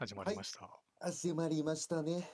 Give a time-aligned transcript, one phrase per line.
[0.00, 0.66] 始まりました。
[0.98, 2.26] 始まりましたね。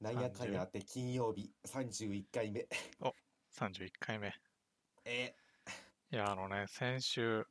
[0.00, 2.68] なんやかんやあって金曜日31回目。
[3.58, 4.32] 31回目。
[5.04, 5.34] え
[6.12, 7.42] いや、あのね、先週、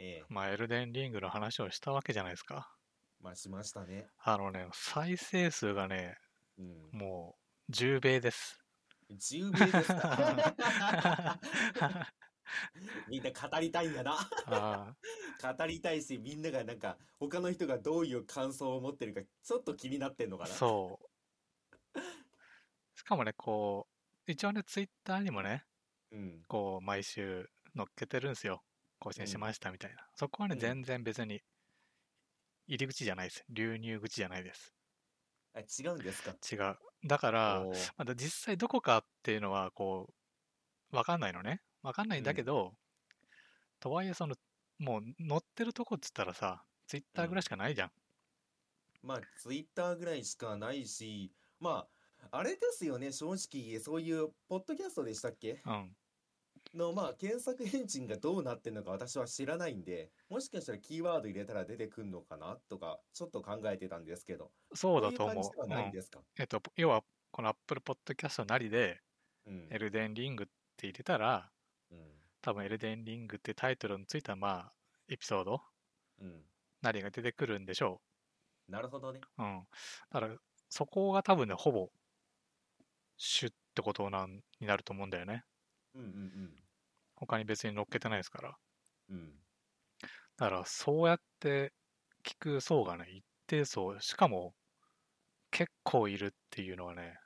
[0.00, 2.74] ええまあ、エルデンリングの話をしたわけじゃないですか。
[3.20, 4.06] まあしましたね。
[4.24, 6.14] あのね、再生数がね、
[6.56, 6.98] うん。
[6.98, 7.36] も
[7.68, 8.58] う、10倍です。
[9.10, 11.38] 10名ですか
[13.08, 14.16] みんな語りたいんやな。
[14.46, 14.96] あ
[15.56, 20.54] 語りたいし、みんながなんか他の人がどういう感想を持ってるかちょっと気になってんのかあ、な。
[20.54, 21.98] そう。
[22.94, 23.88] しかもね、こ
[24.26, 25.64] う、一応ね、ツイッターにもね、
[26.10, 26.42] うん。
[26.48, 28.62] こう、毎週載っけてるんですよ。
[28.98, 30.08] 更新しましたみたいな。
[30.14, 31.42] そこはね、うん全然別に、
[32.66, 33.44] 入り口じゃないです。
[33.48, 34.74] 流入口じゃないです。
[35.54, 36.36] あ、違うんですか？
[36.50, 36.78] 違う。
[37.06, 37.64] だから、
[37.96, 40.12] まだ実際どこかっていうのは、こ
[40.92, 41.62] う、わかんないのね。
[41.88, 42.74] わかんないんだけど、
[43.80, 44.36] とはいえ、その、
[44.78, 47.92] もう載ってるとこっつったらさ、ツイッターぐらいしかないじゃん。
[49.02, 51.88] まあ、ツイッターぐらいしかないし、ま
[52.20, 55.62] あ、あれですよね、正直、そういう、ポッドキャストでしたっけ？
[55.64, 55.96] うん。
[56.74, 65.34] の、まあ、検索エンジンがどうなってるのか私は知らないんで、もしかしたらキーワード入れたら出てくるのかなとか、ちょっと考えてたんですけど、そうだと思う。
[65.36, 66.20] 感じではないうんんですか？
[66.38, 69.00] えっと、要は、この Apple Podcast なりで、
[69.46, 69.68] うん。
[69.70, 70.46] エルデンリングっ
[70.76, 71.57] て入れたら、うん。
[72.40, 74.72] 多分エルデンリングってタイトルについた、まあ、
[75.08, 75.60] エピソード
[76.20, 76.42] うん。
[76.82, 78.00] なりが出てくるんでしょ
[78.68, 79.20] なるほどね。
[79.38, 79.42] う。
[79.42, 79.66] うん。
[80.12, 80.36] だから、
[80.68, 81.90] そこが多分ね、ほぼ、
[83.16, 85.44] 主ってことなんになると思うんだよね。
[85.94, 86.52] うんうん
[87.16, 88.56] 他に別に乗っけてないですから。
[89.10, 89.16] うん。
[89.16, 89.32] うん。
[90.36, 91.72] だから、そうやって
[92.24, 94.54] 聞く層がね、一定層、しかも
[95.50, 97.18] 結構いるっていうのはね、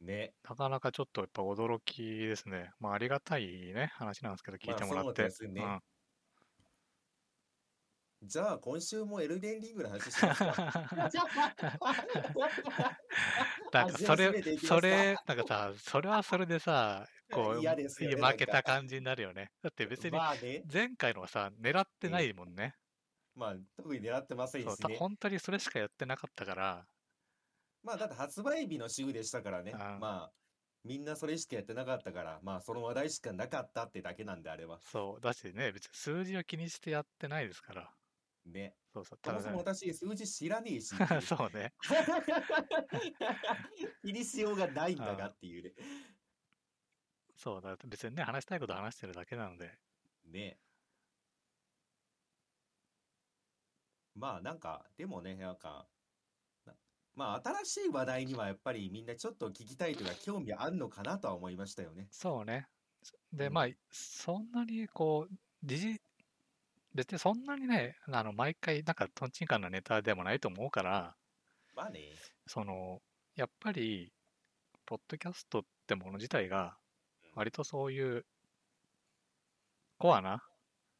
[0.00, 0.34] ね。
[0.48, 2.70] なかなかちょっとやっぱ驚きですね。
[2.80, 5.22] まあ、ありがたいね、話なんですけど、聞いてもらって。
[5.22, 5.80] まあそうですねうん
[8.22, 10.54] じゃあ、今週もエルデンリングの話しますか？
[13.72, 19.50] なんかそれそれ、なんかさ、それはそれでさ、こう、ねいや負けた感じになるよね。
[19.62, 20.62] だって別にまあね。
[20.72, 22.74] 前回のはさ、狙ってないもんね。
[23.34, 24.96] まあ、特に狙ってませんしね。
[24.96, 26.86] 本当にそれしかやってなかったから、
[27.86, 29.72] まあ、だって発売日の週でしたからね。
[29.72, 30.32] ああまあ、
[30.82, 34.80] みんなそれしかやってなかったから、まあ、その話題しかなかったってだけなんであれば。
[34.82, 37.94] そう、だしね、別に数字を気にしてやってないですから。
[38.44, 38.74] ね。
[38.92, 40.90] そうそう、そもそもただね、私、数字知らねえし。
[41.22, 41.74] そうね。
[44.04, 45.72] 気にしようがないんだがっていうね。
[47.36, 49.78] そうだ、別にね、話したいこと話してるだけなので、
[50.24, 50.58] ね。
[54.16, 55.86] まあなんか、でもね、なんか、な
[57.16, 62.06] まあ新しい話題にはやっぱりみんなちょっと聞きたいというか興味あんのかなとは思いましたよね。
[62.10, 62.68] そうね。
[63.32, 65.34] で、うんまあ、そんなにこう、
[65.64, 66.00] 時事、
[66.94, 71.16] 別にそんなにね、あの、毎回、なんか、とんちんかんなネタでもないと思うから、
[71.74, 72.00] まあね。
[72.46, 73.00] その、
[73.34, 74.12] やっぱり、
[74.86, 76.76] ポッドキャストってもの自体が、
[77.34, 78.24] 割とそういう、
[79.98, 80.42] コアな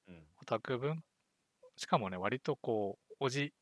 [0.08, 0.22] うん。
[0.40, 1.02] オタク文、
[1.76, 3.54] しかもね、割とこう、おじ、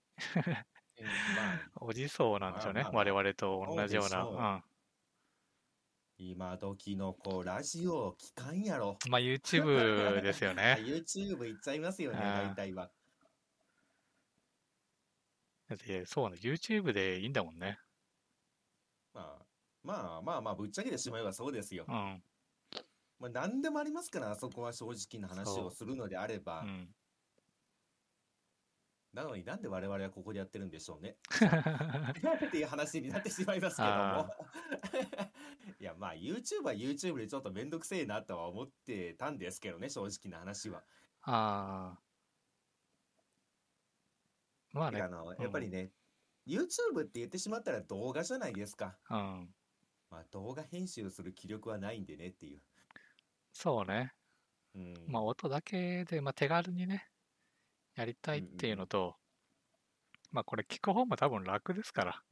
[0.98, 2.82] うんまあ、おじそうなんですよね。
[2.82, 4.08] まあまあまあ我々と同じような。
[4.08, 4.62] そうでしょううん。
[6.16, 8.96] 今時のこう、ラジオ聞かんやろ。
[9.08, 10.78] まあ、YouTube ですよね。
[10.86, 12.90] YouTube 行っちゃいますよね、大体は。
[15.68, 17.78] だってそうね、YouTube でいいんだもんね。
[19.12, 19.46] まあ、
[19.82, 21.90] まあまあまあ、ぶっちゃけてしまえばそうですよう。
[21.90, 22.22] ん。
[23.18, 26.66] まあ何でもありますから、あそこは正直な話をするのであればう。
[26.66, 26.94] ん。
[29.14, 31.16] なのになんで我々はここでやってるんでしょうね。
[32.48, 34.30] っていう話になってしまいますけどもあ。
[35.78, 40.82] いや、まあ YouTube は YouTube でちょっとめんどくせえなとは思ってたんですけどね、正直な話は。
[41.22, 42.00] ああ。
[44.72, 45.92] まあねあ、の、やっぱりね、
[46.44, 48.98] YouTube って言ってしまったら動画じゃないですか。
[49.10, 49.54] うん。
[50.10, 52.60] まあ動画編集する気力はないんでねっていう。
[53.52, 54.12] そうね。
[54.74, 54.94] うん。
[55.06, 57.08] まあ音だけで、まあ手軽にね、
[57.96, 59.16] やりたいっていうのと、
[60.32, 62.22] まあこれ聞く方も多分楽ですから。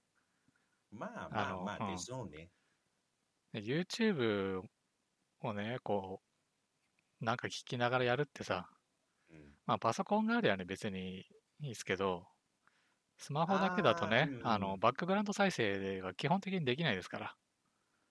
[0.91, 2.51] まあまあまあうんでしょうね。
[3.53, 4.63] で YouTube
[5.41, 6.21] をね、こ
[7.21, 8.69] う、なんか聞きながらやるってさ、
[9.31, 9.55] うん。
[9.67, 12.27] まあパソコンがありゃね別にいいですけど、
[13.19, 17.37] スマホだけだとね、あの、バックグラウンド再生が基本的にできないですから。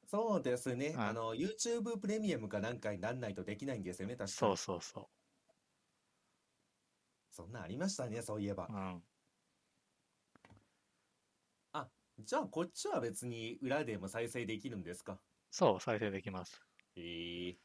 [0.07, 0.87] そうですね。
[0.87, 4.57] うんあの、YouTube プレミアムかなんかになんないとできないんですよね、確かそうに。
[4.57, 5.09] そうそ
[7.31, 8.73] そんなんありましたね、そういえばう。
[8.73, 8.75] う。
[8.75, 9.03] ん。
[12.23, 15.17] じゃあ、こっちは別に裏でも再生できるんですか？
[15.49, 16.61] そう、再生できます。
[16.95, 17.57] へえ。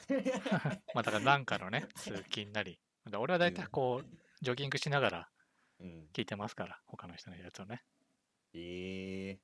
[0.94, 2.78] まあだからなんかのね、 通勤なり。
[3.06, 4.06] で俺は大体こう、
[4.42, 5.30] ジョギングしながら
[5.78, 6.08] うん。
[6.12, 7.84] 聞いてますから、他の人のやつをね。
[8.54, 9.40] ええ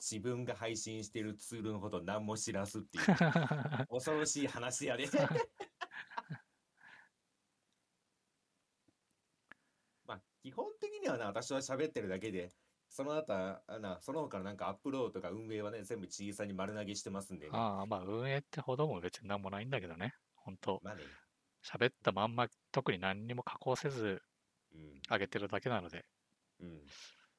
[0.00, 3.04] 自分が配信してるツールのこと何も知らずっていう
[3.90, 5.06] 恐ろしい話やで。
[10.06, 12.50] まあ、基本的にはな、私は喋ってるだけで、
[12.90, 17.58] その後は、あな、その他のなんかアップロードとか運営はね、全部小さに丸投げしてますんでね。
[17.58, 20.12] ああ、まあ運営ってほども別になんもないんだけどね。
[20.34, 21.16] 本当まあね。
[21.64, 24.20] 喋ったまんま特に何にも加工せず
[24.72, 25.00] うん。
[25.10, 26.04] 上げてるだけなので。
[26.58, 26.92] うん。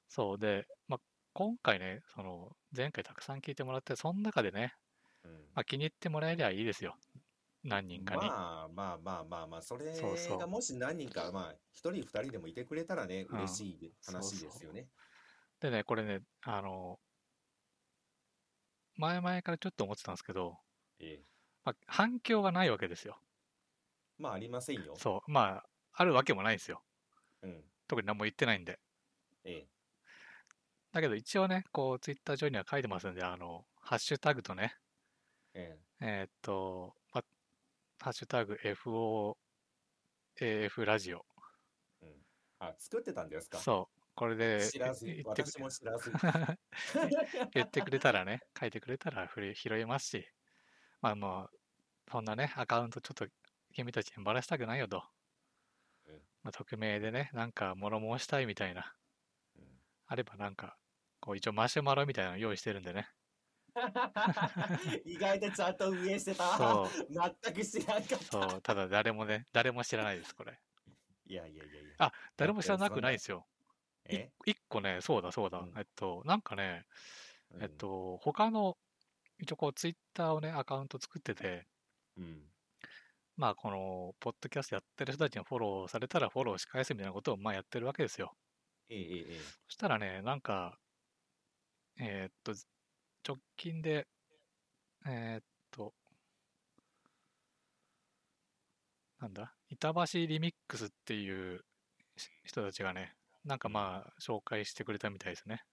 [0.07, 0.99] そうで、まあ
[1.33, 4.73] 今回ね、その前回たくさん聞いてもらって、その中でね、
[5.23, 5.45] うん。
[5.55, 6.97] まあ、気に入ってもらえりゃいいですよ。
[7.65, 8.21] 何人かに。
[8.21, 14.87] まあまあまあまあまあ、それそうそうがもし何人か、まあ、一人二人でもいてくれたらね、うん嬉しい話そうそうですよね。
[15.59, 16.99] でね、これね、あの、
[18.97, 20.57] 前々からちょっと思ってたんですけど、
[20.99, 21.25] ええ。
[21.63, 23.19] まあ、反響がないわけですよ。
[24.17, 24.95] まあ、ありませんよ。
[24.97, 25.31] そう。
[25.31, 25.63] まあ、
[25.93, 26.81] あるわけもないんですよ。
[27.41, 27.63] うん。
[27.87, 28.79] 特に何も言ってないんで。
[29.43, 29.67] ええ。
[30.93, 34.75] だけど一応ね、こう、ツイッター上には書いてますんで、あの、ハッシュタグとね、
[35.53, 37.23] ええーっと、ま、
[38.05, 38.55] ハッシュタグ
[40.39, 41.25] FOAF ラジオ。
[42.03, 42.05] え。
[42.05, 42.21] うん。
[42.59, 43.57] あ、作ってたんですか？
[43.57, 43.99] そう。
[44.13, 46.11] これで知らず言ってく私も知らず
[47.55, 50.27] 言ってくれたらね、書いてくれたら拾えますし、
[51.01, 51.49] まあもう、
[52.11, 53.27] そんなね、アカウントちょっと
[53.73, 55.03] 君たちにバラしたくないよと。
[56.05, 58.95] うんまあ、匿名でね、なんか物申したいみたいな、
[59.55, 60.77] うんあればなんか、
[61.19, 63.09] こう一応マシュマロみたいなの用意してるんでね。
[65.05, 66.57] 意外とちゃんと運営してた。
[67.43, 68.49] 全く知らんかった。
[68.49, 70.59] そう、ただ誰もね、誰も知らないです、これ。
[71.27, 71.95] いやいやいやいや。
[71.97, 73.45] あ誰も知らなくないですよ。
[74.09, 76.85] いえ一個ね、そうだそうだ、うんえっと、なんかね、
[77.51, 78.77] うんえっと、他の、
[79.39, 81.67] 一応こうツイッターをね、アカウント作ってて、
[82.17, 82.43] うん。
[83.35, 88.33] まあこの、ポッドキャストやってる人たちにフォローされたらフォローし返すみたいなことをまあやってるわけですよ。
[88.89, 89.39] ええええええ。
[89.67, 90.79] そしたらね、なんか、
[91.97, 92.53] えーっと、
[93.27, 94.07] 直近で、
[95.05, 95.93] えーっと、
[99.19, 101.65] なんだ、板橋リミックスっていう
[102.17, 105.63] し人たちがね、なんかまあ紹介してくれたみたいですね。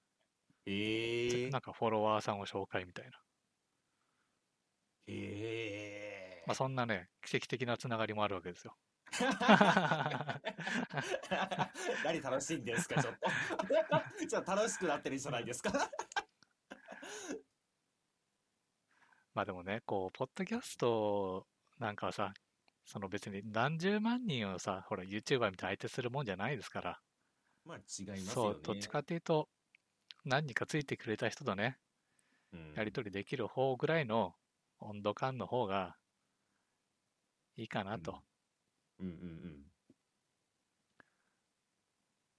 [0.67, 3.23] ええなんかフォロワーさんを紹介みたいな。
[5.07, 8.77] ええまあそんなね、奇跡的なつながりもあるわけですよ。
[12.05, 13.29] 何楽しいんですか、ちょっと。
[14.27, 15.73] ちょっと楽しくなってるじゃないですか？
[19.35, 21.47] まあでもね、こう、ポッドキャスト
[21.79, 22.33] なんかはさ、
[22.85, 27.03] その別に何十万人をさ、ほら、YouTuber みたいに相手するもんじゃないですから、
[27.65, 28.63] まあ違いますそう、よね。
[28.63, 29.51] どっちかっていうと、
[30.25, 31.79] 何人かついてくれた人とね、
[32.53, 34.35] うんやり取りできる方ぐらいの
[34.79, 35.97] 温度感の方が
[37.57, 38.25] いいかなと
[38.99, 39.17] うんうんう
[39.59, 39.73] ん。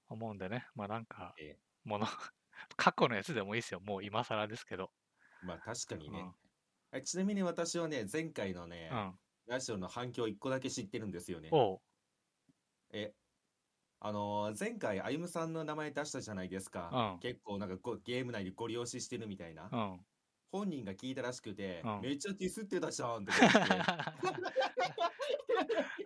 [0.07, 2.05] 思うんでね、まあなんかええ、もの、
[2.77, 3.79] 過去のやつでもいいですよ。
[3.81, 4.91] もう今更ですけど。
[5.41, 6.35] まあ確かにねうん。
[6.93, 9.13] えちなみに私はね、前回のねう、ん。
[9.47, 11.49] ラジオの反響一個だけ知ってるんですよね。
[11.51, 11.79] おう。
[12.91, 13.13] え、
[13.99, 17.15] あのー前回、あゆむさんの名前出したじゃないですか。
[17.15, 19.69] うん結構なんかごゲーム内でご利用ししてるみたいな。
[19.71, 19.99] うん。
[20.51, 23.57] 本人が聞いたらしくて、うんめっちゃディスってたじゃんって言って。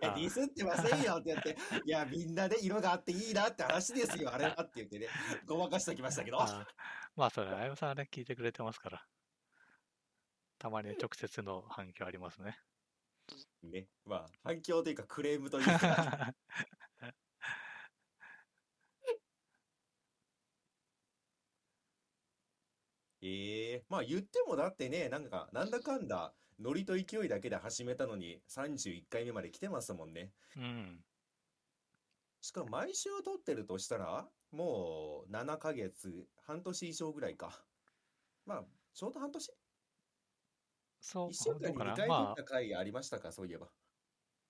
[0.00, 5.08] や、あディスってませんよって言って、いや、みんなで色があっていいなって話ですよ、あれはって言ってね、
[5.46, 6.40] ごまかしておきましたけど。
[6.40, 6.66] あ
[7.16, 9.04] まあそれ、あやむさんはね、聞いてくれてますから。
[10.58, 12.58] たまに直接の反響ありますね。
[13.62, 16.34] ね、まあ、反響というかクレームというか、
[23.20, 30.32] ええまあ言ってもだってね、なんか、なんだかんだ、ノリと勢いだけで始めたのに、31回目まで来てますもんね。
[30.56, 31.04] うん。
[32.40, 37.64] しかも毎週撮ってるとしたら、もう7ヶ月、半年以上ぐらいか。
[38.46, 39.52] まあ、ちょうど半年？
[41.00, 43.72] そう、?1 週間にどうかな2回撮まあ、った回ありましたか、そういえば。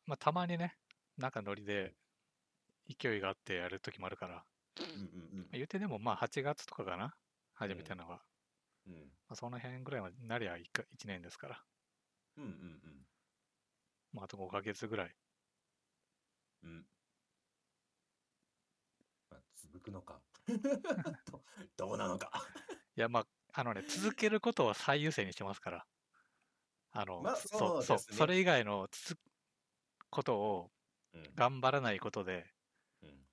[0.06, 0.76] まあ、たまにね、
[1.16, 1.94] なんかノリで
[2.88, 4.46] 勢いがあってやるときもあるから、
[4.78, 4.88] うんう
[5.42, 7.18] ん言うてでもまあ8月とかかな、
[7.52, 8.24] 始めたのは。
[8.86, 8.92] うん。
[8.92, 11.64] うんまあ、その辺ぐらいまでなりゃ 1, か1年ですから、
[12.36, 13.06] うんうん
[14.12, 15.16] まあ、あと5ヶ月ぐらい。
[16.62, 16.70] うん。
[16.70, 16.86] うん。
[19.30, 20.22] まあ、続くのか。
[21.30, 21.44] ど
[21.76, 22.30] どうなのか。
[22.96, 25.86] いや、まあ、あのね、続けることを最優先にしてますから。
[26.92, 29.16] あの、まあそそうそう、ねそれ以外のつづ
[30.10, 30.70] ことを
[31.14, 32.46] うん頑張らないことで、
[33.02, 33.28] うん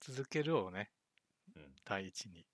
[0.00, 0.90] 続けるをね、
[1.54, 2.46] うん第一に、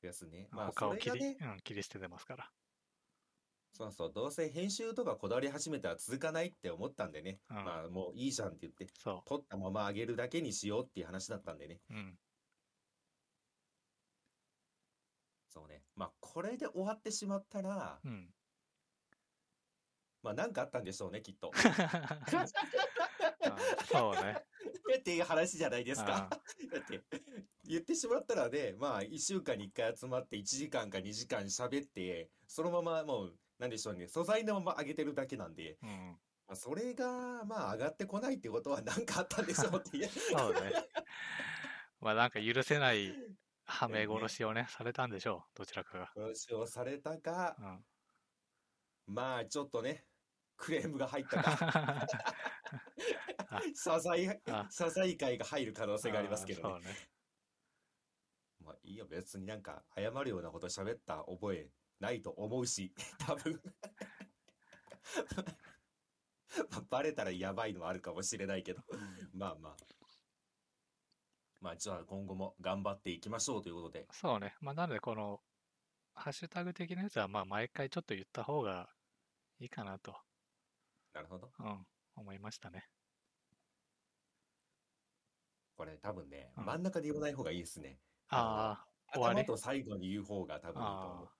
[0.00, 0.48] ですね。
[0.50, 2.50] まあ、他を切り,、ね、うん、切り捨ててますから。
[3.72, 7.40] そうそう、どうせ編集とかこだわり始めたら続かないって思ったんでね。
[7.50, 11.80] うんまあもういいじゃんって言って、そ撮ったまま上げるだけにしようっていう話だったんでね。
[11.90, 11.94] う。
[11.94, 12.18] うん。
[15.52, 15.82] そうね。
[15.96, 18.28] まあこれで終わってしまったら、うん。
[20.22, 21.50] まあなんかあったんでしょうね、きっと。
[21.54, 22.20] あ
[23.90, 24.44] そうね。
[24.98, 26.28] っていう話じゃないですか。
[26.30, 27.02] あだって、
[27.64, 36.18] 言ってしまったらね、まあ、1週間に1回集まって1時間か2時間喋って、そのままもう、なんでしょうね、素材のまま上げてるだけなんで、うん。
[36.46, 40.08] まあ、それが、まあ、上がってこないってことは何かあったんでしょうっていう。
[40.08, 40.72] そうね。
[42.00, 43.14] まあなんか許せない
[43.70, 45.58] はめ殺しをね、されたんでしょう。
[45.58, 46.12] どちらかが。
[46.14, 49.14] 話をされたか、うん。
[49.14, 50.04] まあ、ちょっとね、
[50.56, 51.58] クレームが入ったか、
[53.48, 56.84] あ謝罪あ、謝罪会が入る可能性がありますけどね。
[56.86, 56.94] ね。
[58.64, 62.92] まあ、いいよ、別になんか、謝るようなこと喋った覚えないと思うし、
[63.26, 63.60] 多分。
[66.70, 68.82] まあバレたらやばいのはあるかもしれないけど。
[69.32, 69.76] まあまあ。
[71.60, 74.06] まあ、じゃあ今後も頑張っていきましょうということで。
[74.12, 74.54] そうね。
[74.60, 75.40] まあなのでこの、
[76.14, 78.90] ハッシュタグ的なやつはまあ毎回ちょっと言った方が
[79.58, 80.14] いいかなと、
[81.14, 81.52] なるほど。
[81.58, 81.86] うん、
[82.16, 82.88] 思いましたね。
[85.76, 88.00] これ多分ね、うん真ん中で言わない方がいいですね。
[88.28, 91.30] ああ、終わり頭と最後に言う方が多分いいと思うあ。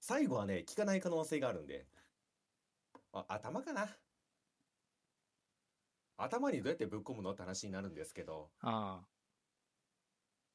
[0.00, 1.86] 最後はね、聞かない可能性があるんで。
[3.12, 3.96] あ、頭かな？
[6.22, 9.08] 頭にどうやってぶっ込むのって話になるんですけど、あ、あ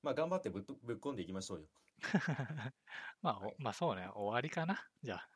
[0.03, 1.67] まあ頑張ってぶっとぶっ込んでいきましょうよ。
[2.07, 2.73] あ。
[3.21, 4.07] まあ、おはいまあそうね。
[4.13, 4.87] 終わりかな？
[5.01, 5.29] じゃあ。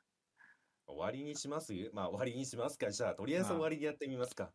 [0.87, 1.73] 終わりにします？
[1.93, 2.91] まあ終わりにしますか。
[2.91, 4.51] じゃあとりあえずうん終わりにやってみますか。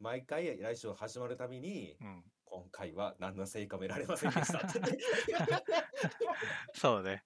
[0.00, 2.24] 毎回来週始まるたびに、うん。
[2.44, 4.78] 今回は何の成果も得られませんでしたって。
[4.78, 4.82] い
[6.72, 7.24] そうね。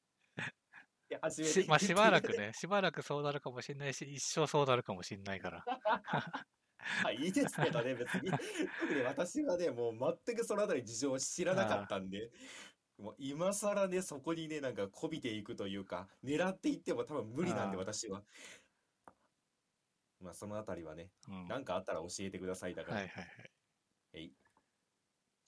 [1.09, 5.65] や初めてしまあしばらくね、しばらくそうなるかもしれないし、一生そうなるかもしれないから。
[6.83, 8.31] はい、いいですけどね、別に。
[8.81, 12.31] 特に私はね、もう全くそのあたり事情を知らなかったんで、
[12.99, 18.25] もう今更ね、そこにね、なんかこびていくというか、狙っていっても多分無理なんで、あー私は。
[20.21, 21.49] まあ、そのあたりはね、うん。
[21.49, 22.75] なんかあったら教えてください。
[22.75, 23.53] だから、はいはいはい。
[24.15, 24.33] えい。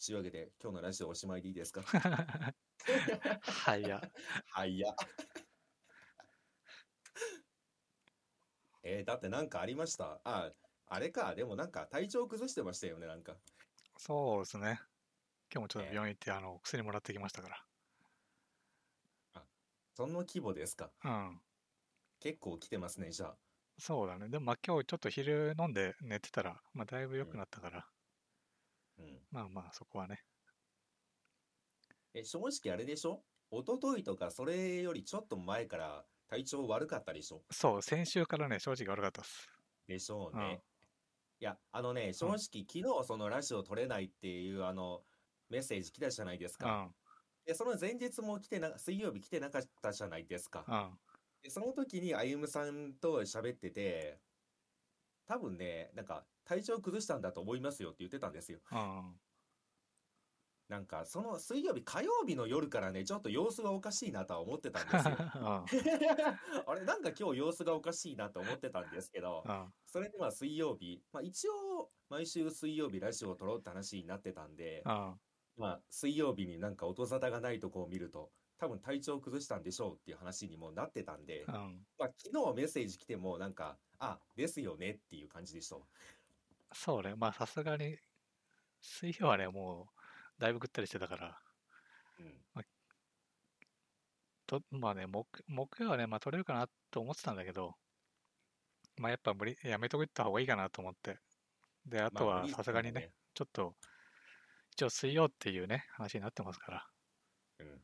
[0.05, 1.83] というわけで、今日のラジオおしまいでいいですか？
[1.83, 4.03] はいや。
[4.51, 4.95] はいや。
[8.83, 10.21] えーだってなんかありました？
[10.25, 10.53] あ、
[10.87, 13.39] あれか、でもなんか体調崩してましたよね、なんか。
[13.97, 14.79] そうですね。
[15.53, 17.67] 今日もちょっとええ病院行って、あの、薬もらってきましたか
[19.95, 20.93] その規模ですか。
[21.03, 21.11] ら。
[21.11, 21.41] うん。
[22.19, 23.39] 結構来てますね、じゃあ。
[23.79, 24.29] そうだね。
[24.29, 27.89] でもまあ今日ちょっと昼飲んで寝てたら、まあだいぶ良くなったから、
[28.99, 29.25] うん。
[29.31, 30.25] まあまあそこはね。
[32.15, 33.25] え、正直あれでしょ？
[33.51, 37.45] 一昨日とかそれよりちょっと前から体調悪かったでしょ？
[37.51, 39.49] そう、先週からね、正直悪かったっす。
[39.87, 40.63] でしょううんね。
[41.41, 45.03] いや、あのね、正直、昨日そのラジオ撮れないっていうあの
[45.51, 46.73] メッセージ来たじゃないですうか。
[46.73, 46.95] ん。
[47.45, 50.65] で、その前日も来てな、水曜日来てなかったじゃないですか。
[50.69, 50.99] うん。
[51.43, 54.21] で、その時に歩夢さんと喋ってて、
[55.27, 58.61] 多分ね、なんか体調崩したんだと思いますよって言ってたんですよ。
[58.71, 59.21] うん。
[60.69, 65.19] なんかその水曜日、火曜日の夜からね、ちょっと様子がおかしいなとは思ってたんですよ。
[66.67, 69.75] あれ、なんか今日様子がおかしいなと思ってたんですけどう、ん。
[69.87, 75.21] それでまあ水曜日、まあ一応毎週水曜日ラジオを撮ろうって話になってたんで、うん。
[75.57, 81.87] まあ水曜日になんか音沙汰がないとこを見ると、多分体調崩したんでしょうっていう話にもなってたんで、うん。
[81.99, 85.87] まあ昨日メッセージ来てもなんか、あ、ですよねっていう感じでしたわ。
[86.75, 87.15] そうね。
[87.17, 87.99] まあさすがに、
[88.81, 89.94] 水曜はね、もう、
[90.39, 91.41] だいぶぐったりしてたから、
[92.19, 92.45] うん。
[94.47, 97.75] とまあね、木木曜はね、まあ取れるかなと思ってたんだけど、
[98.97, 101.19] まあやっぱ無理、やめといた方がいいかなと思って。
[101.87, 103.75] で、あとはさすがにね、ちょっと、
[104.73, 106.87] 一応水曜っていうね、話になってますから、
[107.61, 107.81] うん。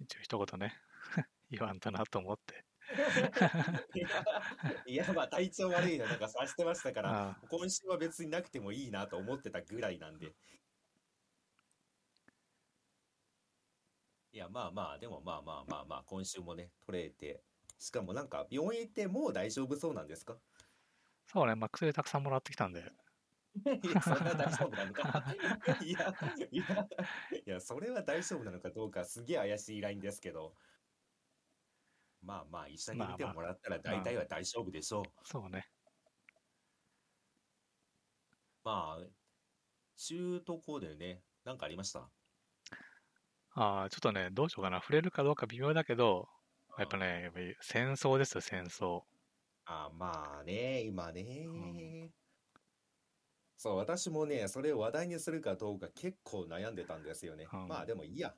[0.00, 0.74] 一応一言ね、
[1.50, 2.64] 言わんとなと思って。
[4.86, 10.34] いや、まあ体調悪いのなんかさしてましたから、あ今週は別になくてもいいなと思ってたぐらいなんで。
[14.32, 17.44] いや、まあまあ、でもまあまあまあまあ、今週もね、取れて、
[17.78, 20.40] しかもなんか、病院行ってもう大丈夫そうなんですか？
[21.26, 22.92] そうね、まあ薬たくさんもらってきたんで、
[23.84, 25.24] いや、それは大丈夫なのか。
[25.84, 26.14] いや、
[26.50, 26.88] いや、
[27.46, 30.56] いや、それは大丈夫なのかどうか、すげえ怪しいラインですけど。
[32.22, 35.22] まあまあ、医者に見てもらったら大体は大丈夫でしょう。
[35.24, 35.72] そうね。
[38.64, 39.10] まあ、
[39.96, 42.12] 中とこでね、なんかありました？
[43.54, 44.80] ああ、ちょっとね、どうしようかな。
[44.80, 46.28] 触れるかどうか微妙だけど、
[46.78, 49.02] やっぱね、やっぱり戦争ですよ、戦争。
[49.64, 52.12] あまあね、今ね、ん
[53.56, 57.50] そう、私もね、それを話題にするかどうか結構悩んでたんですよね。
[57.52, 58.36] うんまあでもいいや。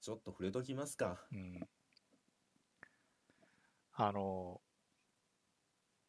[0.00, 1.28] ちょっと触れときますか。
[1.30, 1.68] うん。
[3.92, 4.62] あの、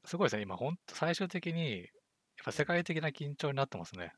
[0.06, 1.88] すごいですね、今、本当最終的に、やっ
[2.46, 4.14] ぱ世界的な緊張になってますね。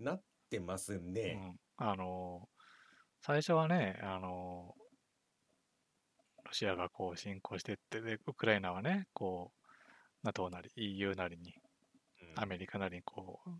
[0.00, 1.34] なってますうね。
[1.34, 1.56] ん。
[1.76, 2.48] あの、
[3.22, 4.74] 最初はね、あの、
[6.44, 11.60] ロシアがこう侵攻してって、で、ウクライナはね、こう、NATO なり EU なりに、うん
[12.36, 13.50] アメリカなりにこう、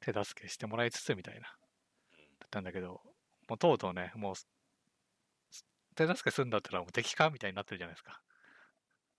[0.00, 1.48] 手助けしてもらいつつみたいな、だ
[2.46, 3.00] ったんだけど、
[3.48, 4.46] もうとうとうね、もう、す
[5.94, 8.20] 手助けするんだったらもう敵かみたいになってるじゃないですか。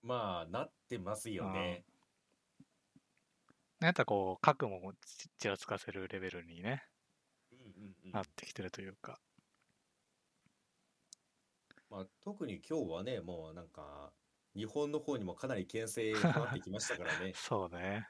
[0.02, 1.84] まあ、なってますよね。
[3.80, 6.84] なんかこう、核もちちらつかせるレベルにね、
[8.12, 9.20] なってきてるというか。
[11.90, 14.12] まあ、特に今日はね、もうなんか、
[14.54, 17.32] 日本の方にもかなり牽制かかってきましたからね。
[17.36, 18.08] そうね。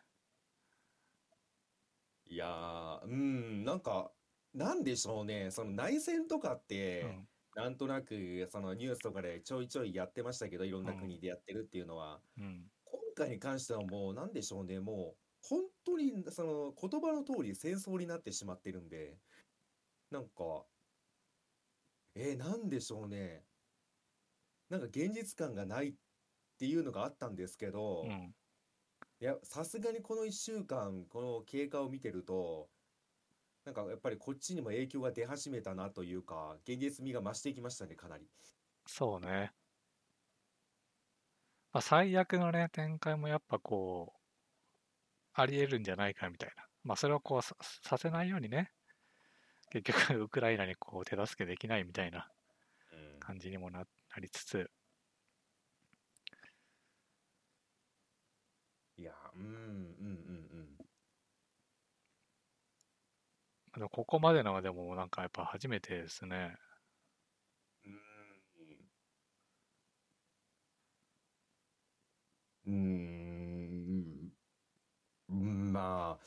[2.29, 4.13] いやー、うん、なんか、
[4.55, 7.29] なんでしょうね、その内戦とかっうて、ん。
[7.55, 12.71] なんとなく、そのニュースとかでちょいちょいやってましたけど、いろんなうん国でやってるっていうのは、うん。
[12.85, 19.19] 今回に関してはもう、なんでしょうね、もう、本当に、その、言葉の通り戦争になってしまってるんで、
[20.11, 20.67] なんか、
[22.17, 23.47] えーなんでしょうね、
[24.69, 25.95] なんか現実感がないっ
[26.59, 28.35] ていうのがあったんですけど、うん。
[29.21, 32.71] いや、さすがにこの1週間、この経過を見てると、
[33.65, 38.31] なんかやっぱりこっちにも影響が出始めたなというか、現実味が増してきましたね、かなり。
[38.87, 39.53] そうね。
[41.73, 44.21] まあ、最悪のね、展開もやっぱこう、
[45.35, 46.67] あり得るんじゃないかみたいな。
[46.83, 48.73] まあ、それをこうさ、させないようにね、
[49.71, 52.29] 結局、ウクライナにこう、手助けできないみたいな
[52.93, 53.21] うん。
[53.21, 53.87] 感じにもな、な
[54.21, 54.71] りつつ、
[58.97, 60.79] いや、うん、うん、うん、
[63.75, 66.57] でもここまでのはでもなんかやっぱ初めてですね。
[67.85, 67.97] うん。
[72.67, 74.33] うーん。
[75.29, 76.27] うんまあ、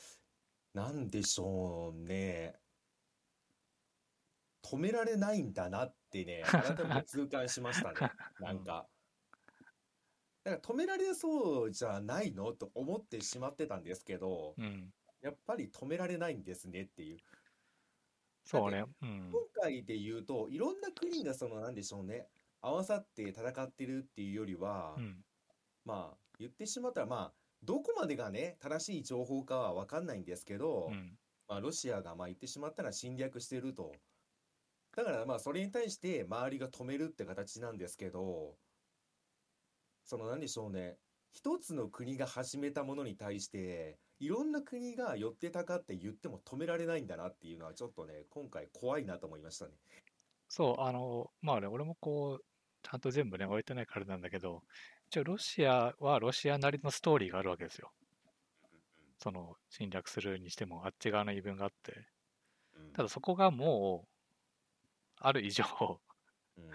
[0.74, 2.60] なんでしょうね。
[4.70, 7.94] 止められないんだなってね、 改めて痛感しましたね。
[8.38, 8.88] なんか。
[10.44, 14.92] だから止められそうじゃないのと思ってしまってたんですけど、うん。
[15.22, 17.18] やっぱり止められないんですねっていう。
[18.44, 18.84] そうね。
[19.02, 19.30] うん。
[19.32, 22.28] 今回で言うと、いろんな国がその、なんでしょうね、
[22.60, 25.24] 合わさって戦ってるっていうよりはう、ん。
[25.84, 31.18] まあ、言ってしまったら、まあ、どこまでがね、正しい情報かは分かんないんですけどう、ん。
[31.48, 33.92] まあ、ロシアがまあ言ってしまったら侵略してると。
[34.96, 38.56] だからまあ、それに対して周りが止めるって形なんですけど、
[40.04, 40.98] その、なんでしょうね、
[41.32, 49.72] 一つの国が始めたものに対して、いろんな国が寄ってたかって言っても止められないんだなっていうのは、ちょっとね、今回怖いなと思いましたね。
[50.48, 52.44] そう、あの、まあね、俺もこう、
[52.82, 54.64] ちゃんと全部ね、終えてないからなんだけど、
[55.08, 57.92] 一応ロシアはロシアなりのストーリーがあるわけですよ。
[59.18, 61.92] その侵略するにしてもあっち側の言い分があって。
[62.76, 64.19] うんただそこがもう、
[65.20, 65.64] ある以上、
[66.56, 66.70] うん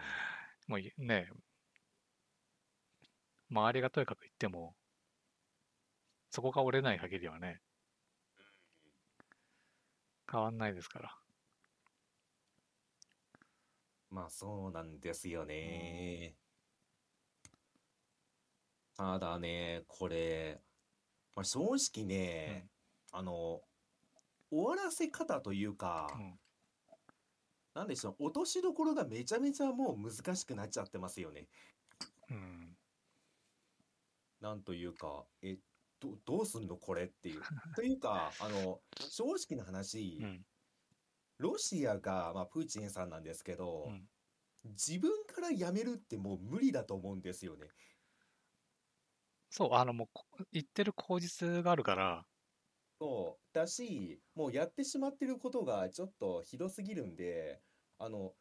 [0.68, 1.30] もういね、
[3.52, 4.76] 周りがとにかく言っても、
[6.32, 7.62] そこが折れない限りはね、
[10.32, 11.16] 変わんないですから。
[14.10, 16.36] まあそうなんですよね。
[18.98, 20.62] ただね、これ、
[21.36, 22.70] まあ、正直ね、
[23.12, 23.62] あの、
[24.50, 26.40] 終わらせ方というか、うん。
[27.76, 31.48] なんでしょう、落としどころがめちゃめちゃもう難しくなっちゃってますよね。
[32.32, 32.78] うん。
[34.42, 35.58] なんというか、え、
[36.00, 37.42] ど、どうすんのこれっていう。
[37.76, 40.46] というか、 あの、正直な話、うん。
[41.38, 44.08] ロシアが、まあ、プーチンさんなんですけど、うん
[44.66, 47.68] 自分からやめるってもう無理だと思うんですよね。
[49.52, 52.26] そう、あの、もうこ、言ってる口実があるから、
[53.00, 57.62] そうだし、もうやってしまってることがちょっとひどすぎるんで、
[58.00, 58.34] あの、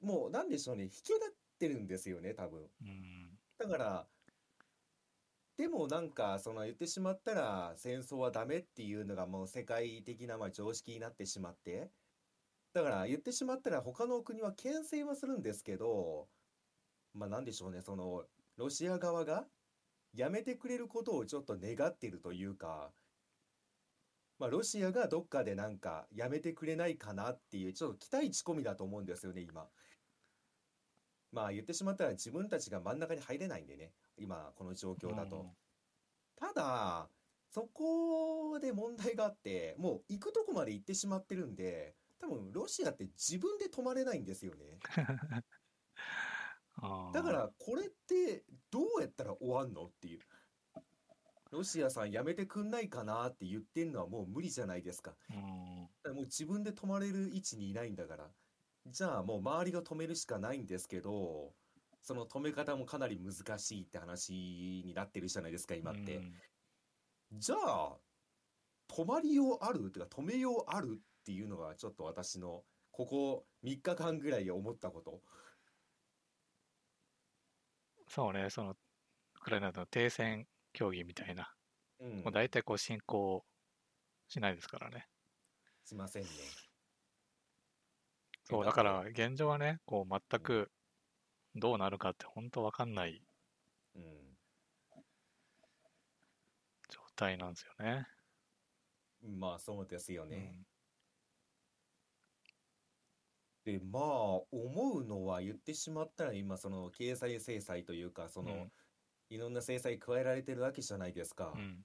[0.00, 2.70] もうなんでしょうね、引き立ってるんですよね、多分。
[2.82, 3.38] うん。
[3.58, 4.06] だから、
[5.56, 11.90] でもなんか、その言ってしまったら戦争はダメっていうのがもう世界的なまあ常識になってしまって、
[12.74, 16.28] だから言ってしまったら他の国は牽制はするんですけど、
[17.14, 18.24] まあなんでしょうね、その
[18.56, 19.46] ロシア側が
[20.12, 22.92] やめてくれることをちょっと願っているというか、
[24.38, 29.66] まあロシアがどっかでなんかやめてくれないかなっていうちょっと期待値込みだと思うんですよね、今。
[31.32, 35.46] まあ言ってしまったら自分たちが真ん中に入れないんでね、今この状況だと。
[36.36, 37.08] ただ、
[37.50, 44.78] そこで問題があって、もう行くとこまで行ってしまってるんで、多分ロシアって自分で止まれないんですよね。
[47.12, 50.20] だからこれってどうやったら終わんのっていう。
[51.50, 55.12] ロシアさんやめてくんないかなって言ってんのはもう無理じゃないですか。
[55.30, 58.30] うん、だからもう自分で止まれる位置にいないんだから。
[58.86, 61.52] じゃあもう周りが止めるしかないんですけど、
[62.02, 66.16] その止め方もかなり難しいって話になってるじゃないですか、今って。
[66.16, 66.34] うん
[67.32, 67.96] じゃあ、
[68.88, 75.20] 止まりようあるっていうか止めようあるっていうのがちょっと私のここ3日間ぐらいで思ったこと。
[78.08, 78.76] そうね、その、ウ
[79.40, 81.50] クライナの停戦協議みたいな、
[82.00, 83.42] うんもう、大体こう進行
[84.28, 85.06] しないですからね。
[85.86, 86.28] しませんね。
[88.42, 90.70] そう、えだから現状はね、こう全く
[91.54, 93.22] どうなるかって本当わかんない
[93.94, 94.02] うん。
[96.90, 98.06] 状態なんですよね。
[99.22, 100.36] まあそうですよね。
[100.36, 100.66] うん
[103.64, 108.72] で、まあ思うのは言ってしまったら今その経済制裁というかそのうん
[109.30, 111.52] いろんな制裁加えられてるわけじゃないですか。
[111.54, 111.84] うん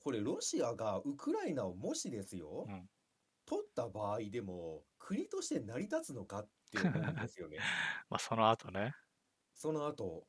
[0.00, 2.88] これロシアがウクライナをもしですよ、うん
[3.46, 7.56] 取った場合でも国として成り立つのかって思うんですよね。
[8.10, 8.94] まあその後ね、
[9.54, 10.26] その後。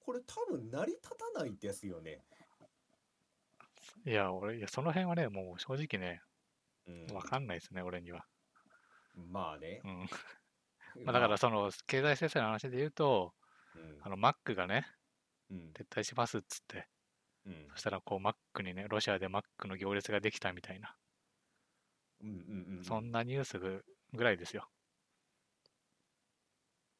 [0.00, 2.24] これ多分成り立たないですよね。
[4.04, 6.20] いや、俺、いや、その辺はね、もう正直ね、
[6.86, 8.26] うんわかんないですね、俺には。
[9.14, 9.88] まあねう。
[9.88, 10.08] ん。
[11.04, 13.41] まあだからその経済制裁の話で言うと、うん
[14.02, 14.86] あの、マックがね、
[15.50, 16.88] うん撤退しますっつって、
[17.46, 20.96] うんそしたらこう、マックにね、ロシアでマックの行列ができたみたいな、
[22.82, 24.68] そんなニュースぐぐらいですよ。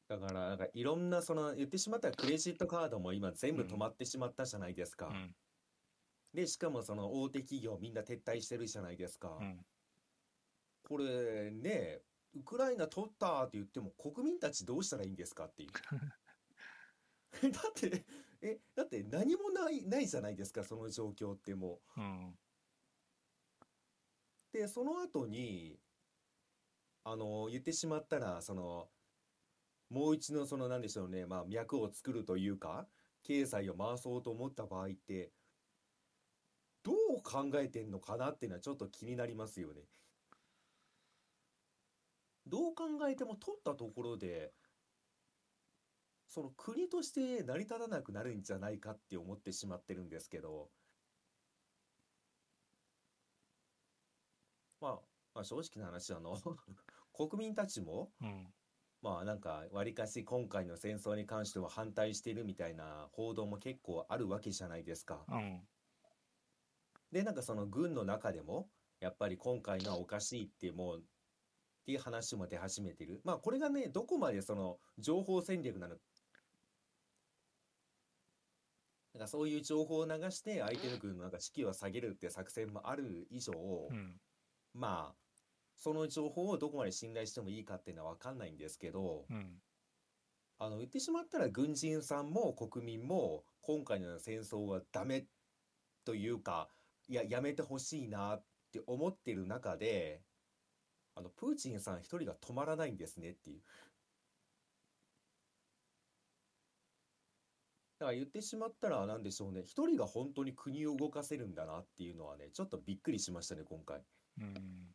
[0.07, 5.13] だから、なんかいろんな、その、言ってしまったらクレジットカードも今全部止まってしまったじゃないですかう。
[5.13, 5.35] ん。
[6.33, 9.43] で、しかもその大手企業みんな撤退してるじゃないですかう。
[9.43, 9.65] ん。
[10.83, 12.01] これね、
[12.35, 15.69] ウクライナ取ったって言っても国民たちどうしたらいいんですかっていう。
[17.51, 18.05] だって、
[18.41, 22.01] え、だって何もない、ないじゃないですか、その状況ってもう。
[22.01, 22.37] うん。
[24.51, 25.79] で、その後に、
[27.03, 28.89] あの、言ってしまったら、その、
[29.89, 32.87] もう一度、その、なんでしょうね、まあ、脈を作るというか、
[33.23, 35.31] 経済を回そうと思った場合って、
[36.83, 39.83] どう考えてんのかなっていうのはちょっと気になりますよね。
[42.45, 44.53] どう考えても取ったところで、
[46.33, 50.71] その国として成り立たなくなるんじゃないかって思ってしまってるんですけど、
[54.81, 54.99] まあ、
[55.35, 56.35] まあ正直な話、あの、
[57.13, 58.51] 国民たちも、うん。
[59.03, 65.23] まあなんか、わりかし今回の戦争に関しては反対してるみたいな報道も結構あるわけじゃないですか。
[65.29, 65.67] うん。
[67.11, 71.03] で、なんかその軍の中でも、やっぱり今回のはおかしいってもう、っ
[71.85, 73.21] ていう話も出始めてる。
[73.23, 75.95] まあこれがね、どこまでその情報戦略なの
[79.13, 83.53] なんかそういう情報を流して相手の軍のなんか士気を下げるって作戦もある以上、
[83.89, 84.19] うん。
[84.73, 85.15] まあ、
[85.75, 89.61] その情報をどこまで信頼してもいいかっていうのは分かんないんですけど、うん。
[90.57, 95.25] あの言ってしまったら軍人さんも国民も今回のような戦争はダメ
[96.05, 96.69] というか、
[97.07, 100.21] いや、やめてほしいなって思ってる中で、
[101.15, 103.61] あの、プーチンさん一人が止まらないんですねっていう。
[108.03, 114.01] だから言ってしまったらなんでしょうね、一人が本当に国を動かせるんだなっていうのはね、ちょっとびっくりしましたね、今回。
[114.39, 114.93] うん。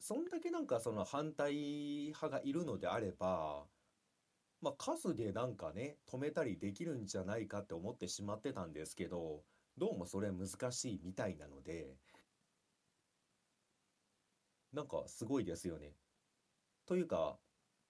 [0.00, 3.68] そんだけなんかその反対派がいるのであれば、
[4.60, 9.44] まあ数でなんかね、止めたりできるんじゃないかって思ってしまってたんですけど、
[9.78, 11.94] どうもそれは難しいみたいなので、
[14.72, 15.92] なんかすごいですよね。
[16.86, 17.38] というか、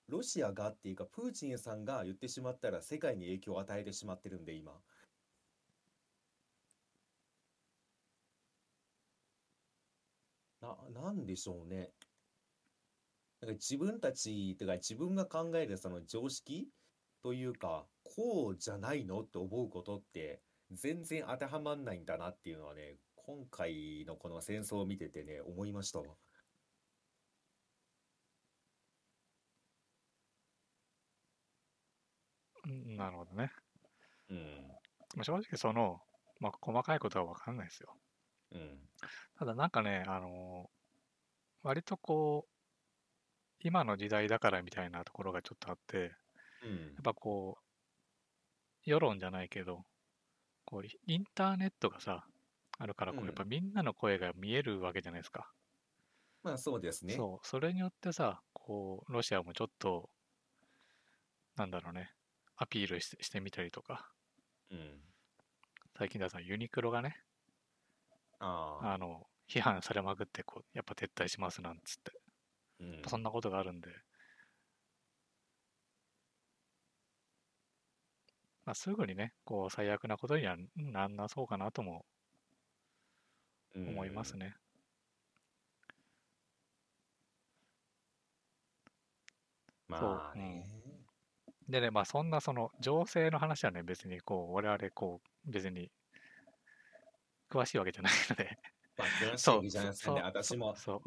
[0.09, 4.81] ロシアがっていうか、プーチンさんが言ってしまったら世界に影響を与えてしまってるんで、今。
[10.61, 11.93] な、なんでしょうね。
[13.41, 16.69] なんか自分たち、とか自分が考えるその常識
[17.23, 26.17] というか、こうじゃないのって思うことって全然当てはまんないんだなっていうのはね、今回のこの戦争を見ててね、思いましたわ。
[32.54, 33.51] うんなるほどね。
[34.29, 34.69] うん。
[35.17, 36.01] まあ正直その、
[36.41, 37.97] まあ細かいことはわかんないですよ。
[38.53, 38.89] うん。
[39.39, 40.71] ただなんかね、あの
[41.63, 42.51] 割とこう、
[43.59, 46.15] 今の時代だからみたいなところがちょっとあって、
[46.63, 47.65] うんやっぱこう、
[48.85, 49.85] 世論じゃないけど、
[50.65, 52.27] こう、インターネットがさ、
[52.79, 55.53] あるから、こう、うんやっぱみんなの声が見えるわけじゃないですか。
[56.43, 57.15] まあそうですね。
[57.15, 60.11] そう、それによってさ、こう、ロシアもちょっと、
[61.57, 62.11] なんだろうね、
[62.57, 64.11] アピールしてしてみたりとか、
[64.71, 65.01] うん。
[65.97, 67.17] 最近だとユニクロがね、
[68.39, 68.95] ああ。
[68.95, 72.13] あの、批判されまくって、こう、やっぱ撤退しますなんつって、
[72.81, 73.91] うんそんなことがあるんで、
[78.67, 82.05] まあ、すぐにね、こう、最悪なことにはなんなそうかなとも
[83.75, 84.57] 思いますね。
[89.89, 90.74] まあね。
[91.69, 95.91] でね、まあそんなその情勢の話はね、別にこう、我々こう、別に
[97.51, 98.59] 詳しいわけじゃないので、
[98.97, 100.23] まあ、詳しいじゃないですかね。
[100.23, 101.03] 私も、そう。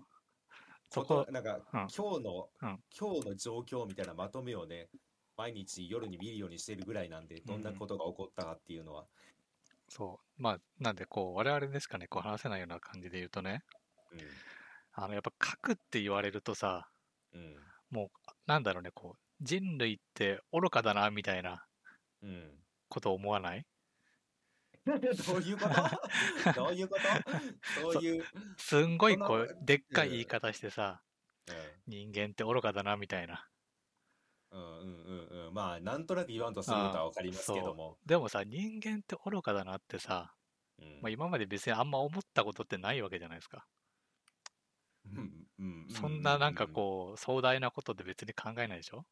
[0.89, 4.89] ここ、なんか、うん今日の、うん今日の状況みたいなまとめをね、
[5.35, 9.05] 毎日夜に見るようにしてるぐらいなんで、どんなことが起こったかっていうのは。
[9.89, 10.41] そう。
[10.41, 13.63] まあ、なんでこう、我々ですかね、こう話せないような感じで言うとね、
[14.93, 16.89] あの、やっぱ核って言われるとさ、
[17.33, 17.55] うん。
[17.91, 21.67] もう、なんだろうね、こう、人類って愚かだな、みたいな
[22.21, 22.29] うん。
[22.29, 22.63] うん。
[22.89, 23.65] こと思わない？
[24.85, 26.51] どういうこと？
[26.53, 27.09] どういうこと？
[27.73, 31.03] そういう、すんごいこう、でっかいうん言い方してさ、
[31.87, 33.49] 人間って愚かだな、みたいな。
[34.51, 35.53] うん、うんうんうんうん。
[35.53, 37.99] まあ、なんとなく言わんとすることはわかりますけども。
[38.05, 40.35] でもさ、人間って愚かだなってさ、
[40.79, 43.67] うんまあ、今まで別にあんま思ったことってないわけじゃないですか。
[45.05, 49.05] うんうんそんななんかこう、壮大なことで別に考えないでしょ？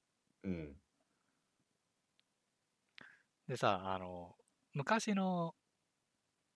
[3.47, 4.35] でさ、あの、
[4.73, 5.53] 昔の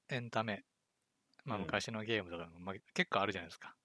[0.09, 0.63] エンタメ、
[1.45, 3.75] まあうん昔のゲームとかも、まあ、結構あるじゃないですか。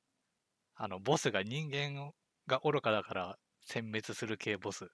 [0.77, 2.13] あの、ボスが人間
[2.47, 3.39] が愚かだから
[3.69, 4.89] 殲滅する系ボス。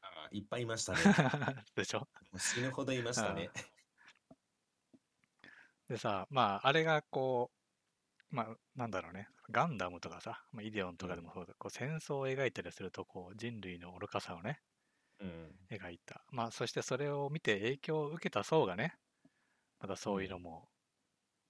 [0.00, 0.98] あいっぱいいましたね。
[1.74, 2.00] でしょ？
[2.00, 3.50] もう死ぬほどいましたね。
[5.88, 7.63] でさ、まあ、あれがこう、
[8.34, 14.60] まあ、なんだろうね、ガンダムとかさ、まあ、イデオンとかでもそうだ、こう戦争を描いたりすると、こう、人類の愚かさをね、
[15.20, 15.58] うん。
[15.70, 16.24] 描いた。
[16.30, 18.94] まあ、そしてそれを見て影響を受けた層がね、
[19.80, 20.70] またそういうのも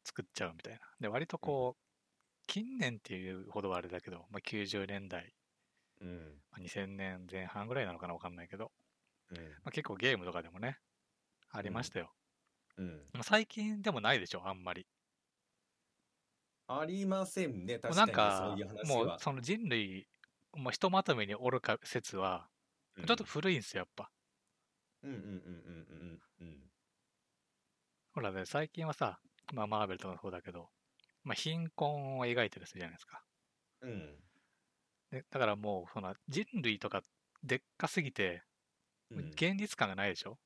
[0.05, 0.81] 作っちゃうみたいな。
[1.01, 1.83] で、割とこう、
[2.49, 5.35] 近年っていうほどはあれだけど、まあ、90年代、
[6.01, 6.43] うん。
[6.53, 8.73] まあ、2000年前半ぐらいなのかなわかんないけど、
[9.31, 9.57] うん。
[9.65, 10.79] まあ、結構ゲームとかでもね、
[11.51, 12.15] ありましたよ。
[12.77, 13.09] うん。
[13.15, 14.87] まあ最近でもないでしょ、あんまり。
[16.67, 19.07] ありませんね、確かなんかにそういう、話は。
[19.07, 20.07] もうその人類、
[20.55, 22.49] もうひとまとめに愚か説は、
[22.97, 24.11] うんちょっと古いんですよ、やっぱ。
[25.03, 26.71] うんうんうんうんうんうん
[28.13, 29.21] ほらね、最近はさ、
[29.53, 30.71] まあ、マーベルとかもそうだけど、
[31.25, 33.25] まあ、貧困を描いてるじゃないですか。
[33.83, 33.91] うん。
[33.91, 34.25] うん
[35.11, 37.03] でだからもう、その人類とか
[37.43, 38.43] でっかすぎて、
[39.11, 39.29] うん。
[39.33, 40.39] 現実感がないでしょ、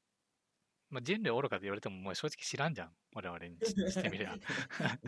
[0.91, 4.37] まあ、人類愚かって言われても、もう正直知らんじゃん、我々にししてみりゃ。
[4.81, 4.99] まあ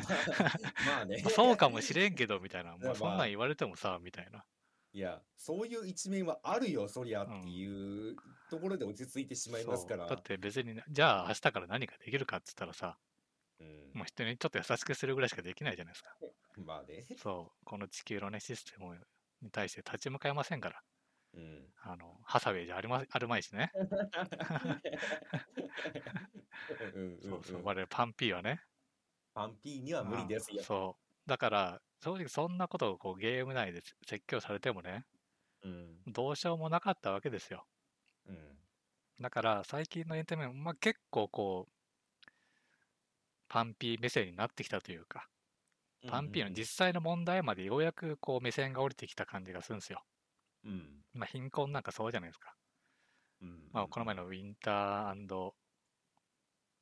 [0.86, 1.18] まあね。
[1.30, 2.72] そうかもしれんけど、みたいな。
[2.72, 4.44] もまあうそんなん言われてもさ、みたいな。
[4.92, 8.16] いや、そういう一面はあるよ、そりゃっていう
[8.50, 10.08] ところで落ち着いてしまいますから。
[10.08, 12.98] そうだって別に、じゃあ明日から何かできるかって言ったらさ、
[13.60, 16.16] うんもう人にちょっと優しくするぐらいしかできないじゃないですか。
[16.64, 17.06] まあね。
[17.16, 18.98] そう、この地球のね、システム
[19.42, 20.82] に対して立ち向かえませんから。
[21.34, 21.72] うん。
[21.82, 23.72] あの、ハサウェイじゃありまあるまいしね。
[27.22, 28.60] そうそう、うん我々パンピーはね。
[29.34, 30.64] パンピーには無理ですようん。
[30.64, 31.28] そう。
[31.28, 35.06] だから、正直そんなことをこうゲーム内で説教されてもね、
[35.62, 35.98] うん。
[36.06, 37.66] どうしようもなかったわけですよ。
[38.26, 38.58] うん。
[39.20, 41.72] だから、最近のエンタメも、まあ、結構こう、
[43.48, 45.28] パンピー目線になってきたというか、
[46.06, 50.04] パンピーの実際の問題までようやくこう目線が降りてきた感じがするんですよ。
[50.64, 51.02] うん。
[51.14, 52.54] まあ、貧困なんかそうじゃないですか。
[53.40, 53.70] うん。
[53.72, 55.14] まあ、この前のウィンター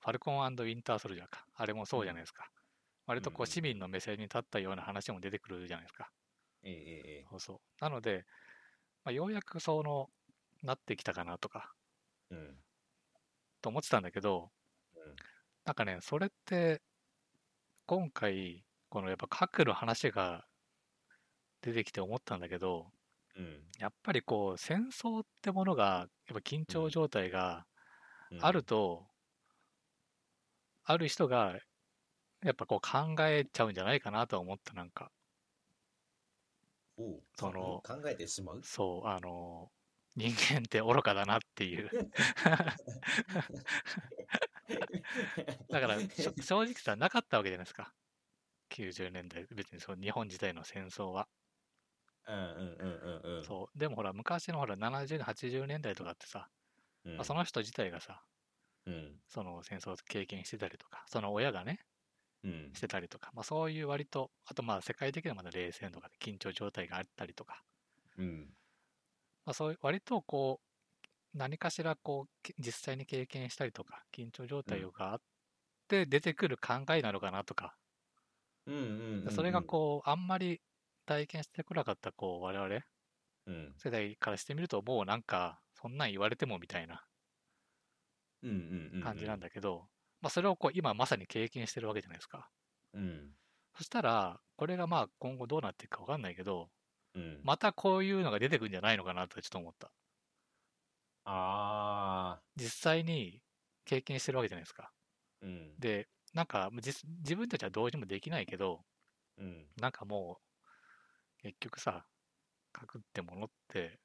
[0.01, 1.45] ファルコンウィンターソルジャーか。
[1.55, 2.51] あれもそうじゃないですか。
[3.07, 6.11] 割とこう市民の目線に立ったような話も出てくるじゃないですか。
[6.63, 7.61] ええええそうそう。
[7.81, 8.25] なので、
[9.05, 10.11] まあ、ようやくその、
[10.63, 11.73] なってきたかなとか、
[12.31, 12.39] ええ。
[12.39, 12.59] うん。
[13.61, 14.51] と思ってたんだけど、
[14.95, 15.17] うん
[15.65, 16.81] なんかね、それって、
[17.87, 20.47] 今回、このやっぱ核の話が
[21.61, 22.91] 出てきて思ったんだけど、
[23.39, 23.63] うん。
[23.79, 27.67] やっぱりこう、戦争ってものが、やっぱ緊張状態が
[28.31, 29.09] うんあると、
[30.83, 31.61] ある人が、
[32.43, 35.13] やっぱこう考えちゃうんじゃないかなとは思った、なんか。
[37.37, 38.61] その考えてしまう？
[38.63, 39.71] そう、あの、
[40.17, 41.91] 人間って愚かだなっていう。
[45.71, 45.99] だから、
[46.41, 47.95] 正直さ、なかったわけじゃないですか。
[48.71, 51.29] 90年代、別にそう日本時代の戦争は。
[52.29, 52.41] うんうん
[52.81, 53.49] うんうんうん。
[53.49, 53.79] そう。
[53.79, 56.51] でもほら、昔のほら、70年、80年代とかってさ、
[57.05, 57.15] うん。
[57.17, 58.27] まあ、その人自体がさ、
[58.87, 59.21] うん。
[59.29, 61.79] その戦争を経験してたりとか、その親がね、
[62.43, 62.75] うん。
[62.75, 67.65] してたりとか、まあ、そういう割と、あとまあ世界的なまだ冷戦とかで緊張状態があったりとか、
[68.19, 68.55] うん。
[69.45, 70.61] まあ、そういう割とこ
[71.15, 75.23] う、何かしらこう、け実際に経験したりとか、緊張状態があっ
[75.89, 77.79] て出てくる考えなのかなとか、
[78.67, 78.89] うんうんうん。
[79.31, 80.61] それがこう、あんまり
[81.09, 82.83] 体験してこなかったこう我々？
[83.79, 87.03] 世代からしてみると、もうなんか、そんなん言われてもみたいな。
[89.03, 89.89] 感じなんだけど、
[90.21, 92.51] まあ、それをこう今まさに経験してるわけじゃないですか。
[92.93, 93.31] うん。
[93.77, 96.69] そしたら、これがまあ今後どうなっていくか分かんないけど、
[97.15, 97.41] うん。
[97.43, 99.91] またこういうのが出てくるんじゃないのかなとちょっと思った。
[101.25, 102.43] ああ。
[102.57, 103.41] 実際に
[103.87, 104.91] 経験してるわけじゃないですか。
[105.41, 105.75] うん。
[105.79, 108.85] で、なんか実自分たちはどうにもできないけど、
[109.39, 109.67] うん。
[109.81, 110.43] なんかもう、
[111.43, 112.07] 結局さ、
[112.73, 113.99] 核ってものって、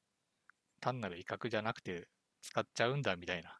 [0.79, 2.07] 単なる威嚇じゃなくて
[2.41, 3.59] 使っちゃうんだみたいな。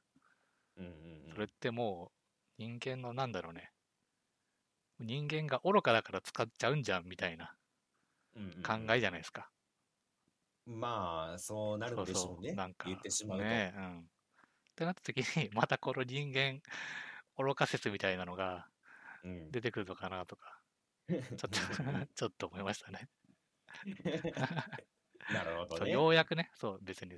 [0.78, 0.96] うんうんう
[1.32, 1.34] ん。
[1.34, 2.12] それっても
[2.60, 3.72] う人間のなんだろうね。
[5.00, 7.56] 人間が愚かだから使っちゃうんじゃんみたいな
[8.36, 9.50] うんうんうん考えじゃないですか。
[10.66, 12.54] まあ、そうなるんでしょうね。
[12.54, 13.44] なんか言ってしまうと。
[13.44, 14.00] ねえ、うん。
[14.00, 14.04] っ
[14.76, 16.62] てなった時に、 またこの人間
[17.38, 18.70] 愚か説みたいなのが
[19.24, 19.52] うん。
[19.52, 20.62] 出てくるのかなとか、
[21.10, 21.50] ちょっと
[22.16, 23.10] ちょっと思いましたね。
[25.32, 25.92] なるほどね。
[25.92, 27.18] ようやくね、そう、別に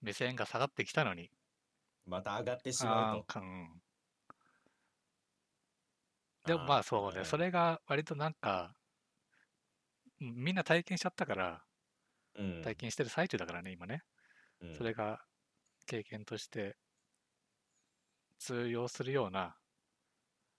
[0.00, 1.30] 目線が下がってきたのに、
[2.06, 3.24] また上がってしまうと。
[3.24, 3.82] かうん
[6.46, 8.74] でもまあそうね、それが割となんか、
[10.20, 11.64] うんみんな体験しちゃったから、
[12.36, 14.02] うん、体験してる最中だからね、今ね。
[14.60, 15.18] うん、それが
[15.86, 16.76] 経験として
[18.38, 19.56] 通用するような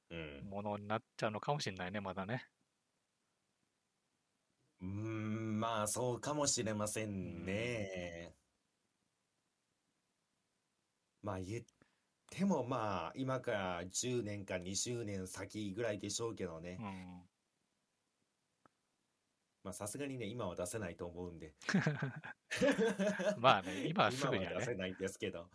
[0.10, 0.49] うん。
[0.49, 2.47] ものになっちゃうのかもしれないね、まだね。
[4.81, 8.33] うーん、まあ、そうかもしれませんね。
[11.21, 11.63] まあ、言っ
[12.29, 16.83] ても、まあ、今から10年か20年先ぐらいでしょうけどねう。
[16.83, 17.23] ん。
[19.63, 21.53] まあ、さすがにね、今は出せないと思うんで。
[23.39, 25.49] まあね、今はすぐにはね今出せないんですけど。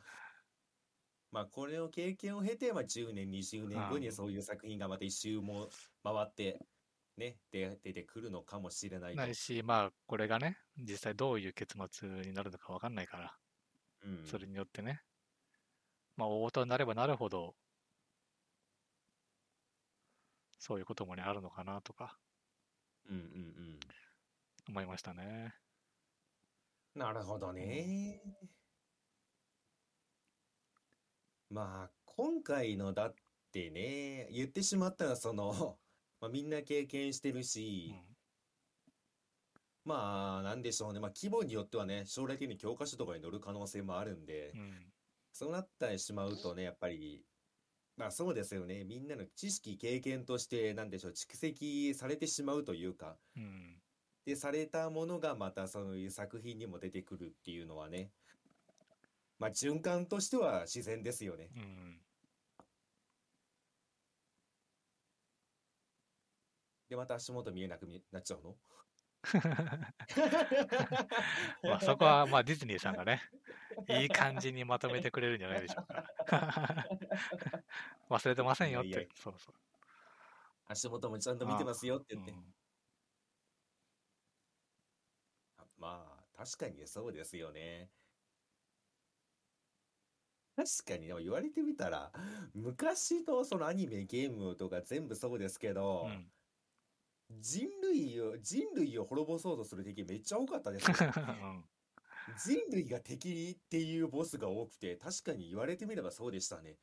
[1.31, 5.69] まあ、これを経験を経て、まあ、10年、20年後うんにそういう作品がまた一周も
[6.03, 6.59] 回って、
[7.17, 13.37] ね、で出てくるのかもしれないとないし、まあ、これがね、実際どういう結末になるのかわかんないから、
[14.05, 15.03] うんそれによってね、
[16.17, 17.55] まあ、大事になればなるほど、
[20.59, 22.19] そういうこともね、あるのかなとか
[23.11, 23.25] うんうんう
[23.73, 23.81] ん。
[24.69, 25.55] 思いましたね。
[26.95, 28.23] なるほどね。
[31.51, 33.15] まあ、今回のだっ
[33.51, 35.80] てね、言ってしまったら、その、
[36.21, 38.17] まあ、みんな経験してるうし、ん。
[39.85, 41.01] まあ、なんでしょうね。
[41.01, 44.93] まあ、規模によってはね、将来的に教科書とかに載る可能性もあるんでう、ん。
[45.33, 47.25] そうなってしまうとね、やっぱり、
[47.97, 48.85] まあそうですよね。
[48.85, 53.83] みんなの知識、経験として、なんでしょう、蓄積されてしまうというか、うん。
[54.25, 58.11] で、されたものがまたそういう作品にも出てくるっていうのはね、
[59.39, 61.51] まあ循環としては自然ですよね。
[61.57, 62.01] うん。
[66.91, 68.59] で、また足元見えなくみなっちゃうの？
[71.65, 73.23] まあ、そこは、まあ、ディズニーさんがね、
[73.89, 76.05] いい感じにまとめてくれるんじゃないでしょうか。
[78.11, 79.03] 忘れてませんよっいやいや。
[79.03, 79.55] てそうそう。
[80.69, 82.31] 足元もちゃんと見てますよって言って。
[82.31, 82.55] うん
[85.77, 87.93] まあ、確かにそうですよね。
[90.57, 92.13] 確かに、でも言われてみたら、
[92.55, 96.33] 昔のそのアニメ、ゲームとか全部そうですけど、うん。
[97.39, 100.97] 人類を、人類を滅ぼそうとする敵めっちゃ多かったですよ。
[101.17, 101.65] うん
[102.37, 106.77] 人類が敵っていうボスが多くて、確かに言われてみればそうでしたね。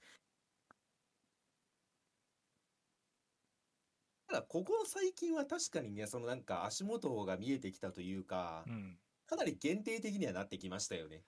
[4.28, 9.00] ただ、ここ最近は確かにね、そのなんか足元が見えてきたというかう、ん。
[9.26, 11.24] かなり限定的にはなってきましたよね。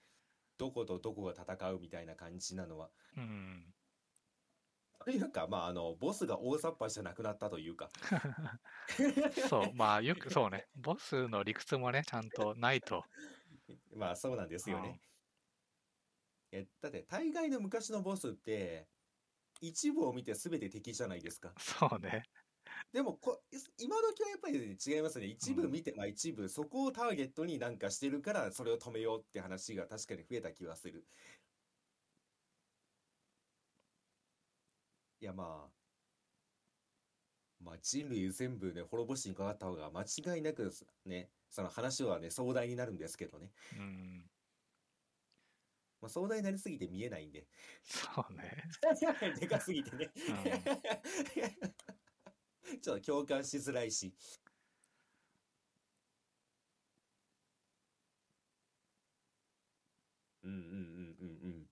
[0.57, 2.89] どことどこが戦うみたいな感じなのは。
[3.15, 3.73] うん。
[5.03, 7.89] というか、まあ、あの、ボスが大雑把じゃなくなったというか。
[9.49, 13.03] そう、まあ、よくそうね、ボスの理屈もね、ちゃんとないと。
[13.95, 15.01] まあ、そうなんですよね。
[16.51, 18.87] え、だって、大概の昔のボスって、
[19.61, 21.53] 一部を見て全て敵じゃないですか。
[21.57, 22.23] そうね。
[22.91, 23.41] でもこ、
[23.77, 25.27] 今時はやっぱり違いますね。
[25.27, 31.05] 一部見て、まあ一部、そこをターゲットになんかしてるから、それを止めようって話が確かに増えた気はする。
[35.21, 35.71] いや、まあ、
[37.59, 40.71] まあ、人類全部ね、滅ぼしにかかった方が間違いなく
[41.05, 43.51] ね、その話はね、壮大になるんですけどね。
[43.77, 44.29] うん。
[46.01, 47.45] まあ、壮大になりすぎて見えないんで。
[47.83, 48.63] そうね。
[49.39, 50.11] でかすぎてね。
[52.81, 54.13] ちょっと共感しづらいし。
[60.43, 61.69] うんうんうんうんうん。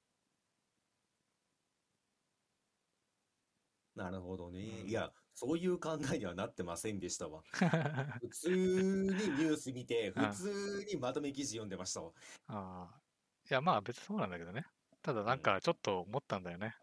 [3.98, 4.60] なるほどね。
[4.84, 7.42] うんいや、そういう考えにはなってませんでしたわ。
[8.22, 12.12] 普通にニュース見て、うん普通にまとめ記事読んでましたわ。
[12.48, 13.02] ああ。
[13.50, 14.66] いや、まあ別にそうなんだけどね。
[15.02, 16.76] ただなんかちょっと思ったんだよね。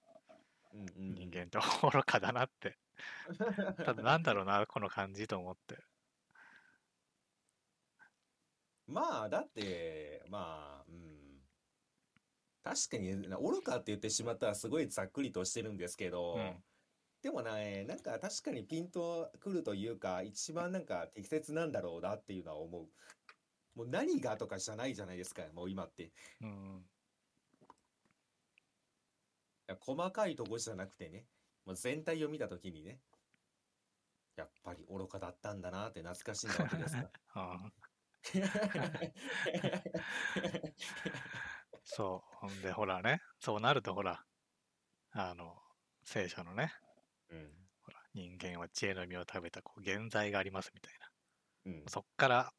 [0.72, 2.76] うんうんうん人間って愚かだなって。
[3.84, 5.78] ただなんだろうな、この感じと思って。
[8.86, 11.40] まあ、だって、まあ、うん。
[12.62, 16.64] 確かに、な愚かって言ってしまったらすごいざっくりとしてるんですけど、うん
[17.24, 22.88] でもね、なんか確かにピンとくるというか、一番なんか適切なんだろうなっていうのは思う。
[23.74, 26.02] もう何がとかじゃないじゃないですか、もう今って。
[26.02, 26.12] い
[26.42, 26.86] うん。
[29.66, 31.24] や細かいとこじゃなくてね、
[31.64, 33.00] もう全体を見たときにね、
[34.36, 37.10] やっぱり愚かだったんだなって懐かしんだわけですか。
[37.36, 37.72] うん
[41.84, 42.20] そう。
[42.36, 44.26] ほんで、ほらね、そうなるとほら、
[45.12, 45.56] あの、
[46.04, 46.74] 聖書のね、
[47.30, 47.68] うん。
[47.82, 51.10] ほら、人間は知恵の実を食べた、こう、現在がありますみたいな。
[51.66, 51.84] うん。
[51.88, 52.52] そっから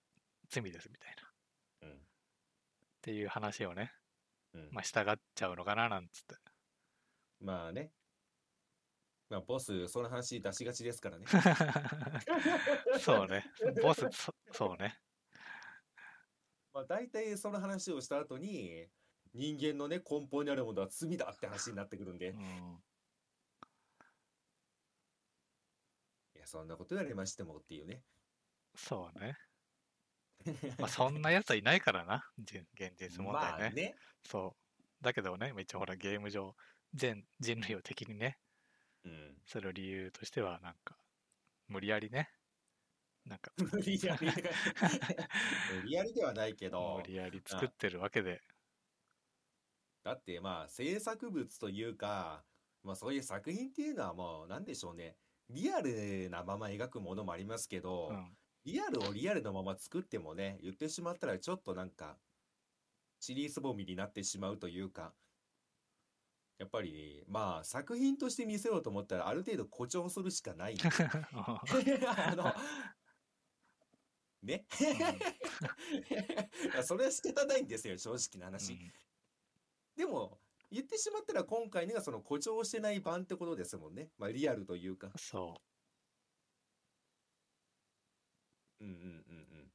[0.50, 1.24] 罪ですみたいな。
[1.28, 2.08] っうん。
[3.02, 3.92] ていう話をね、
[4.54, 4.70] うん。
[4.72, 6.36] まあ、従っちゃうのかななんつって。
[7.40, 7.94] まあね。
[9.30, 11.26] まあ、ボス、その話出しがちですからね。
[13.02, 13.44] そうね。
[13.82, 15.00] ボス、そそうね。
[16.74, 18.88] まあ、大体その話をした後に、
[19.34, 22.84] 人間のね、根本にあるものは罪だって話になってくるんで、いうん。
[26.46, 28.04] や、そんなこと言われましてもっていうね。
[28.76, 29.36] そうね。
[30.80, 33.60] まあ、そんなやつはいないからな、じ現実問題ね。
[33.60, 33.96] まあね。
[34.24, 34.56] そ
[35.02, 35.04] う。
[35.04, 36.56] だけどね、一応ほら、ゲーム上、
[36.94, 38.38] 全人類を敵にね、
[39.04, 39.42] うん。
[39.46, 40.98] する理由としては、なんか、
[41.68, 42.30] 無理やりね、
[43.26, 44.28] なんか、 無理やり。
[45.82, 48.42] 無理やりではないけど無、理やり作ってるわけで、
[50.04, 52.46] だってまあ、制作物というか、
[52.84, 55.18] まあそういう作品っていうのはもう、なんでしょうね。
[55.50, 58.38] リアルなまま描くものもありますけど、うん。
[58.66, 62.18] リアルをリアルのまま作ってもね、言ってしまったらちょっとなんか、
[63.20, 65.14] チリすぼみになってしまうというか、
[66.58, 70.78] やっぱり、まあ、作品として見せようと思ったら、ある程度誇張するしかない。
[71.38, 72.54] あの、
[74.42, 74.66] ね。
[76.84, 78.78] それは仕方ないんですよ、正直な話。
[79.96, 80.40] でも、
[80.76, 84.10] 言ってしまったら今回のがその誇張してない版ってことですもんね。
[84.18, 85.10] まあ、リアルというか。
[85.16, 85.62] そ
[88.82, 89.72] うんうんうんうん。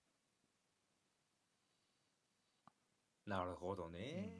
[3.24, 4.30] なるほどね。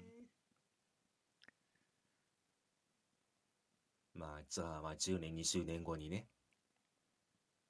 [4.13, 6.29] まあ、じゃあ、まあ、10年、20年後にね、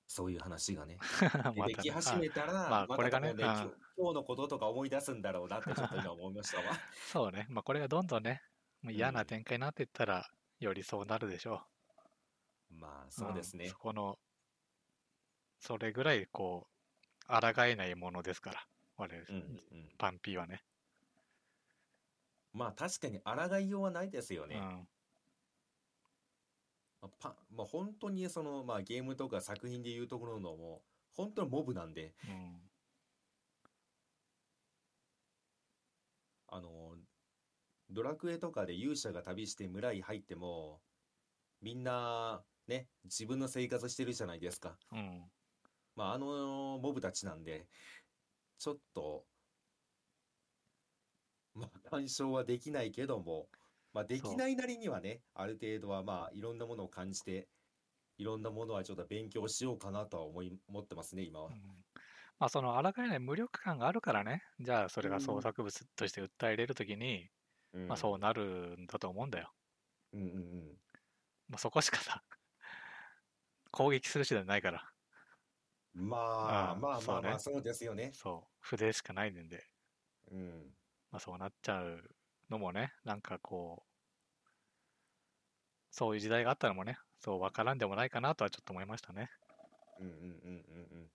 [0.08, 0.98] そういう話がね、
[1.56, 1.68] う。
[1.68, 6.64] 出てき始めたら、まあこれがねまた多分うん今日今日のこととか思い出すんだろうなってちょっと今思いましたわ。
[7.12, 7.46] そうね。
[7.50, 8.42] まあ、これがどんどんね、
[8.82, 10.28] もう嫌うなん展開になっていったら、
[10.58, 11.66] よりそうなるでしょ
[12.70, 13.20] まあ、う。
[13.20, 13.78] そうですねんそ。
[13.78, 14.18] この、
[15.60, 16.68] それぐらい、こ
[17.28, 18.66] う、抗えないものですから、
[18.96, 19.90] 我々、うんうんうん。
[19.98, 20.64] パンピーはね。
[22.52, 24.56] まあ、確かに抗いようはないですよね。
[24.56, 24.88] うん。
[27.02, 32.70] まあ、パまあ、本当にその、まあ、ゲームとか作品でいうところのもう、本当にモブなんで、うん。
[36.48, 36.96] あの、
[37.90, 40.80] ドラクエとかで勇者が旅して村に入っても、
[41.60, 44.78] みんな、ね、自分の生活してるじゃないですか。
[44.92, 45.30] うん。
[45.94, 47.68] まあ、あのモブたちなんで、
[48.58, 49.26] ちょっと、
[51.54, 53.48] まあ、干渉はできないけども、
[53.92, 57.48] まあ、できないなりにはね、ある程度はまあ、いろんなものを感じて、
[58.18, 61.52] いろんなものはちょっと勉強しようかなとは思い、思ってますね、今はう。
[61.52, 61.54] ん
[62.38, 67.30] まあ、その抗えない無力感があるからね、じゃあそれが創作物として訴えれるときに、
[67.72, 69.52] うんまあそうなるんだと思うんだよ。
[70.12, 70.30] うんうんう
[70.74, 70.80] ん。
[71.48, 72.24] まあ、そこしかさ、
[73.72, 74.94] 攻撃する手段ないから、
[75.94, 76.16] ま
[76.70, 78.10] あ、うんまあまあまあ、そうですよね。
[78.12, 79.64] そう、筆しかないんで、
[80.30, 80.76] うん。
[81.10, 82.16] まあそうなっちゃう
[82.48, 83.90] のもね、なんかこう、
[85.92, 89.30] そういう時代があったのもね、そう分からんでもないかなとはちょっと思いましたね。
[89.98, 91.10] うんうんうんうんうん。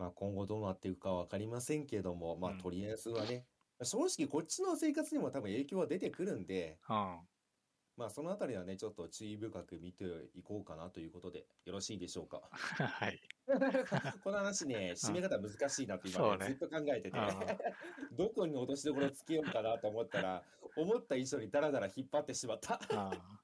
[0.00, 3.44] まあ今後どうなっていくかわかりませんけども、まあうんとりあえずはね、
[3.82, 7.18] 正直こっちの生活にも多分影響は出てくるんで、うん。
[7.98, 12.40] まあそのあたりはね、ちょっと注意深く見ていこうかなということで、よろしいでしょうか？
[12.50, 13.20] はい。
[14.24, 17.28] この話ね、締め方難しいなって今ね、ずっと考えててあ、
[18.16, 20.42] どこに落としどころつけようかなと思ったら、
[20.76, 22.80] 思った以上にダラダラ引っ張ってしまった。
[22.88, 23.40] ああ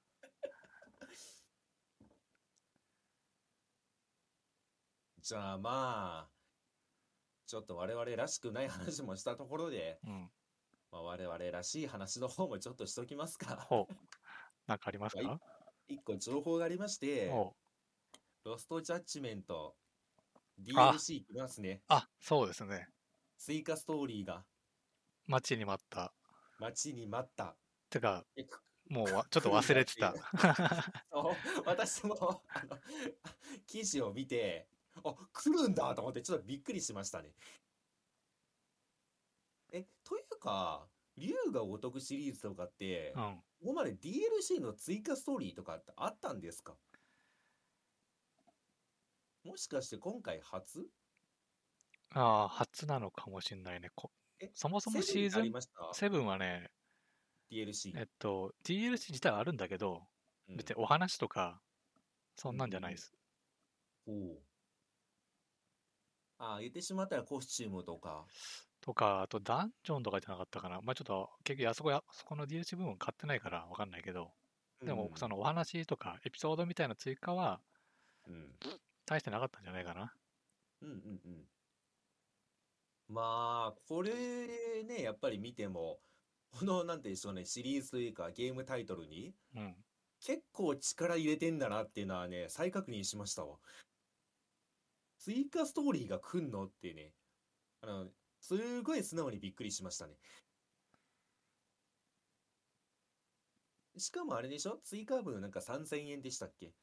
[5.21, 6.36] じゃあまあ、
[7.47, 10.31] ちょっと我々らしくない話もしたところで、うん。
[10.91, 13.67] まあ、我々らしい話の方もちょっとしときますか。
[14.67, 15.41] なんかありますはか
[15.89, 17.33] 一個情報がありまして。
[18.45, 19.75] ロストジャッジメント
[20.77, 21.83] あ DLC 来ますね。
[21.89, 22.89] あ、そうですね。
[23.39, 24.45] 追加ストーリーが
[25.27, 26.13] 待ちに待った。
[26.59, 27.57] 待ちに待った。
[27.91, 28.25] てか、
[28.89, 30.15] もうわちょっと忘れてた。
[31.67, 32.79] 私もあの
[33.67, 34.69] 記事を見て、
[35.05, 37.35] あ来るんだと思ってちょっとびっくりしましたね。
[39.73, 43.43] え、というか、竜が如くシリーズとかって、こうん。
[43.69, 46.77] こまで DLC の追加ストーリーとかってあったんですか？
[49.45, 50.87] もしかして今回初？
[52.11, 53.91] ああ、初なのかもしんないね。
[53.95, 56.71] こえそもそもシーズンました？7はね、
[57.51, 57.93] DLC。
[57.97, 60.03] えっと、DLC 自体はあるんだけど、
[60.49, 61.61] うん別にお話とか、
[62.37, 63.13] そんなんじゃないです。
[64.07, 64.46] おう
[66.39, 68.25] ああ、言ってしまったらコスチュームとか。
[68.81, 70.81] とか、あとダンジョンとかじゃなかったかな。
[70.83, 74.33] まあちょっと、結局あそこや、そこの DLC 部分買ってないからわかんないけど、
[74.85, 77.61] でもそのお話とかエピソードみたいな追加は
[78.29, 78.59] うん、
[79.07, 80.13] 大してなかったんじゃないかな。
[80.83, 81.45] うんうんうん。
[83.09, 86.01] まあ、これね、やっぱり見ても、
[86.51, 89.75] この、なんて言うんでしょうね、シリーズというかゲームタイトルにうん。
[90.21, 93.59] 結構力入れてんだなっていうのはね、再確認しましたわ。
[95.19, 96.67] 追加ストーリーが来んの？
[96.67, 97.15] ってね、
[97.83, 98.11] あの、
[98.41, 100.19] すごい素直にびっくりしましたね。
[103.99, 104.79] しかもあれでしょ？
[104.85, 106.77] 追加分なんか3000円でしたっけ？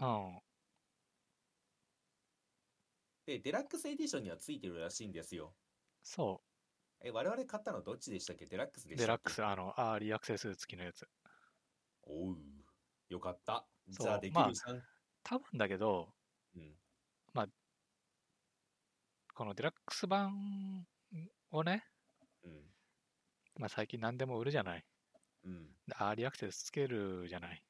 [0.00, 0.40] うん。
[3.26, 5.54] で、デラックスエディションにはついてるらしいんですよ。
[6.04, 6.42] そ
[7.00, 8.46] え、我々買ったのどっちでしたっけ？
[8.46, 8.88] デラックスう。
[8.88, 9.14] でしたっけ？
[9.14, 11.06] デラックス、あの、アーリーアクセス付きのやつ。
[12.02, 12.36] おう、
[13.08, 13.68] よかった。
[13.88, 14.86] じゃあできまあるじゃん。
[15.24, 16.14] 多分だけど、
[16.56, 16.78] うん。
[19.34, 20.86] このデラックス版
[21.50, 21.84] をね、
[22.44, 22.52] うん。
[23.58, 24.84] まあ最近何でも売るじゃない。
[25.44, 25.66] うん。
[25.86, 27.62] でアーリーアクセスつけるじゃない。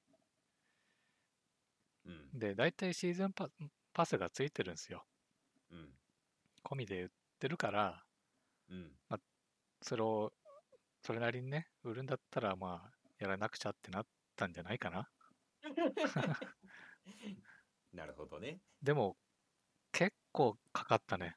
[2.06, 2.38] うん。
[2.38, 3.48] で、大体シーズンパ
[3.94, 5.04] パスがついてるんですよ。
[5.70, 5.88] うん。
[6.62, 7.08] 込みで売っ
[7.38, 8.04] てるから、
[8.70, 8.92] うん。
[9.80, 10.32] それを、
[11.02, 14.06] それなりにね、売るんだったら、まあ、やらなくちゃってなっ
[14.36, 15.10] たんじゃないかな。
[17.92, 18.60] なるほどね。
[18.82, 19.16] でも、
[19.92, 21.36] 結構かかったね。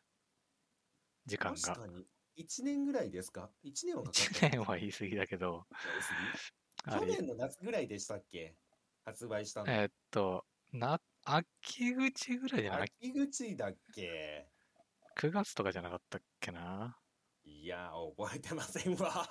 [1.27, 1.59] 時間が。
[1.59, 2.07] 確かに。
[2.37, 5.67] 1年ぐらいですか ?1 年はかかった1年は言い過ぎだけど、
[6.85, 8.55] 去年の夏ぐらいでしたっけ？
[9.05, 9.71] 発売したの。
[9.71, 14.47] えーっと、な、秋口ぐらいじゃない秋口だっけ
[15.17, 16.97] ?9 月とかじゃなかったっけな？
[17.43, 19.27] いや、覚えてませんわ。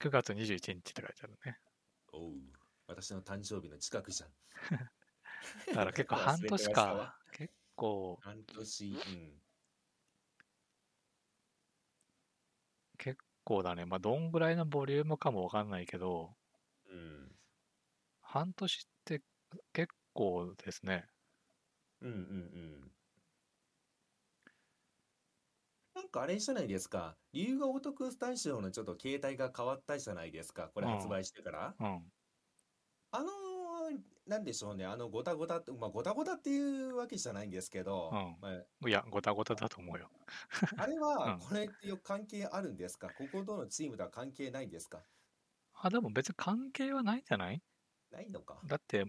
[0.00, 1.58] ?9 月21日って書いてあるね。
[2.12, 2.32] おう。
[2.86, 4.30] 私の誕生日の近くじゃん。
[5.68, 7.18] だから結構半年か。
[7.32, 9.02] 結構、半年。
[9.06, 9.42] うん。
[12.98, 13.86] 結構だね。
[13.86, 16.36] まあ、どんぐらいのボリュームかもわかんないけど、
[16.86, 17.38] うん。
[18.22, 19.22] 半年って
[19.72, 21.06] 結構ですね。
[22.00, 22.20] うんうんう
[22.90, 22.94] ん。
[25.94, 27.18] なんかあれじゃないですか。
[27.32, 30.68] 竜が如くスタジオのちょっと携帯が変わったじゃないですか。
[30.70, 31.78] これうん発売してから。
[31.80, 32.12] うん。
[33.12, 33.43] あのー
[34.26, 34.86] なんでしょうね。
[34.86, 40.10] あの、ごたごたって、まあ、ごたごたっていうわけじゃないんですけど、うんまいや、ごたごただと思うよ。
[40.16, 40.26] あ、
[40.82, 43.10] あれはうん、これって関係あるんですか？
[43.12, 45.06] こことのチームとは関係ないんですか？
[45.74, 47.62] あ、でも別に関係はないんじゃない？
[48.10, 48.66] ないのか。
[48.66, 49.04] だって、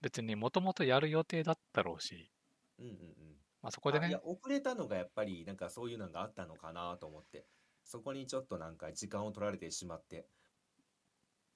[0.00, 2.32] 別にもともとやる予定だったろうし、
[2.78, 3.40] うんうんうん。
[3.62, 7.48] まあ、そこでねあいや、、遅れたのがやっぱり、なんかそういうのがあったのかなと思って。
[7.84, 10.28] そこにちょっとなんか時間を取られてしまって。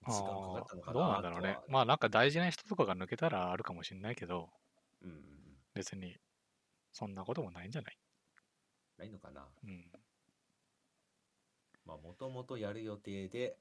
[0.04, 1.58] あ時間かかったのかなーどうなんだろうね。
[1.68, 4.50] まあなんか大事な人とかが抜けたらあるかもしれないけど、
[5.02, 5.22] うんうんうん。
[5.74, 6.16] 別に
[6.92, 7.98] そんなこともないんじゃない？
[8.98, 9.48] ないのかな。
[9.62, 9.90] うん。
[11.84, 13.56] まあ、もともとやる予定で、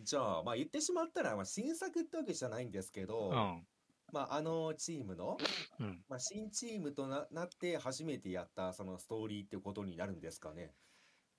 [0.00, 3.66] じゃあ、まあ言ってしまったら、まあ新作ってわけじゃないんですけど、うん。
[4.12, 5.36] まああのチームの、
[5.78, 6.04] うん。
[6.08, 10.74] まあ新チームとな、なって初めてやったそのストーリーってことになるんですかね。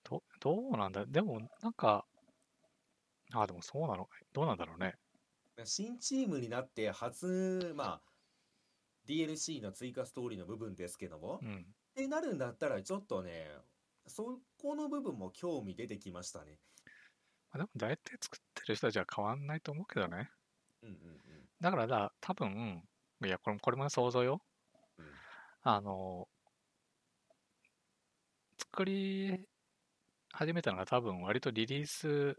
[0.04, 1.06] どどうなんだ？
[1.06, 2.03] でもなんか、
[3.34, 4.95] あ、でもそうなのどうなんだろうね。
[5.65, 8.13] 新チームになって初、まあ、
[9.05, 11.75] DLC の追加ストーリーの部分ですけども、っうん。
[11.95, 13.47] てなるんだったらちょっとね、
[14.07, 16.59] そこの部分も興味出てきましたね。
[17.51, 20.29] あでも大体作ってる人たちは変わんないと思うけどね。
[20.81, 22.84] うんうんだからだ、多分、
[23.23, 24.45] いや、これもこれも想像よ。
[24.97, 25.05] うん。
[25.05, 25.23] うん
[25.61, 26.27] あの、
[28.57, 29.47] 作り
[30.34, 32.38] 始めたのが多分割とリリース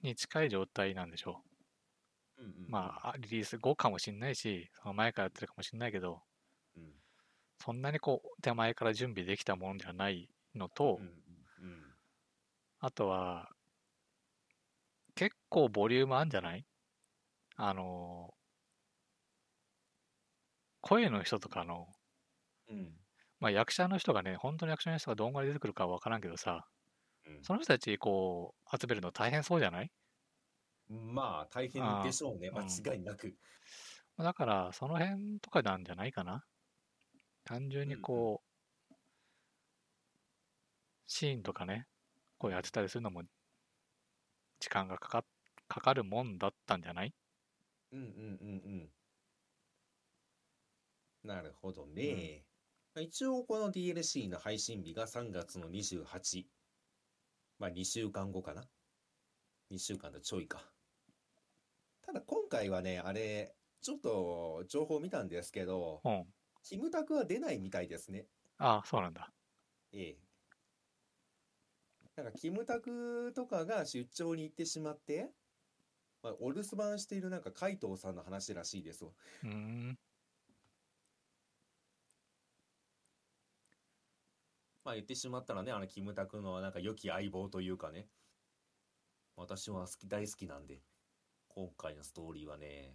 [0.00, 2.42] に近い状態なんでしょう。
[2.42, 2.52] んうんうん。
[2.52, 2.56] う。
[2.68, 6.22] まあ、あリリース後かもしんないし、その前からやってるかもしんないけど、
[6.76, 6.92] うん。
[7.58, 11.96] そんなにこう、手前から準備できたものではないのと、うんうん
[12.78, 13.50] あとは、
[15.16, 16.64] 結構ボリュームあるんじゃない？
[17.56, 18.34] あの、
[20.80, 21.86] 声の人とかの、
[22.68, 22.96] うん。
[23.40, 26.68] まあ役者の人がね、本当に役者の人がどんぐらい出てくるかは分からんけどさ、
[27.26, 27.42] うん。
[27.42, 29.90] その人たちこう、集めるの大変そうじゃない？
[30.88, 32.50] まあ大変でしょうね。
[32.50, 32.62] 間
[32.94, 33.36] 違いなく。
[34.18, 36.44] だから、その辺とかなんじゃないかな？
[37.44, 38.42] 単純にこ
[38.90, 38.94] う、
[41.06, 41.86] シーンとかね、
[42.38, 43.22] こうやってたりするのも、
[44.60, 45.24] 時間がかか
[45.66, 47.14] かかるもんだったんじゃない？
[47.92, 48.90] うんうんうんうん。
[51.24, 52.46] なるほどね、
[53.00, 56.46] 一応この DLC の配信日が3月の28
[57.58, 58.64] まあ2週間後かな
[59.70, 60.70] 2週間とちょいか
[62.02, 66.24] ただ今回はねあれちょっと情報見たんですけどうん。
[66.62, 68.26] キムタクは出ないみたいですね
[68.58, 69.30] ああ、そうなんだ。
[69.92, 70.16] ええ
[72.16, 75.30] なんかキムタクとかが出張に行ってしまって、
[76.22, 79.10] まあ、お留守番しているなんか海藤さんの話らしいですわ
[79.44, 79.98] うーん。
[84.86, 88.06] まあ言ってしまったらね、あのキムタクのなんか良き相棒というかね、
[89.34, 90.80] 私は好き大好きなんで、
[91.48, 92.94] 今回のストーリーはね、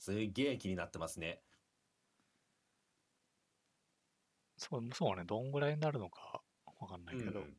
[0.00, 1.40] すっげえ気になってますね。
[4.56, 6.42] そう、そうね、どんぐらいになるのか
[6.80, 7.56] わかんないけど、うん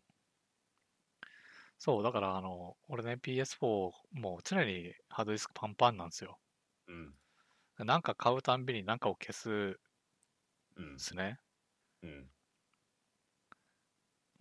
[1.80, 6.38] そう、だからあの、俺ね、PS4 もう常にハードディスクパンパンなんですよ。
[6.88, 7.14] うん。
[7.86, 9.80] なんか買うたんびになんかを消す
[10.78, 11.00] うんで。
[11.00, 11.40] すね。
[12.04, 12.33] うん。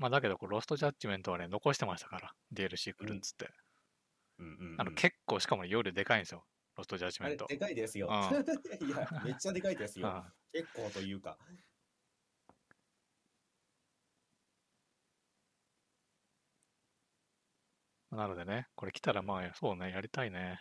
[0.02, 3.48] まあだけど、ロストジャッジメントはね、残してましたから、DLC 来るっつって。
[4.40, 4.46] うん。
[4.46, 4.74] うん。
[4.76, 6.44] あの、結構しかも夜でかいんですよ、
[6.76, 7.46] ロストジャッジメント。
[7.46, 8.08] でかいですよ。
[8.08, 8.10] う
[8.84, 10.08] いや、めっちゃでかいですよ。
[10.08, 11.38] あ 結構というか。
[18.10, 20.60] あなのでね、これ来たらまあ、そうね、やりたいね。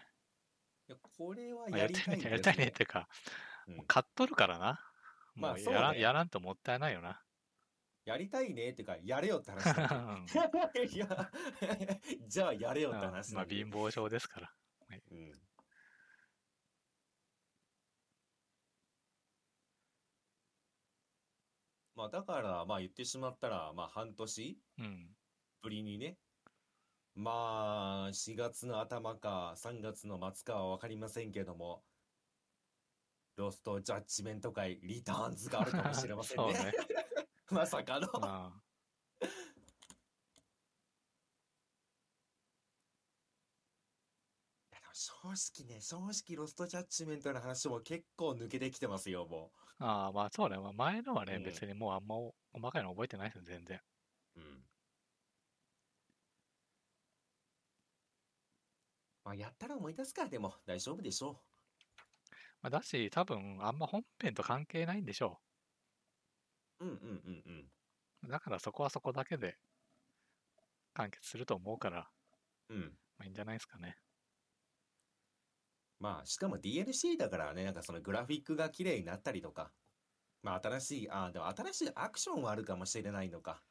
[0.88, 3.10] いや、これはまあやりたいですやりたいねっていうか、
[3.68, 4.80] うん買っとるからな。
[5.34, 7.24] まあやらやらんともったいないよな。
[8.06, 10.26] やりたいねっていうか、やれよって話だね
[10.91, 11.32] いや、
[12.28, 14.54] じゃあやれよってうん話だねまあ貧乏症ですから。
[15.12, 15.32] うん。
[21.95, 25.16] まあだから、まあ言ってしまったら、まあ半年うん。
[25.62, 26.18] ぶりにね、
[27.14, 31.84] まあ4月の頭か3月の末かはわかりませんけども、
[33.36, 36.74] ロストジャッジメント会リターンズがあるかもしれませんね。
[37.54, 38.08] まさかの。
[38.14, 38.64] まあ、
[44.93, 45.12] 正
[45.64, 50.58] 直ね、正直ロストジャッジメントの話も結構抜けてきてますよ、もああまあそうね。
[50.58, 52.16] まあ前のはね、うん別にもうあんま
[52.54, 53.82] 細かいの覚えてないですよ、全然。
[54.36, 54.39] う。
[54.39, 54.70] うん。
[59.26, 61.43] まあやったら思い出すからでも大丈夫でしょ
[62.62, 65.41] まあ、だし、多分あんま本編と関係ないんでしょ
[66.82, 66.86] う。
[66.86, 67.72] うんうんうんうん。
[68.24, 68.28] う。
[68.28, 69.60] だからそこはそこだけで
[70.94, 72.10] 完結すると思うから、
[72.70, 72.98] うん。
[73.18, 73.98] まあいいんじゃないですかね。
[76.00, 79.74] まあ、しかも DLC だからね、なんかそのグラフィックが綺麗になったりとか、
[80.44, 83.64] まあ新しい、ああ、でも新しいアクションはあるかもしれないのか。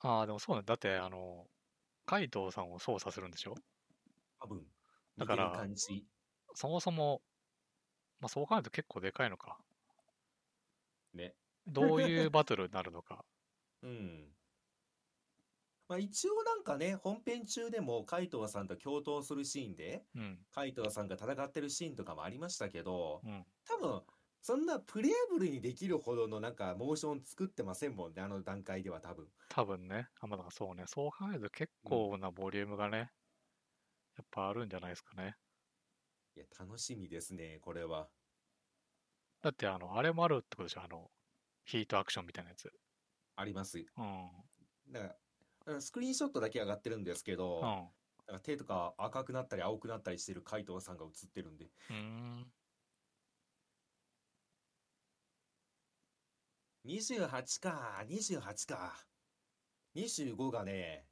[0.00, 0.62] ああ、でもそうね。
[0.62, 1.48] だって、あの、
[2.06, 3.54] カイトウさんを操作するんでしょ？
[4.38, 4.66] 多分、
[5.16, 6.06] だから似てる感じ。
[6.54, 7.22] そもそも、
[8.20, 9.60] まあそう考えると結構でかいのか。
[11.14, 11.34] ね。
[11.72, 13.24] どういうバトルになるのか。
[13.82, 14.36] うん。
[15.88, 20.46] まあ一応なんかね、本編中でもカイトウさんと共闘するシーンで、うん。
[20.50, 23.46] カイトウさんが戦ってるシーンとかもありましたけど、うん。
[23.64, 24.02] 多分、
[24.42, 29.28] そんなプレイアブルにできるほどのなんかモーション作ってませんもんね、あの段階では多分。
[29.48, 30.08] 多分ね。
[30.20, 30.84] あ、まあだそうね。
[30.86, 33.12] そう考えると結構なボリュームがね、
[34.16, 35.34] やっぱあるんじゃないですかね。
[36.34, 38.10] いや、楽しみですね、これは。
[39.42, 40.82] だって、あの、あれもあるってことでしょ。
[40.82, 41.10] あの、
[41.64, 42.72] ヒートアクションみたいなやつ。
[43.36, 43.78] あります。
[43.78, 44.30] うん。
[44.90, 45.16] だか
[45.66, 47.88] らスクリーンショットだけ上がってるんですけど、うん。
[48.30, 51.66] か手とか赤くなったり青くなったりしてるカイトウさんが映ってるんで。
[51.66, 52.52] うーん。
[56.86, 59.04] 28か、28か。
[59.94, 61.06] 25がね、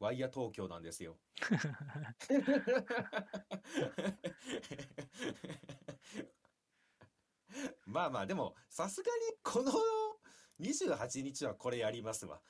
[0.00, 1.18] ワイヤ東京なんですよ。
[7.86, 9.72] まあまあ、でも、さすがにこの
[10.60, 12.40] 28日はこれやりますわ。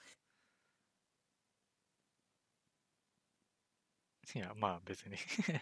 [4.34, 5.60] いや、まあ別にいや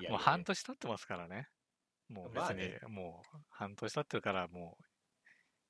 [0.00, 1.48] いやもう半年経ってますからね。
[2.08, 4.78] もう別に、まあねもう半年経ってるからも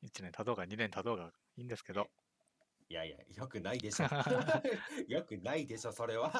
[0.03, 2.09] う1年経とうが2年経とうがいいんですけど。
[2.89, 4.07] いやいや、よくないでしょ。
[5.09, 6.33] よくないでしょ、それは。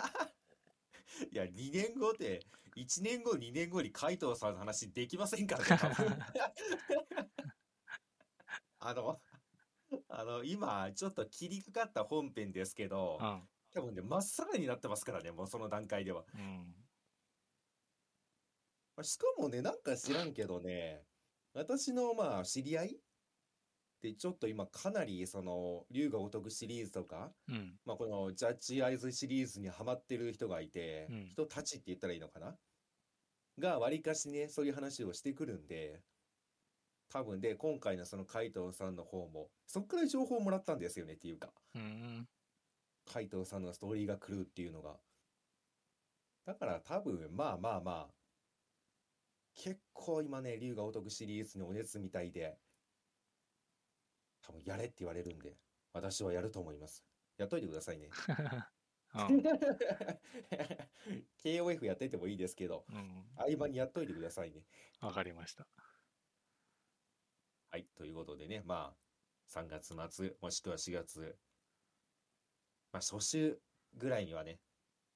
[1.31, 2.41] いや、2年後で、
[2.77, 5.69] 1年後、2年後に海藤さんの話できませんからね、
[8.79, 9.21] あの、
[10.09, 13.49] あの、今、ちょっと切りかかった本編ですけどう、ん。
[13.73, 16.25] 多分ね、まっさらになってますからね、もうその段階では。
[16.35, 16.75] うん。
[19.05, 21.05] しかもね、なんか知らんけどね、
[21.53, 23.01] 私のまあ知り合い
[24.01, 27.75] でちょっと今かなりその龍が如くシリーズとか、うん。
[27.85, 32.55] まあこのジャッジアイズシリーズにハマってる人がいて、うん人たちって言ったらいいのかな？
[33.59, 36.01] がわりかしね、そういう話をしてくるんで、
[37.11, 42.29] 多分で、今回のその海藤さんの方も、そっから情報をもらったんですよねっていうか、うん。
[43.13, 44.95] 海藤さんのストーリーが来るっていうのが。
[46.47, 48.15] だから多分、まあまあまあ、
[49.57, 52.59] 結構今ね、龍が如くシリーズにお熱みたいで、
[54.49, 55.57] 多分やれって言われるんで、
[55.93, 57.05] 私はやると思います。
[57.37, 58.09] やっといてくださいね。
[59.15, 59.43] うん。
[61.45, 63.27] KOF やっててもいいですけど、うん。
[63.37, 64.65] 合間にやっといてくださいね。
[65.01, 65.67] わかりました。
[67.71, 71.39] はい、ということでね、まあ、3月末、もしくは4月、
[72.93, 73.61] まあ、初週
[73.95, 74.61] ぐらいにはね、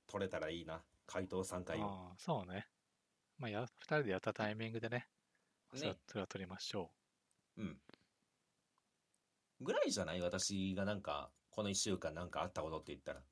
[0.07, 1.85] 取れたらいいな、回答3回を。
[1.85, 2.69] ああ、そうね。
[3.39, 5.09] まあ、や、二人でやったタイミングでね。
[5.71, 6.93] それはね、それは取りましょ
[7.57, 7.81] うん。
[9.63, 10.21] ぐらいじゃない？
[10.21, 13.25] 私がなんか、この1週間なんかあったことって言ったら。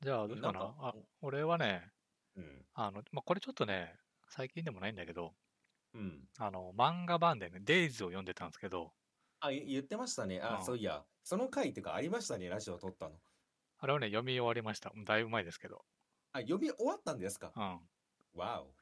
[0.00, 0.04] う。
[0.04, 0.58] じゃあ、どうかなか。
[0.58, 1.92] なんあ、俺はね、
[2.36, 2.66] うん。
[2.74, 3.94] あの、まあ、これちょっとね、
[4.28, 5.36] 最近でもないんだけど、
[5.94, 6.28] うん。
[6.38, 8.94] あの、漫画版でね、デイズを読んでたんですけど、
[9.40, 10.40] あ、い言ってましたね。
[10.42, 13.20] あ、うんそういや、その回っていうかありましたね、ラジオ撮ったの。
[13.78, 14.92] あれはね、読み終わりました。
[15.06, 15.84] だいぶ前ですけど。
[16.32, 17.52] あ、読み終わったんですか？
[17.56, 17.80] うん。
[18.34, 18.77] わお。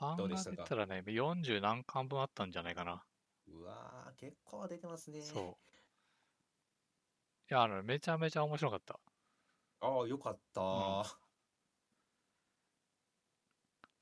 [0.00, 0.56] 漫画でどうでしたか？
[0.56, 3.02] 言ったらね、40何巻分あったんじゃないかな。
[3.48, 5.20] うわー、結構出てますね。
[5.22, 5.56] そう。
[7.50, 9.00] いや、あの、めちゃめちゃ面白かった。
[9.80, 10.60] ああ、よかった。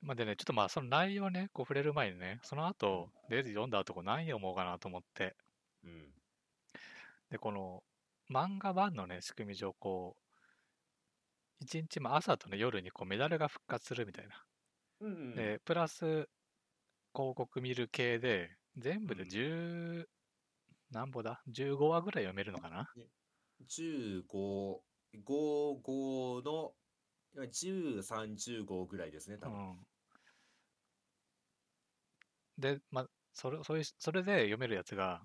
[0.01, 5.35] まあ、でね、ちょっとまあ、その内容ね、こう触れる前にね、その後、デイズ読んだ後、こう何読もうかなと思って、
[5.83, 6.13] うん。
[7.29, 7.83] で、この
[8.29, 10.23] 漫画版のね、仕組み上、こう、
[11.59, 14.46] 一日、まあ、朝とね、夜にこうメダルが復活するみたいな。
[14.99, 15.35] うんうん。
[15.35, 16.27] で、プラス、
[17.13, 20.09] 広告見る系で、全部でうん10、
[20.91, 22.87] 何ぼだ ?15 話ぐらい読めるのかな
[23.61, 24.83] ？15、
[25.23, 26.75] 5、5の、
[27.49, 29.59] 13、15ぐらいですね、多分。
[29.59, 29.87] うん。
[32.57, 35.21] で、まあ、それ、そういう、それで読めるやつが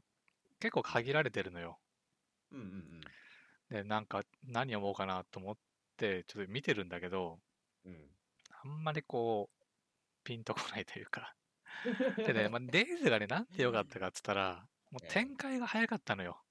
[0.61, 1.81] 結構限られてるのよ。
[2.51, 3.15] うんうんうん。
[3.71, 5.57] で、なんか何読もうかなと思っ
[5.97, 7.41] て、ちょっと見てるんだけど、
[7.85, 8.17] うん。
[8.51, 9.62] あんまりこう、
[10.25, 11.35] ピンとこないというか。
[12.25, 16.43] でね、まあ、デイズがね、なんてよかったかっつったら、もうええ展開が早かったのよ。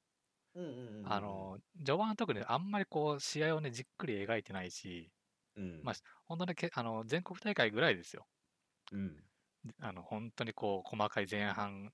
[0.55, 0.71] うんうんう
[1.09, 1.13] ん。
[1.13, 5.11] あの、序盤は特にあんまりこう、試合をね、じっくり描いてないし、
[5.55, 5.95] うん、まあ
[6.25, 8.27] 本当にけあの全国大会ぐらいですよ。
[8.91, 9.23] うん。
[9.79, 11.93] あの、本当にこう、細かい前半、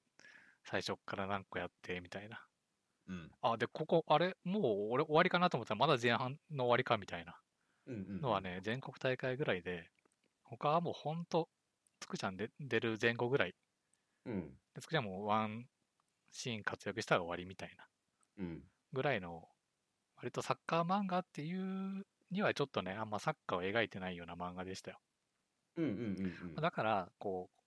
[0.63, 2.47] 最初っから何個やって、みたいな。
[3.07, 3.31] うん。
[3.41, 7.41] あ、で、ここ、あれ、もう俺終わりかなと思ったら、まだ前半の終わりか、みたいな
[7.85, 8.21] うんうん。
[8.21, 9.91] のはね、全国大会ぐらいで、
[10.43, 11.49] 他はもう本当、
[11.99, 13.55] つくちゃんで出る前後ぐらい、
[14.25, 14.59] うん。
[14.73, 15.67] でつくちゃんもワン
[16.31, 17.87] シーン活躍したら終わりみたいな
[18.37, 18.63] うん。
[18.91, 19.47] ぐらいの、
[20.17, 24.99] 割とサッカー漫画っていうにはちょっとね、あんまサッカーを描いてないような漫画でしたよ。
[25.77, 26.61] うんうんうんうん。
[26.61, 27.61] だから、こう、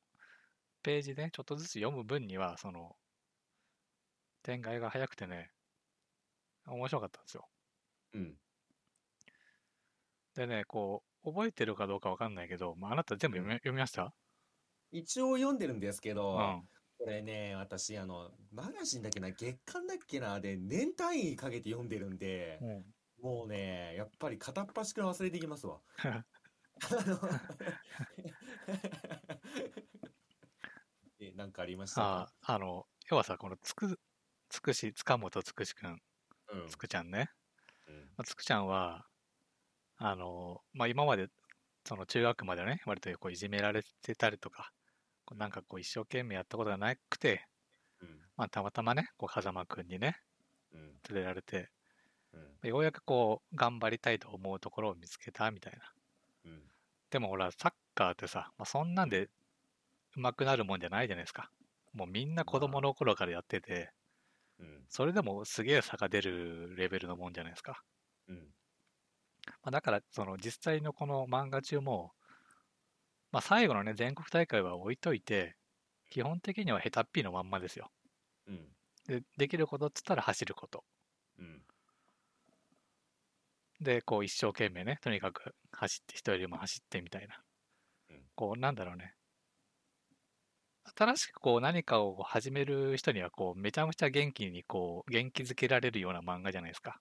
[0.83, 2.97] ページで、ちょっとずつ読む分には、その、
[4.43, 5.51] 展開が早くてね、
[6.65, 7.51] 面白かったんですよ。
[8.13, 8.39] うん。
[10.35, 14.15] でね、こう、覚えてるかどうかわかんないけど、まあ、あなた全部読み,、読みました？
[14.93, 16.69] 一応読んでるんですけど、うん。
[16.99, 25.83] これね、私、あの、マガジンだっけな、月刊だっけな、で、年単位かけて読んでるんで、うん、もうね、やっぱり片っ端から忘れていきますわ。
[26.83, 27.21] あの
[31.21, 31.97] え、なんかありました？
[31.97, 34.01] かああの、要はさ、このつく、
[34.49, 36.03] つくし、塚本つくしくん、
[36.49, 36.67] うん。
[36.67, 37.31] つくちゃんね。
[37.87, 38.15] うん。
[38.17, 39.10] まあ、つくちゃんは、
[40.01, 41.29] あの、まあ、今まで、
[41.87, 44.73] その中学までね、割とこういじめられてたりとか、
[45.27, 47.47] こうなんかこう一生懸命やったことがなくて、
[48.01, 50.17] うんままあ、たまたまね、こう風間くんにね、
[50.73, 51.01] うん。
[51.11, 51.71] 連れられて、
[52.33, 52.61] うん。
[52.63, 55.95] ようやくこう、頑張りたいと思うところを見つけたみたいな。
[56.45, 56.71] うん。
[57.11, 59.31] でもほら、サッカーってさ、まあ、そんなんで
[60.17, 61.51] 上手くなるもんじゃないじゃないですか。
[61.93, 63.93] もうみんな子供の頃からやってて、
[64.59, 64.87] うん。
[64.89, 67.83] それでもすげえ差が出るレベルのもんじゃないですか。
[68.29, 68.55] うん。
[69.63, 72.13] まあ、だから、その実際のこの漫画中も、
[73.33, 75.57] まあ、最後のね、全国大会は置いといて、
[76.11, 77.91] 基本的には下手っぴのまんまですよ。
[78.47, 78.69] うん。
[79.07, 80.85] で、できることっつったら走ること。
[81.39, 81.63] うん。
[83.81, 87.43] で、こう一生懸命ね、とにかく走って、人よりも走ってみたいな
[88.11, 88.31] うん。
[88.35, 89.15] こう、なんだろうね。
[90.97, 97.01] 新しくこう何かを始める人には、こう、めちゃめちゃ元気に、こう、元気づけられるような漫画じゃないですか。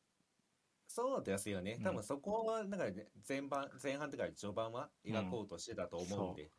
[0.91, 1.75] そうですよね。
[1.77, 6.49] うん多分そこは、なんかね、前半、前半とか序盤は描こうとしてたと思うんで。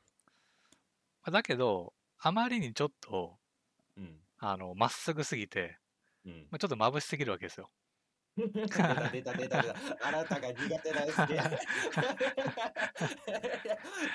[1.22, 3.36] まあだけど、あまりにちょっと、
[3.96, 4.20] うん。
[4.38, 5.78] あの、まっすぐすぎて、
[6.24, 6.46] うん。
[6.50, 7.70] まあ、ちょっと眩しすぎるわけですよ。
[8.36, 9.74] 出た出た出た出た。
[10.06, 11.58] あなたが苦手なやつね。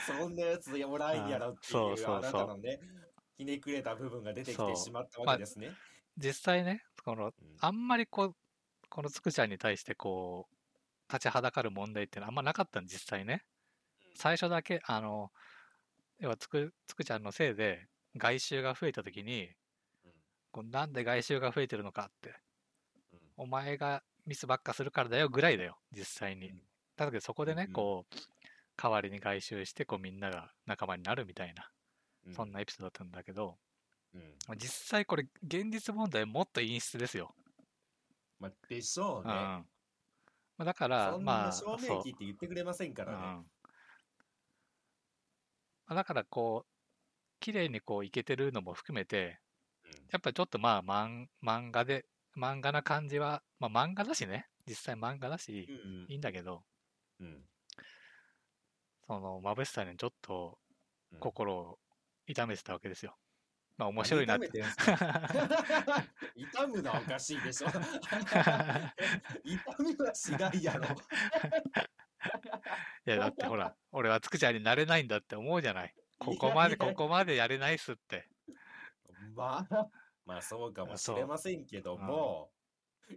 [0.07, 2.80] そんなやつおらんやろっていそうそうそううあなたのね、
[3.38, 5.76] ひねくれた部分が出てきてしまったわけですね。
[6.18, 8.36] 実際ね、この、うんあんまりこう、
[8.89, 10.55] このつくちゃんに対してこう、
[11.11, 13.45] 立ちはだかる問題ってのはあんまなかったん実際ね。
[14.15, 15.31] 最初だけ、あの、
[16.19, 19.49] 要はつく、つくちゃんのせいで外周が増えた時に、
[20.05, 20.11] うん。
[20.51, 22.36] こうなんで外周が増えてるのかって、
[23.13, 23.19] うん。
[23.38, 26.49] お前がミスばっかするからだよぐらいだよ、実際に。
[26.49, 26.61] うん。
[26.95, 28.15] だけどそこでねうん、こう、
[28.81, 31.69] 代わりに外周して、こうみんなが仲間になるみたいな、
[32.25, 32.33] うん。
[32.33, 33.57] そんなエピソードだったんだけど、
[34.13, 34.57] うん。
[34.57, 37.36] 実際これ現実問題もっと陰湿ですよ。
[38.45, 39.27] まあ、でしょううん。
[39.27, 39.33] ね。
[39.33, 39.65] ま
[40.59, 43.45] あ、だから、そんまあ、な正面そう切って言ってくれませんかうんらね。
[45.87, 46.69] まあだからこう、
[47.39, 49.39] 綺麗にこういけてるのも含めて、
[49.85, 52.05] うんやっぱりちょっとまあ漫漫画で、
[52.37, 56.63] 漫画な感じは、まあ漫画だしね、実際漫画だし、うんいいんだけど、
[57.19, 57.45] うん
[59.07, 60.57] その眩しさにちょっと
[61.11, 61.79] うん心を
[62.25, 63.15] 痛めてたわけですよ。
[63.78, 64.49] まあ面白いなって。
[64.53, 64.69] 何
[66.36, 67.67] 痛むのはおかしいでしょ。
[67.67, 67.73] 痛
[69.84, 70.86] みはしないやろ。
[73.05, 75.93] いやだってほら、俺はつくちゃんになれないんだって思うじゃない。
[76.17, 78.30] ここまで、ここまでやれないっすって。
[79.36, 79.89] まあ、
[80.26, 82.49] まあそうかもしれませんけども、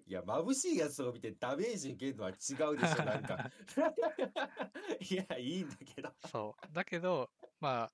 [0.06, 2.36] いや、眩しいやつを見てダメージ受けるのは違う
[2.76, 3.50] でしょ、なんか。
[5.00, 6.12] いや、いいんだけど。
[6.30, 6.74] そう。
[6.74, 7.30] だけど、
[7.60, 7.92] まあ、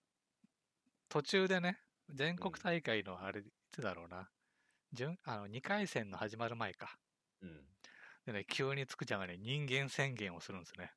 [1.08, 4.30] 途中でね、全国大会のあれ、いつだろうな。
[4.92, 6.98] 準あの2回戦の始まる前か。
[7.40, 7.66] うん。
[8.26, 10.92] でね、急につくちゃんがね、人間宣言をするんですね。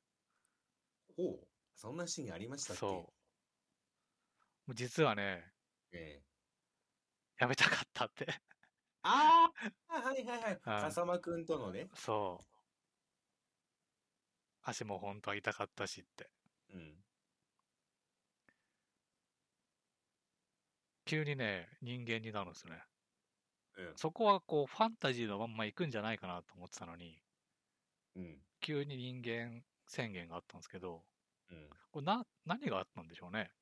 [1.16, 3.04] ほう、そんなシーンありましたっけ？
[3.04, 3.12] そ
[4.68, 4.74] う。
[4.74, 5.52] 実はね、
[5.92, 6.28] ええ
[7.38, 8.26] やめたかったって。
[9.02, 9.50] あ
[9.88, 10.60] あはいはいはい。
[10.64, 11.90] あ 笠間くんとのね。
[11.94, 12.48] そう。
[14.62, 16.30] 足も本当は痛かったしって。
[16.70, 17.04] うん。
[21.08, 22.84] 急にね、人間になるんですね。
[23.76, 23.94] うん。
[23.96, 27.22] そこはこう、ファンタジーのまんま行くんじゃないかなと思ってたのに、
[28.14, 28.40] うん。
[28.60, 31.04] 急に人間宣言があったんですけど、
[31.50, 31.68] うん。
[31.90, 33.52] これな、何があったんでしょうね？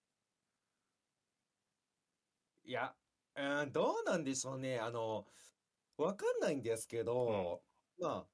[2.65, 2.97] いや、
[3.37, 4.79] うん、どうなんでしょうね。
[4.81, 5.27] あの、
[5.99, 7.65] わかんないんですけど、
[8.01, 8.31] まあ、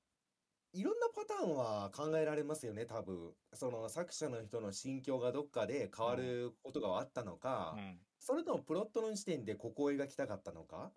[0.73, 3.37] いろんなパターンは考えられますよね、多分。
[3.55, 8.07] その作者の人の心境がどっかで変わることがあったのかう、ん。
[8.23, 10.95] それともプロットの時点でここを描きたかったのか？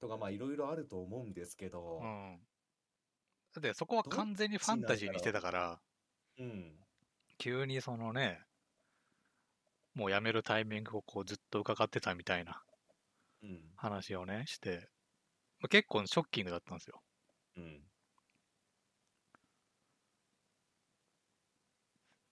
[0.00, 2.46] とか、まあいろいろあると思うんですけど、うん。
[3.54, 5.82] だってそこは完全にファンタジーにしてたから、
[6.36, 6.44] う？
[6.44, 6.84] ん。
[7.38, 8.44] 急にそのね、
[9.92, 12.62] もうやめるタイミングをこうずっと伺ってたみたいな
[13.42, 13.74] うん。
[13.76, 14.88] 話をね、して、
[15.60, 17.02] まあ結構ショッキングだったんですよ。
[17.56, 17.90] うん。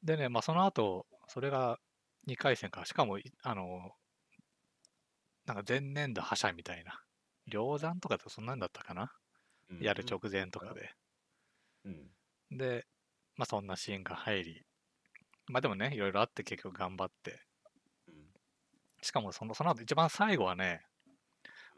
[0.02, 1.78] でね、まあその後、それが
[2.26, 3.92] 2回戦か、しかもい、あの、
[5.46, 7.00] なんか前年度覇者みたいな、
[7.46, 9.12] 量産とかってそんなんだったかな、
[9.70, 10.94] うんやる直前とかで。
[11.84, 12.10] うん。
[12.50, 12.86] で、
[13.36, 14.66] まあそんなシーンが入り、
[15.48, 17.40] まあでもね、いろいろあって結局頑張って、
[18.08, 18.14] うん。
[19.02, 20.82] しかもそのその後一番最後はね、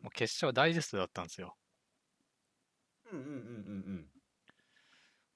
[0.03, 1.57] もう決勝ダイジェストだったんですよ。
[3.11, 3.33] うんうんうんう
[4.01, 4.07] ん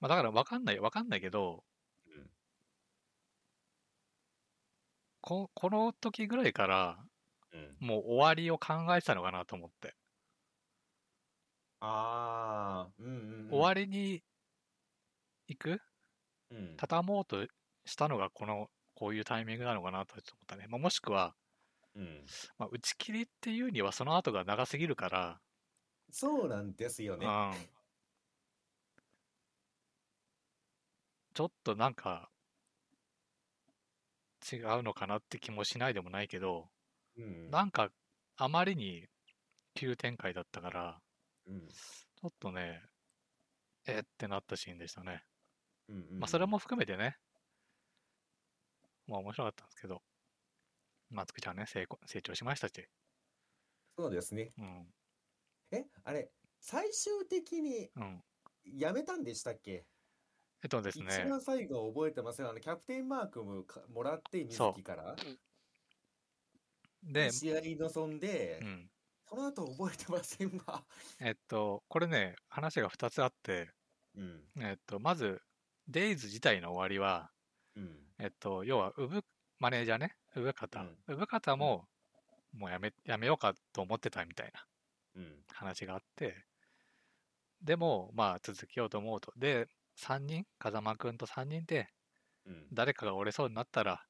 [0.01, 1.64] まあだから分かんない、分かんないけど、
[2.07, 2.31] うん
[5.20, 7.07] ここの時ぐらいからうん。
[7.80, 9.94] もう終わりを考えてたのかなと思って。
[11.80, 13.51] ああ、うんうんうん。
[13.51, 14.22] 終わりに
[15.46, 15.80] 行く？
[16.51, 16.74] うん。
[16.76, 17.46] 畳もうと
[17.84, 20.66] したのがこの、こういうタイミングなのかなと思ったね。
[20.68, 21.34] まあ、もしくは、
[21.94, 22.26] うん。
[22.59, 25.40] まあ、打ち切りっていうにはその後が長すぎるから、
[26.11, 27.26] そうなんですよね。
[27.26, 27.53] うん。
[31.34, 32.28] ちょっとなんか、
[34.51, 36.68] 違うのかなって気もしないでもないけど、
[37.19, 37.51] うん。
[37.51, 37.93] なんか、
[38.37, 39.07] あまりに
[39.75, 41.03] 急展開だったから、
[41.47, 41.69] うん。
[42.16, 42.83] ちょっとね、
[43.87, 45.25] えってなったシーンでしたね。
[45.89, 47.19] うんうんまあ、それも含めてね、
[49.09, 50.03] まあ面白かったんですけど、
[51.11, 52.89] まあ、つくちゃんね、成功成長しましたし、
[53.97, 54.55] そうですね。
[54.59, 54.95] うん、
[55.71, 58.25] え、あれ、最終的にうん。
[58.64, 59.87] やめたんでしたっけ？
[60.62, 62.49] えっとです一ね、番最後覚えてません。
[62.49, 65.16] あの、キャプテンマークもかもらって、水木から。
[67.12, 68.90] で、試合に臨んでう、ん。
[69.28, 70.86] その後覚えてませんわ。
[71.20, 73.70] えっと、これね、話が2つあって、
[74.14, 74.48] うん。
[74.61, 75.42] えっと、まず、
[75.88, 77.32] デイズ自体の終わりは、
[77.76, 78.14] うん。
[78.18, 79.24] えっと、要は、産
[79.59, 80.98] マネージャーね、産方うん。
[81.09, 81.88] 産方も、
[82.52, 84.66] もうやめ、やめようかと思ってたみたいな
[85.14, 85.44] うん。
[85.52, 86.46] 話があって、
[87.62, 89.32] でも、まあ、続けようと思うと。
[89.36, 91.88] で、3人、風間くんと3人で、
[92.44, 92.72] うん。
[92.72, 94.06] 誰かが折れそうになったら、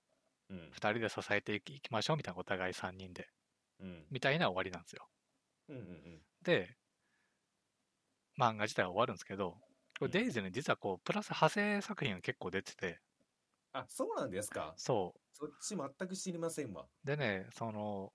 [0.51, 0.93] うん2。
[0.93, 3.29] 人で支えていきましょうみたいな、お互い3人で、
[3.81, 4.09] うん。
[4.11, 5.09] みたいな終わりなんですよ。
[5.69, 5.77] うん。
[5.77, 6.25] うん。
[6.43, 6.79] で、
[8.39, 9.61] 漫画自体は終わるんですけど、
[9.99, 13.03] こうんれデイズに実はこう、プラス派生作品が結構出てて、
[13.73, 14.77] あ、そうなんですか？
[14.77, 16.91] そそっち全く知りませんわ。
[17.05, 17.07] う。
[17.07, 18.13] でね、その、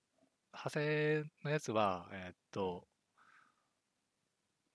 [0.52, 2.88] 派生のやつは、えーっと、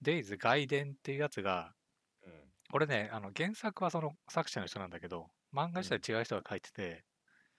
[0.02, 1.74] デイズ外伝っていうやつが、
[2.22, 2.52] うん。
[2.72, 7.06] これね、あの原作はその作者の人なんだけど、漫画自体違う人が書いてて、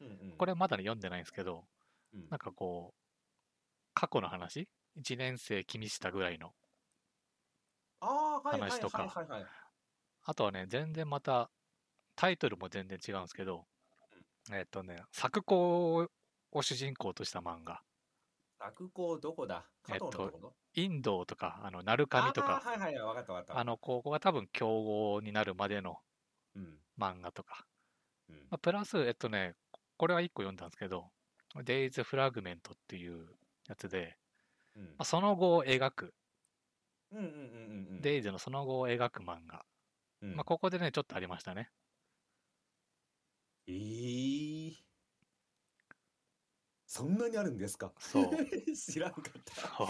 [0.01, 0.07] うん。
[0.07, 0.37] うん。
[0.37, 1.65] これまだね読んでないんですけど、
[2.15, 3.01] うん、なんかこう、
[3.95, 6.53] 過去の話 ?1 年生君下ぐらいの。
[8.01, 9.13] 話とか。
[10.23, 11.51] あとはね、全然また、
[12.17, 13.67] タイトルも全然違うんですけど、
[14.53, 16.09] えっとね、作工
[16.53, 17.83] を主人公とした漫画。
[18.59, 19.65] 作工どこだ？
[19.83, 23.59] 加藤のところインドとか、あの、鳴神とか、あーはいはいはい、わかったわかった。
[23.59, 25.97] あの、高校が多分強豪になるまでの
[26.55, 26.79] うん。
[26.99, 27.67] 漫画とか。
[28.29, 29.55] うんまあ、プラス、えっとね、
[30.01, 31.11] これは1個読んだんですけど、
[31.63, 33.27] デイズ・フラグメントっていう
[33.69, 34.17] やつで、
[34.75, 36.15] うんまあ、その後を描く、
[37.13, 37.39] うんうんうんうんう
[37.99, 38.01] ん。
[38.01, 39.63] デイズのその後を描く漫画。
[40.23, 41.69] うん、まあ、ここでね、ちょっとありましたね。
[43.67, 44.73] えー、
[46.87, 47.93] そんなにあるんですか？
[47.99, 48.31] そう。
[48.75, 49.55] 知らんかった。
[49.55, 49.85] そ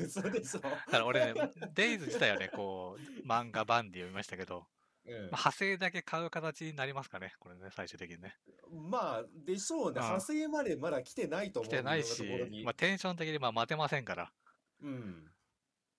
[0.02, 0.60] 嘘でしょ。
[0.60, 4.66] だから俺ね、デイズ自体はね、こう、漫画版で読みましたけど、
[5.10, 8.36] うんまあ、派生だけ買う形になりますかね、これね、最終的にね。
[8.70, 10.00] まあ、でしょうね。
[10.00, 11.70] うん派生までまだ来てないと思う。
[11.70, 12.24] 来てないし
[12.64, 14.32] まあ、テンション的にまあ待てませんから、
[14.82, 15.30] うん。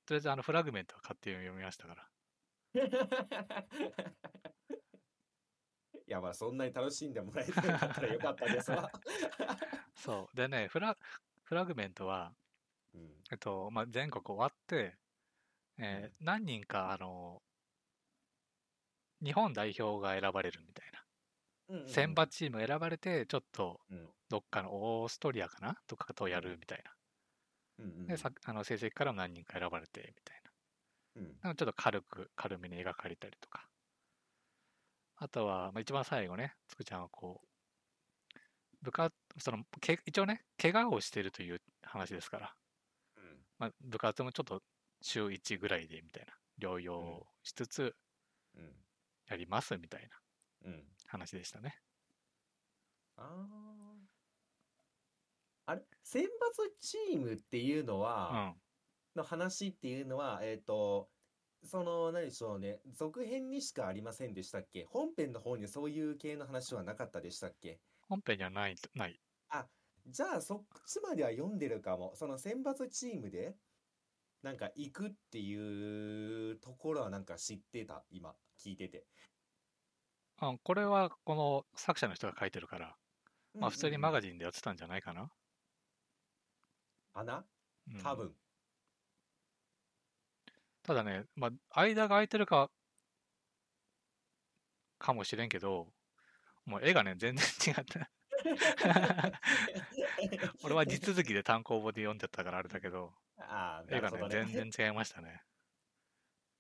[0.05, 2.07] とりあえずあのフラグメントは買って読みましたから。
[6.07, 8.91] いや、まあ、そんなに楽しんでもらえてなかったらよかったですわ。
[9.95, 10.35] そう。
[10.35, 10.97] でね、フラ
[11.43, 12.33] フラグメントは、
[12.93, 14.97] うんえっと、まあ、全国終わって、
[15.77, 17.41] えー何人か、あの、
[19.23, 21.01] 日本代表が選ばれるみたいな。
[21.87, 24.09] 選抜チーム選ばれて、ちょっとうん。
[24.29, 26.91] どっかのオーストリアかなとかとやるみたいな。
[27.79, 28.07] うんうん。
[28.07, 30.41] で、さあの成績からも何人か選ばれてみたい
[31.15, 31.23] うん。
[31.23, 31.49] な。
[31.49, 33.67] なんかちょっと軽く、軽めに描かれたりとか。
[35.17, 37.47] あとは、まあ、一番最後ね、つくちゃんはこう、
[38.81, 42.55] 部活、その、け一応ね、怪我をしてるという話ですから、
[43.17, 43.45] うん。
[43.59, 44.63] まあ、部活もちょっと
[45.01, 47.95] 週1ぐらいでみたいな、療養しつつ
[48.55, 48.85] うん
[49.27, 50.21] やりますみたいな
[50.65, 51.75] うん話でしたね。
[53.17, 54.07] あー
[55.65, 56.27] あれ選抜
[56.79, 57.99] チームっていうの
[58.29, 58.61] うは、ん。
[59.15, 61.09] の話っていうのは、えっ、と、
[61.63, 64.85] その、何でしょうね、続編にしかありませんでしたっけ？
[64.85, 67.79] 本編の方にそういう系の話はなかったでしたっけ？
[68.07, 69.21] 本編にはない、ない。
[70.07, 72.15] じゃあそっちまでは読んでるかも。
[72.15, 73.55] その選抜チームで、
[74.43, 79.05] なんか行くっていうところはなんか知ってた、今、聞いてて。
[80.41, 82.95] うん、これはこの作者の人が書いてるから、
[83.53, 85.31] まあ普通にマガガジンでやってたんじゃないかな。
[87.13, 87.45] あな？
[87.93, 88.33] うん多分。
[90.83, 92.71] ただね、まあ、間が空いてるか、
[94.97, 95.93] かもしれんけど、
[96.65, 98.09] もう絵がね、全然違った。
[100.63, 104.27] 俺は地続きで単行本で読んでたからあれだけど、ああ、な絵がねね。
[104.29, 105.43] 全然違いましたね。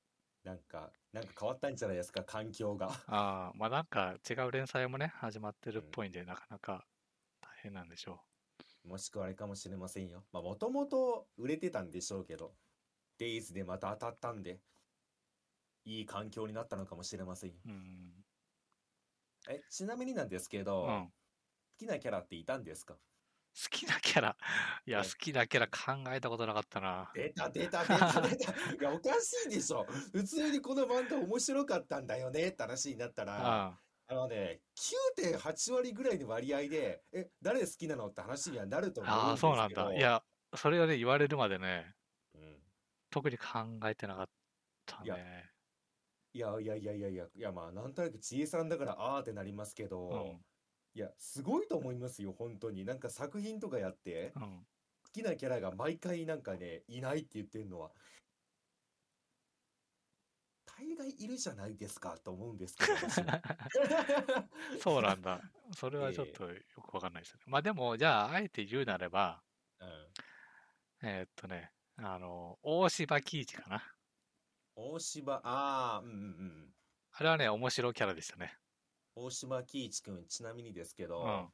[0.43, 2.89] なんか、なんか変わったんじゃないですか、環境が。
[3.05, 6.87] ああ、まあなんか違う連載もね、始まってるっぽいんで、なかなか
[7.41, 8.25] 大変なんでしょ
[8.83, 10.27] もしくはあれかもしれませんよ。
[10.31, 12.57] まあ、もともと売れてたんでしょうけど、
[13.17, 14.63] デイズでまた当たったんで、
[15.83, 17.63] いい環境になったのかもしれませんよ。
[17.65, 17.69] う。
[17.69, 18.25] うん。
[19.49, 21.11] え、ちなみになんですけど、うん。
[21.79, 22.99] 好きなキャラっていたんですか？
[23.53, 24.37] 好きなキャラ。
[24.85, 27.11] いや、はい好きなキャラ考えたことなかったな。
[27.13, 28.51] 出た出た出た出た。
[28.75, 29.85] いや、おかしいでしょ。
[30.13, 33.79] 普通にこの漫画面白かったんだよねって話になったうら、ん。
[34.07, 34.61] あのね、
[35.17, 39.53] 9.8割ぐらいの割合で、え、誰好きなのって話にはなると思うんああ、ですけど。
[39.53, 39.93] そうなんだ。
[39.95, 40.23] いや、
[40.55, 41.95] それをね、言われるまでね、
[42.33, 42.63] うん。
[43.09, 44.29] 特に考えてなかっ
[44.85, 45.51] たね。
[46.33, 50.45] いやいやいやいやいや、いやまあ、なんとなく知恵さんだから、あーってなりますけうど、ん。
[50.93, 52.83] いや、すごいと思いますよ、本当に。
[52.85, 54.67] なんか作品とかやって、うん。
[55.03, 57.91] 好きなキャラが毎回なんかね、いないって言ってるのは、
[60.65, 62.93] 大概いるじゃないですかと思うんですけど、
[64.81, 65.41] そうなんだ。
[65.75, 67.43] それはちょっとよくわかんないですね。
[67.45, 69.43] まあでも、じゃあ、あえて言うなれば、
[69.79, 70.13] うん。
[71.03, 73.83] えーっとね、あの、大柴喜一かな。
[74.75, 76.75] 大柴、ああ、うんうんうん。
[77.11, 78.60] あれはね、面白キャラでしたね。
[79.15, 81.47] 大柴喜一君、ちなみにですけど、うん。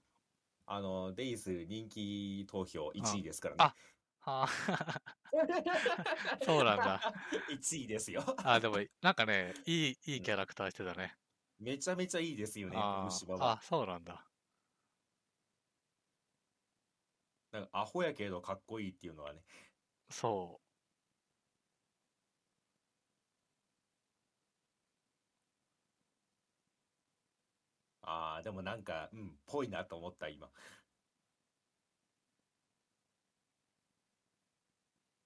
[0.69, 3.57] あの、デイズ人気投票1位ですからね。
[3.59, 3.75] あ
[4.19, 5.01] はあ、
[6.43, 6.99] そうなんだ。
[7.49, 8.21] 1位ですよ。
[8.43, 11.15] あ、でも、なんかね、いい、いいキャラクターしてたね。
[11.59, 13.61] めちゃめちゃいいですよね、あ大柴ーはあ、。
[13.61, 14.27] そうなんだ。
[17.51, 19.41] なんかアホやけどかっこいいっていうのはね。
[20.09, 20.61] そ
[28.09, 30.47] ああ、でもなんか、うん、ぽいなと思った、今。
[30.47, 30.49] う。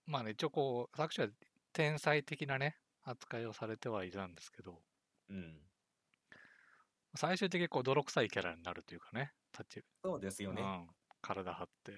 [0.07, 1.29] まあね、一応こう、作者は
[1.73, 4.82] 天才的なね、扱いをされてはいたんですけど、
[5.29, 5.59] うん。
[7.15, 10.63] 最終的にこう、泥臭いキャラになるというかね、立ち、そうですよね。
[10.63, 10.88] うん、
[11.21, 11.91] 体張って。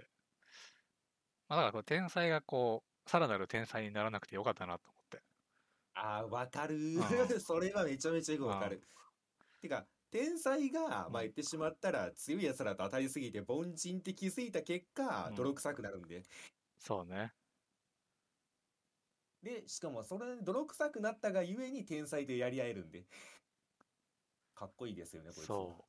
[1.47, 5.23] まあ、だからこう、天才がこう、さらなる天才にならなくてよかったなと思って。
[5.93, 6.99] ああ、わかるう
[7.39, 8.81] それはめちゃめちゃよくわかる。
[9.61, 16.21] てか、天才が、まあ言ってしまったら、強い奴らと当たりすぎて凡人って気づいた結果、うん泥臭くなるんで。
[16.77, 17.33] そうね。
[19.41, 23.07] で、しかもそれで泥臭くなったがゆえに天才でやり合えるんで。
[24.53, 25.55] かっこいいですよね、こいつは。
[25.57, 25.85] そ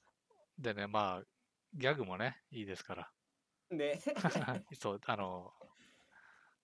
[0.59, 0.62] う。
[0.62, 1.25] でね、まあ、
[1.75, 3.12] ギャグもね、いいですから。
[3.70, 4.01] ね。
[4.72, 5.53] そう、あの、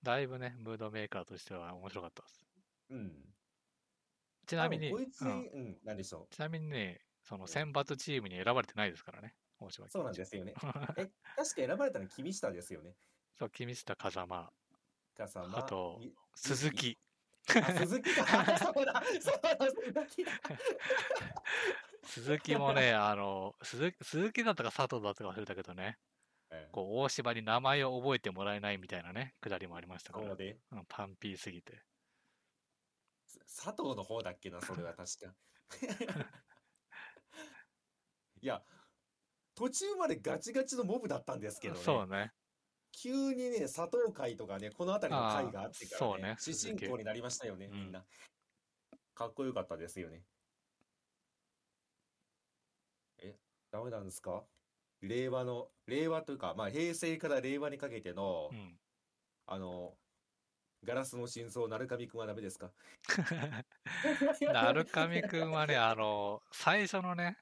[0.02, 2.46] だいぶね、ムードメーカーとしては面白かったです。
[2.88, 3.34] うん。
[4.46, 9.90] ちなみに、多分こいつ、ううんん、なんでしょちなみにね、そのうん選抜チームに選ばれてないですからね、大島う。
[9.90, 10.54] そうなんですよね。
[10.58, 10.66] す。
[10.96, 12.94] え、確か選ばれたの君下ですよね。
[13.38, 14.52] そう、君下風間、
[15.20, 15.58] かさま。
[15.58, 16.98] あとみ鈴木。
[17.48, 18.24] あ、鈴木か。
[18.58, 20.32] そうだ、そうだ、鈴木だ。
[22.04, 25.98] 鈴木もね、あの、鈴鈴木だったか佐藤だったか忘れたけどね、
[26.50, 30.58] うんこう、大柴に名前を覚えてもらえないみたいなね、くだりもありましたからで。
[30.72, 31.82] うんパンピーすぎて。
[33.46, 35.34] 佐藤の方だっけな、それは確か。
[38.42, 38.62] いや、
[39.54, 41.80] 途中までガチガチのモブだったんですけどね。
[41.82, 42.32] そうね。
[42.92, 48.04] 急にね、佐藤会とかね、この辺りの会があってからね、主人公になりましたよね、うんみんな。
[49.14, 50.24] かっこよかったですよね。
[53.22, 53.36] え、
[53.70, 54.44] ダメなんですか？
[55.02, 58.76] 令和の、令和というか、まあ平成から令和にかけてのう、ん。
[59.46, 59.96] あの、
[60.82, 62.72] ガラスの真相、鳴上くんはダメですか？
[64.40, 67.36] 鳴上くんはね、あの、最初のね、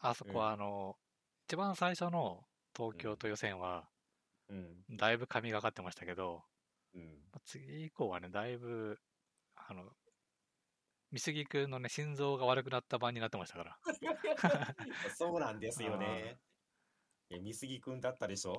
[0.00, 0.96] あそこうんはあの、
[1.46, 2.44] 一番最初の
[2.76, 3.88] 東京都予選は、
[4.48, 6.42] うん、だいぶ神がかってましたけど、
[6.94, 7.18] うん。
[7.44, 8.98] 次以降はね、だいぶ、
[9.56, 9.90] あの、
[11.10, 13.78] 美杉くんのね、心臓が悪くなった版になってましたから。
[15.16, 16.38] そうなんですよね。
[17.30, 18.56] え、美杉くんだったでしょ？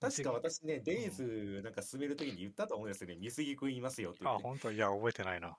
[0.00, 3.16] 確か私ね、デイズなんか進めるときに言ったと思うんですよね。
[3.16, 4.38] 美杉くんいますよって言あ。
[4.38, 4.72] 本当？
[4.72, 5.56] いや、覚えてないな。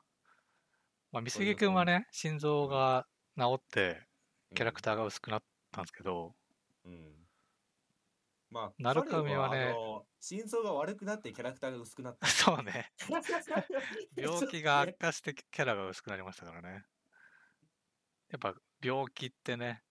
[1.11, 3.05] まあ、美杉くんはね、心臓が
[3.37, 4.05] 治って、
[4.53, 6.89] キャラクタターが薄くなったんですけど、ー。
[6.89, 7.13] うん。
[8.51, 12.27] まあ、鳴上はね彼あの心臓が悪くなってキャラクターが薄くなった。
[12.27, 12.91] そうね、
[14.15, 16.85] 病気が悪化してキャラが薄くなりましたからね。
[18.29, 19.83] やっぱ病気ってね、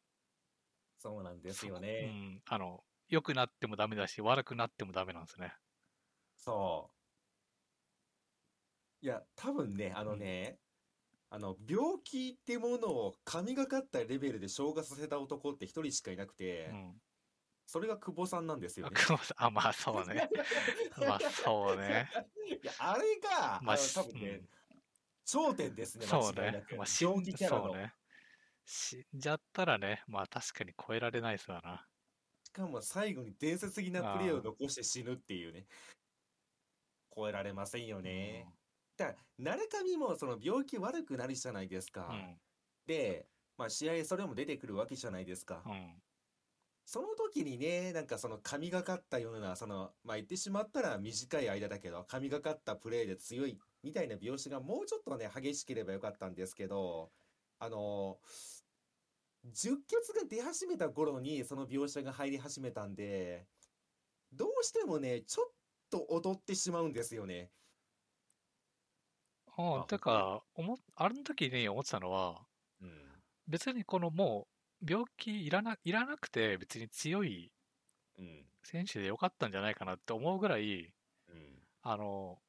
[0.98, 2.06] そうなんですようね。
[2.06, 5.52] ん、あの、良くなってもダメだし、悪くなってもダメなんですね。
[6.36, 6.90] そ
[9.02, 9.04] う。
[9.04, 10.60] いや、多分ね、あのね、
[11.34, 16.92] あの、病気ってものを神がかったレベルで消化させた男って一人しかいなくて、うん。
[17.64, 18.96] それが久保さんなんですよあ、ね。
[18.96, 20.28] 久保さんあまあそうね。
[21.00, 22.10] まあそうね。
[22.62, 24.48] いや、あれが、まあ、多分ねうん、
[25.24, 26.66] 頂点ですね、そうね。
[26.76, 27.74] まあ、死ん病気キャラの。
[27.76, 27.94] ね。
[28.66, 31.88] 死んじゃったらね、まあ確かに超えられないですわな。
[32.44, 35.66] しかも最後に伝説的なプレーを残して死ぬっていうね。
[37.16, 38.46] 超えられませんよね。
[38.96, 42.08] だから、鳴上もその病気悪くなるじゃないですか。
[42.10, 42.40] うん。
[42.86, 45.68] で、まあ試合それも出てくるわけじゃないですかう。
[45.70, 46.02] ん。
[46.84, 57.10] その時にね、なんかその神がかったような、その、まあ言ってしまったら短い間だけど、神がかったプレーで強いみたいな描写がもうちょっとね、激しければよかったんですけど、
[57.58, 58.18] あの、
[59.44, 63.46] 十血が出始めた頃にその描写が入り始めたんで、
[64.32, 65.50] どうしてもね、ちょっ
[65.90, 67.50] と踊ってしまうんですよね。
[69.56, 70.44] ああ、てか、
[70.96, 72.46] あの時に思ってたのは、
[72.80, 73.22] うん。
[73.46, 74.48] 別にこのも
[74.80, 77.52] う、病気いらな、いらなくて別に強い
[78.18, 78.46] うん。
[78.64, 80.94] 選手でよかったんじゃないかなって思うぐらい、
[81.28, 81.62] うん。
[81.82, 82.42] あの、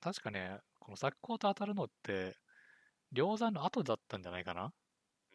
[0.00, 2.36] 確かね、この雑光と当たるのって、
[3.12, 4.74] 梁山の後だったんじゃないかな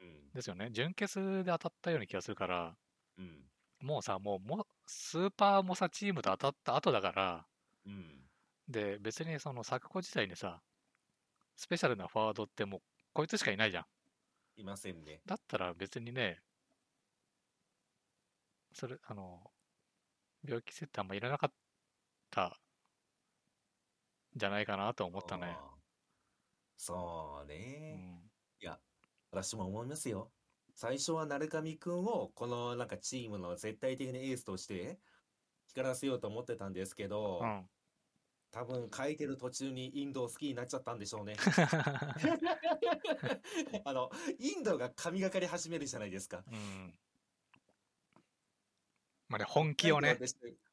[0.02, 0.32] うん。
[0.34, 0.72] ですよね。
[0.72, 2.78] 準決で当たったような気がするから、
[3.18, 3.50] うん。
[3.82, 7.48] もうさ、もうも、スーパーモサチームと当たった後だから、
[7.86, 8.29] うん。
[8.70, 10.64] で、別にその作子自体にさ、
[11.56, 12.82] スペシャルなフォワードってもう、
[13.14, 13.86] こいつしかいないじゃん。
[14.58, 15.24] いませんね。
[15.26, 16.44] だったら別にね、
[18.74, 19.52] それ、あの、
[20.44, 21.54] 病気設定あんまいらなかっ
[22.32, 22.60] た
[24.36, 25.62] んじゃないかなと思ったね。
[26.78, 27.46] そう
[27.92, 27.98] うね。
[27.98, 28.30] ん。
[28.60, 28.82] いや、
[29.32, 30.34] 私も思いますよ。
[30.76, 35.02] 最初は鳴上くんをこのなんかチームの絶対的なエースとして
[35.68, 37.70] 光らせようと思ってたんですけど、うん。
[38.52, 41.36] 多分書いてる途中にインドを好きになっちゃったんでしょうね。
[43.86, 44.10] あの、
[44.40, 46.44] インドが神がかり始めるじゃないですか。
[46.48, 47.00] うん。
[49.28, 50.18] まあね、本気をね、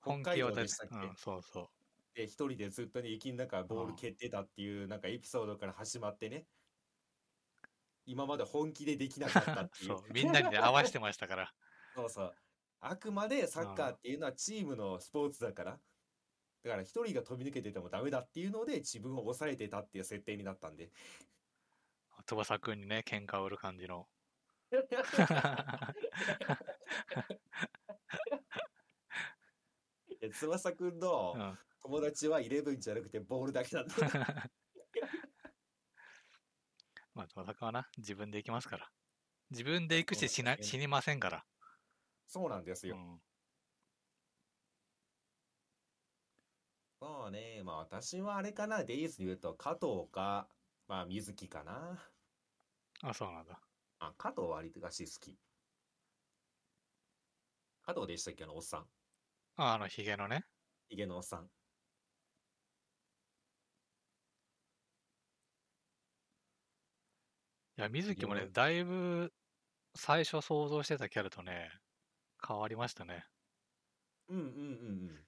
[0.01, 0.97] 本気を出したっけ？
[0.97, 1.69] うん、そうそう。
[2.15, 6.47] で、一人でずっとね、雪の中ボール蹴ってたっていうなんかエピソードから始まってね。
[8.07, 11.55] 今まで本気でできなかったってい そうう、みんなにね、合わせてましたから。
[11.95, 12.35] そうそう。
[12.81, 15.81] あくまでサッカーっていうのはチームのスポーツだから。
[16.67, 20.91] だから一人が飛び抜けててもダメだっていうので自分を抑えてたっていう設定になったんで。
[22.27, 24.09] 翼くんにね、喧嘩を売る感じの。
[24.75, 24.75] い
[30.21, 33.95] や翼くんのうん友達はイレブンじゃなくてボールだけなんで。
[37.15, 38.91] まあ、翼はな、自分で行きますから。
[39.51, 41.47] 自分で行くし、死な死にませんから。
[42.27, 42.97] そうなんですよ。
[42.97, 43.23] うん。
[47.01, 47.63] そうね。
[47.63, 48.85] まあ私はあれかな。
[48.85, 50.49] デイズで言うと加藤か、
[50.89, 52.11] まあ水木かな。
[53.03, 53.61] あ、そうなんだ。
[53.99, 55.39] あ、加藤は割とがし好き。
[57.83, 58.45] 加藤でしたっけ？
[58.45, 58.87] あのおっさん。
[59.57, 60.45] あ、あの、ヒゲのね。
[60.89, 61.51] ヒゲのおっさん。
[67.79, 69.35] いや、水木もねだいぶ
[69.95, 71.71] 最初想像してたキャラとね、
[72.47, 73.27] 変わりましたね。
[74.29, 74.53] うんうんうんう
[75.13, 75.26] ん。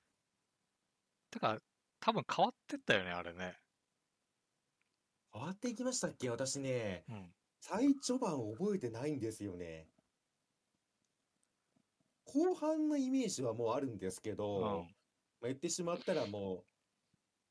[1.30, 1.58] てか、
[2.00, 3.56] 多分変わってったよね、あれね。
[5.32, 6.30] 変わっていきましたっけ？
[6.30, 7.34] 私ね、うん。
[7.60, 9.88] 最序盤覚えてないんですよね。
[12.24, 14.62] 後半のイメージはもうあるんですけど、うん。
[14.62, 14.86] まあ、
[15.44, 16.64] 言ってしまったらも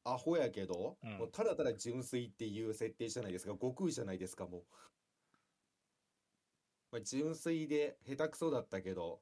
[0.05, 3.51] う、アホやけど、うんもうただただ純粋っていう設定じゃないですか。
[3.51, 4.63] 悟空じゃないですか、もう。
[6.91, 9.21] まあ、純粋で下手くそだったけど、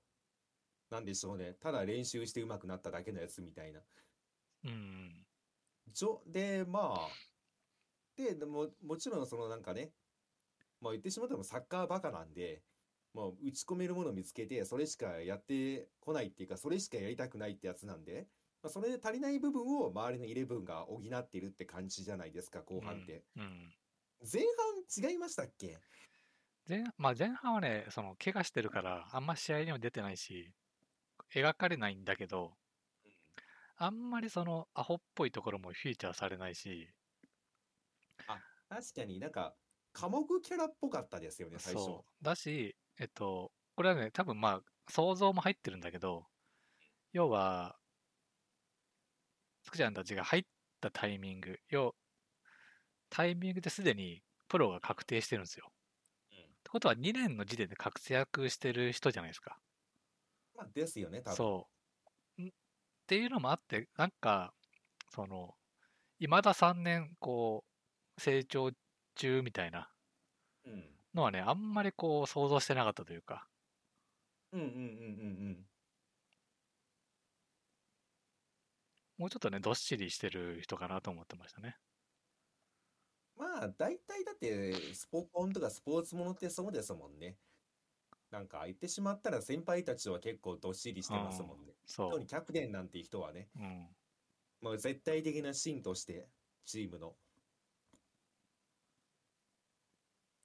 [0.91, 1.55] なんでしょうね。
[1.59, 3.81] ただ練習して上手くなっただけのやつみたいな。
[4.65, 5.25] うん。
[5.91, 7.09] じょ、で、まあ、
[8.17, 9.91] で、でも、もちろんそのなんかね、
[10.81, 12.61] まあ言ってしまってもサッカーバカなんで、
[13.13, 18.27] もう打ち込めるものを見つけて、それしかやってこないっていうか、それしかやりたくないってやつなんで、
[18.61, 23.23] まあ、それで足りない部分を周りのイレブンが補っているって感じじゃないですか、後半って。
[23.37, 23.73] うん。
[24.21, 24.43] 前
[24.97, 25.77] 半違いましたっけ？
[26.67, 30.51] 前まあ、前半はね、その怪我してるから、あんま試合にも出てないし、
[31.33, 32.53] 描かれないんだけど、
[33.77, 36.93] あんまりそのアホっぽいところもフィーチャーされないし、
[38.69, 39.55] 確かになんか、
[39.93, 41.85] 寡黙キャラっぽかったですよね、最初。
[41.85, 42.23] そう。
[42.23, 46.27] だし、えっと、これはね、多分まあ、想像も入ってるんだけど、
[47.13, 47.79] 要は、
[49.63, 50.43] つくちゃんたちが入っ
[50.79, 51.93] たタイミング、要、
[53.09, 55.73] タイミングですでにプロが確定してるんですよ。
[56.31, 59.59] うんってことは2年の時点で活躍してる人じゃないですか。
[60.55, 61.35] まあ、ですよね、多分。
[61.35, 61.74] そう。
[61.74, 61.74] ん
[63.05, 64.53] っていうのもあって、なんか、
[65.11, 65.55] その、
[66.19, 67.65] 未だ3年、こ
[68.17, 68.71] う、成長
[69.15, 69.93] 中みたいな
[70.65, 70.95] うん。
[71.15, 73.49] のはね、あんまりこう、想像してなかったというか、
[74.51, 75.69] うんうんうんうんうん。
[79.17, 81.77] もうちょっとね、どっしりしてる人かなと思ってましたね。
[83.35, 87.37] まあ、大体だって、スポコンとかスポーツものってそうですもんね。
[88.35, 91.71] なんか言ってしまったら先輩たちは結構どっしりしてますもんね。
[91.85, 92.09] そう。
[92.09, 93.87] 特にキャプテンなんていう人はね、うん。
[94.61, 96.27] もう絶対的な芯として、
[96.65, 97.15] チームの。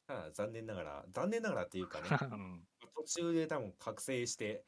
[0.07, 2.69] ただ残念ながら、残念ながらっていうかね、 うん。
[2.95, 4.65] 途中で多分覚醒して、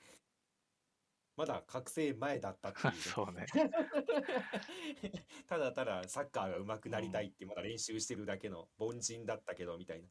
[1.36, 3.47] まだ覚醒前だったっていうね、 そうね。
[5.47, 10.09] ただただサッカーが上手くなりたいってまだ練習してるだけの凡人だったけどみたいな。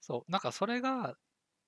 [0.00, 1.18] そう、なんかそれが、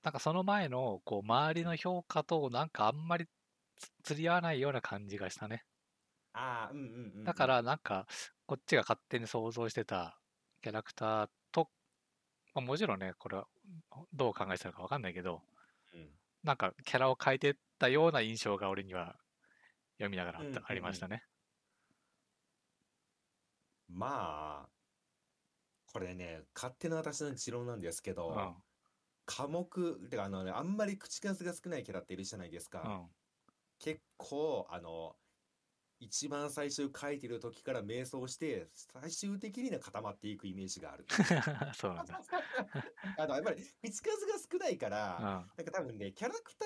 [0.07, 3.27] なんかその前の、こう、周りの評価と、なんかあんまり
[3.75, 5.65] つ釣り合わないような感じがしたね。
[6.33, 7.25] ああ、うんうんうんうん。
[7.25, 8.07] だか、ら、なんか、
[8.47, 10.17] こっちが勝手に想像してた
[10.63, 11.71] キャラクターと、
[12.55, 13.49] まあ、もちろんね、これは
[14.13, 15.43] どう考えてたのかわかんないけど、
[15.93, 16.09] うん、
[16.45, 19.17] なんかキャラを変えてったような印象が俺には
[19.99, 21.25] 読みながらあったうんうんうんありましたね。
[23.89, 24.69] まあ、
[25.93, 28.66] これね、勝手な私の持論なんですけど、うん。
[29.27, 32.83] 科目、てかあのね、あんまり口数が少ないキャラっているじゃないですか。
[32.87, 33.07] うん。
[33.79, 35.17] 結構、あの、
[35.99, 41.07] 一番最初書いてる時から迷走して、最終的には固まっていくイメージがある。
[41.75, 42.21] そうなんだ。
[43.19, 45.23] あの、やっぱり口数が少ないから、うん。
[45.23, 46.65] なんか多分ね、キャラクタ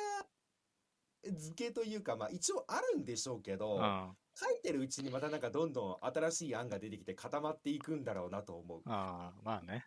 [1.28, 4.16] ー付けというか、まあ一応あるんでしょうけど、うん。
[4.35, 8.82] 書いてるうちにまたなんかどんどん新しい案が出てきて固まっていくんだろうなと思う。
[8.87, 9.87] ああ、まあね。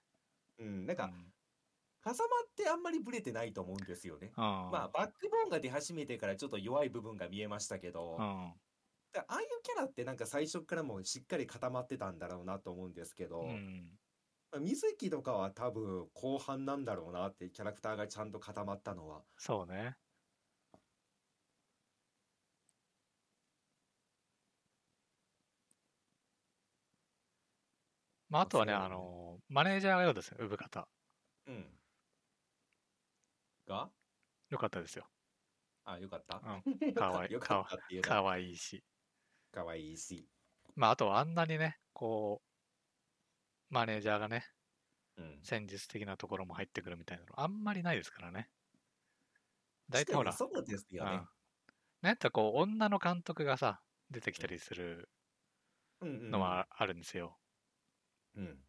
[0.60, 1.32] うん、なんか、うん。
[2.06, 2.18] 挟まっ
[2.56, 4.34] てあんまりブレてないと思うんですよね。
[4.36, 4.44] うん。
[4.44, 8.54] まあ、バックボーンが出始めてからちょっと弱い部分が見えましたけど、あ
[9.28, 14.00] あいうキャラってなんか最初からもうしっかり固まってたんだろうなと思うんですけど、うん。
[14.52, 19.24] まあ水木とかは多分後半なんだろうなってキャラクターがちゃんと固まったのは。
[19.38, 19.98] そうね。
[28.30, 30.88] まあ、あとはね、あの、マネージャーがよかったですよ、産方。
[31.48, 31.82] うん。
[33.65, 33.94] が？
[34.49, 35.10] よかったですよ。
[35.85, 36.38] あ、よかった？
[36.44, 36.65] うん。
[36.94, 38.84] かわいい、よかったっていうのかはわいいし。
[39.52, 40.30] かわいいし。
[40.76, 44.45] まあ、あとはあんなにね、こう、マネージャーがね、
[45.18, 45.44] うん。
[45.44, 48.49] 戦術的なところも入ってくるみたいなの、あんまりないですからね。
[49.90, 51.30] 大体ほら、そうですよねうん。。
[52.02, 55.10] なんやったらこう、女の監督がさ、出てきたりする
[56.02, 57.40] うんうんうんのはあるんですよ。
[58.35, 58.64] うん。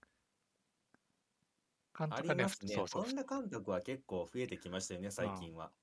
[2.09, 2.77] あ監督がね、りますね。
[2.77, 5.75] そうそうこんな監督は結構増えてきましたよね、最近は。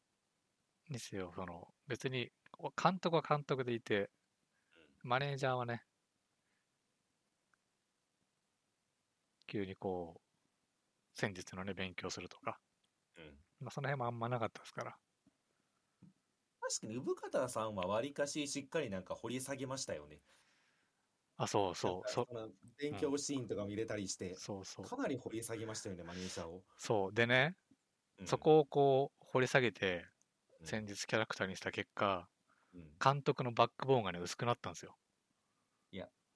[0.90, 1.32] ですよ。
[1.36, 4.12] その、別に、お監督は監督でいて、
[5.04, 5.86] マネージャーはね、
[9.46, 12.62] 急にこう、戦術のね、勉強するとか、
[13.18, 13.44] うん。
[13.60, 15.00] まあ、その辺もあんまなかったですから。
[16.60, 20.24] 確かに産方さんはわりかししっかりなんか掘り下げましたよね。
[21.44, 22.28] あ、そうそう、そ
[22.78, 24.86] 勉強シーンとかも入れたりして、そうそう。
[24.86, 26.64] かなり掘り下げましたよね、マネージャーを。
[26.78, 27.14] そう。
[27.14, 27.56] でね、
[28.20, 30.06] うんそこをこう、掘り下げて、
[30.62, 32.28] うん戦術キャラクターにした結果、
[32.74, 34.96] うん監督のバックボーンがね、薄くなったんですよ。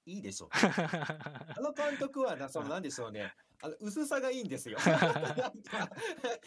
[0.06, 0.48] いいでしょう。
[0.54, 3.34] あの監督はな、そのなんでしょうね。
[3.60, 4.78] あの薄さがいいんですよ。
[4.78, 5.52] なんか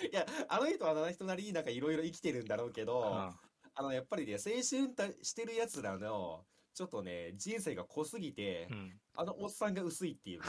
[0.10, 3.40] いや、あの人はあの人なりになんかいろいろ生きてるんだろうけど、うん
[3.76, 6.45] あの、やっぱりね、青春たしてるやつらの、
[6.80, 8.97] ちょっとね、人生が濃すぎて、うん。
[9.14, 10.47] あのおっさんが薄いっていうね。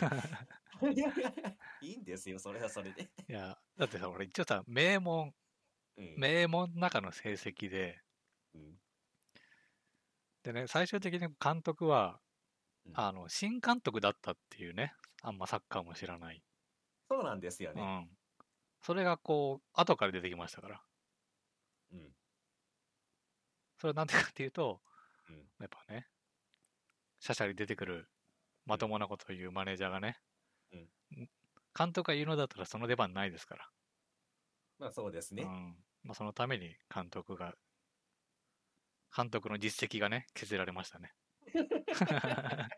[1.82, 3.11] いいんですよ、それはそれで。
[3.28, 5.35] いや、だってさ、俺一応さ、名門、
[5.97, 8.01] うん名門の中の成績で、
[8.55, 8.81] うん
[10.44, 12.20] でね、最終的に監督は、
[12.86, 16.44] うんあの、新監督だったっていうね、あんまサッカーも知らない。
[17.09, 17.82] そうなんですよね。
[17.82, 18.19] うん。
[18.82, 20.85] それがこう、後から出てきましたから。
[21.90, 22.15] うん。
[23.78, 24.81] それはなんでかっていうと、
[25.28, 26.07] うんやっぱね、
[27.21, 28.09] シャシャリ出てくる
[28.67, 30.19] まともなことを言うマネージャーがね、
[30.73, 31.29] うん
[31.79, 33.69] 監督が言うのだったらその出番ないですから。
[34.79, 35.45] まあそうですね。
[35.45, 35.77] うん。
[36.03, 37.55] まあ、そのために監督が、
[39.15, 41.13] 監督の実績がね、削られましたね。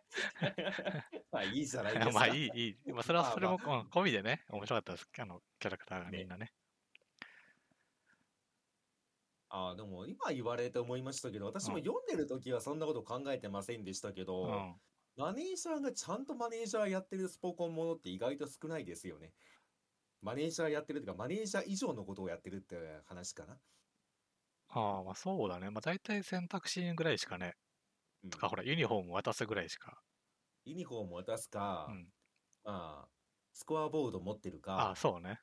[1.31, 2.13] まあいいじゃないですか。
[2.15, 2.93] まあいい、いい。
[2.93, 5.09] まあそれはそれも、込みでね、面白かったです。
[5.19, 6.53] あの、キャラクターがねみんなね。
[9.55, 14.81] ああ、でも今言われて思いましたけど、私もうん読んでる時はそんなこと考えてませんでしたけうど、ん。
[15.17, 19.35] マネージャーがちゃんとマネージャーやってるスポコンものって意外と少ないですよね。
[20.23, 22.77] マネージャーやってるっていうか、マネージャー以上のことをやってるって
[23.07, 23.61] 話かな。
[24.69, 25.71] ああ、まあそうだね。
[25.71, 27.55] まあ大体選択肢ぐらいしかね、
[28.25, 30.03] うんとかほら、ユニフォーム渡すぐらいしか。
[30.65, 32.13] ユニフォーム渡すか、うん。
[32.65, 33.11] まあ、
[33.53, 35.39] スコアボード持ってるああ、か、そうね。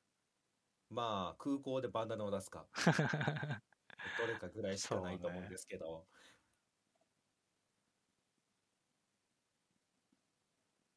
[0.90, 2.70] まあ、空港でバンダナを出すか、
[4.18, 6.08] どれかぐらいしかないと思うんですけど、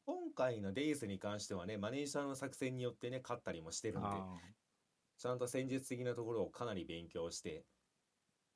[0.05, 4.41] 今回のデイズに関してはね、マネージャーの作戦によってね、勝ったりもしてるんで、あ
[5.17, 7.65] ちゃんと戦術的なところをかなり勉強して、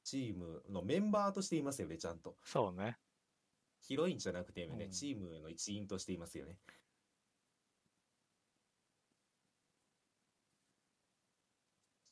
[0.03, 2.37] チームのメンバーとしていますよね、ちゃんと。
[2.41, 2.97] あそうね。
[3.81, 6.57] ヒロインじゃなくてね、うんチームの一員としていますよね。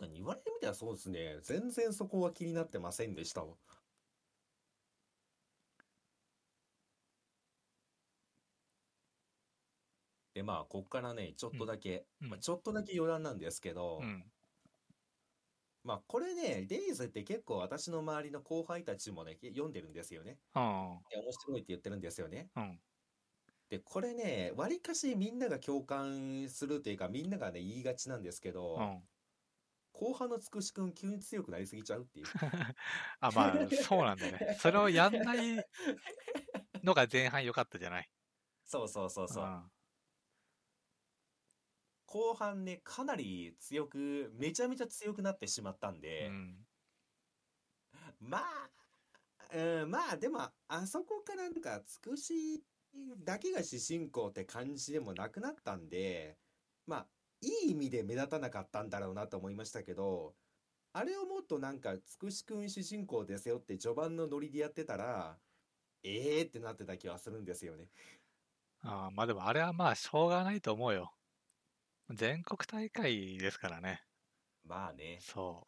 [0.06, 1.38] かに言われてみたらそうですね。
[1.42, 3.56] 全然そこは気になってませんでしたわ。
[10.34, 14.24] で、まあ、こっからね、ちょっとだけ、うんまあ、ちょっとだけ余談なんですけど、うん。
[15.84, 20.38] まあ、これね、デイズって結構私の周りの後輩たちもね、読んでるんですよね。
[20.56, 21.00] うん。
[21.10, 22.50] で面白いって言ってるんですよね。
[22.56, 22.80] うん。
[23.70, 29.04] で、これね、わりかしみんなが共感するというか、みんながね、言いがちなんですけど、うん。
[29.98, 32.34] 後半のつくしくん急に強くなりすぎちゃうっていう。
[33.20, 34.44] あ、まあ、そうなんだよね。
[34.52, 35.66] それをやんない
[36.84, 38.10] のが前半良かったじゃない？
[38.66, 39.56] そうそうそうそう。
[39.58, 39.72] ん。
[42.08, 46.68] 後半ね、かなり強く、めちゃめちゃ強くなってしまったんうで、ん。
[48.20, 48.72] まあ、
[49.54, 52.66] うん、まあでも、あそこからなんか、つくし
[53.18, 56.40] だけが主人公って感じでもなくなったんで、
[56.88, 57.12] まあ、
[57.46, 60.36] いい意味で目立たなかったんだろうなと思いましたけど、
[60.94, 65.38] あれをもっとなんか、つくしくん主人公ですよって序盤のノリでやってたら、
[66.04, 67.90] ええーってなってた気はするんですよね。
[68.82, 71.14] あーまあでもあれはまあしょうがないと思うよ。
[72.12, 74.04] 全国大会ですからね。
[74.64, 75.20] まあね。
[75.22, 75.68] そ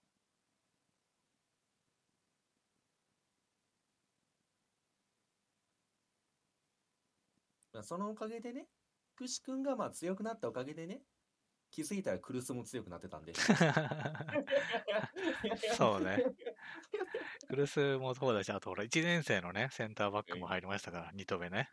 [7.74, 8.68] まあそのおかげでね、
[9.14, 11.02] つくしくんがまあ強くなったおかげでね、
[11.70, 13.32] 気づいたらクルスも強くなってたんで。
[13.32, 13.36] う。
[15.76, 16.24] そうね。
[17.48, 21.70] クルスもそうだし、あとほら、1年生のね、センターバックも入りましたから、ニトベね。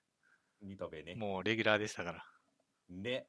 [0.62, 1.14] ニトベね。
[1.14, 2.24] もうレギュラーでしたから。
[2.88, 3.26] ね。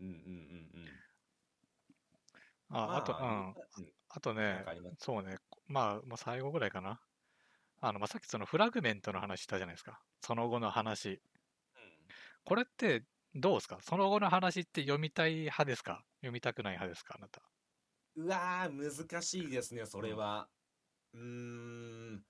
[0.00, 0.12] うんうんうん
[2.70, 2.76] うん。
[2.76, 3.54] あ、あと、うん。
[3.84, 4.62] うんあとね
[4.98, 5.38] そうね、
[5.68, 7.00] まあ、もう最後ぐらいかな。
[7.84, 10.00] あの、まあ、さっきそのフラグメントの話したじゃないですか。
[10.20, 11.20] その後の話。
[12.44, 13.04] これって
[13.34, 13.78] どうですか？
[13.82, 16.04] その後の話って読みたい派ですか？
[16.20, 17.16] 読みたくない派ですか？
[17.18, 17.42] あなた。
[18.14, 20.48] うわー、難しいですね、それは。
[21.14, 22.24] うーん。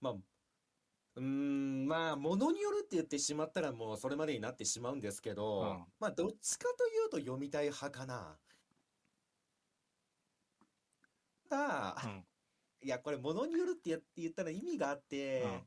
[0.00, 8.40] まあ、うーん、まあ、ものによるって言ってしまったらもうそれまでになってしまうんですけど、うんまあ、どっちかというと読みたい派かな。
[11.50, 12.29] ただ、うん。
[12.82, 15.60] いや、これ、ものによるってやって言ったら意味があって、うん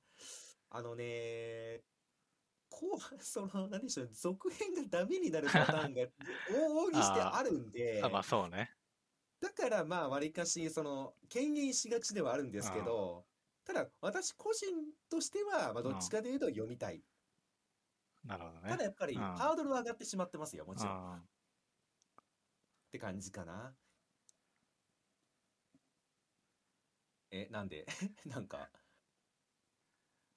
[0.76, 1.82] あのね、
[2.68, 8.72] こう、その、なんでしょう、続編がダメになるパターンが往々にしてあるんで、あまあ、そうね。
[9.40, 13.24] だからまあ、わりかし、その、敬遠しがちではあるんですけど、
[13.66, 14.68] ただ、私個人
[15.10, 17.04] としては、まあ、どっちかというと読みたい。
[18.26, 18.70] なるほどね。
[18.70, 21.14] ただやっぱり、うんハードルは上がってしまってますよ、もちろん。
[21.14, 21.22] っうん
[22.92, 23.76] て感じかな。
[27.36, 27.86] え、なんで
[28.26, 28.70] なんか、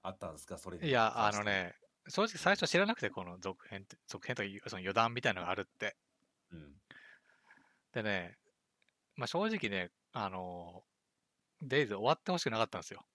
[0.02, 0.56] あったんですか？
[0.58, 1.74] それにいや、あのね、
[2.08, 5.96] 正直最初知らなくて、この続編って、続編というか、その余談みたいなのがあるって。
[6.50, 6.80] うん。
[7.92, 8.38] でね、
[9.16, 10.84] まあ、正直ね、あの、
[11.60, 13.06] デイズ終わってほしくなかったんですよ。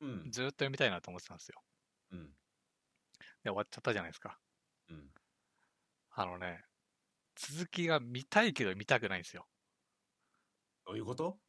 [0.00, 0.30] うん。
[0.30, 1.64] ずーっと読みたいなと思ってたんですよ。
[2.10, 2.30] うん。
[3.42, 4.38] で、終わっちゃったじゃないですか。
[4.88, 5.12] うん。
[6.10, 6.64] あのね、
[7.36, 9.48] 続きが見たいけど見たくないんですよ。
[10.84, 11.40] どういうこと？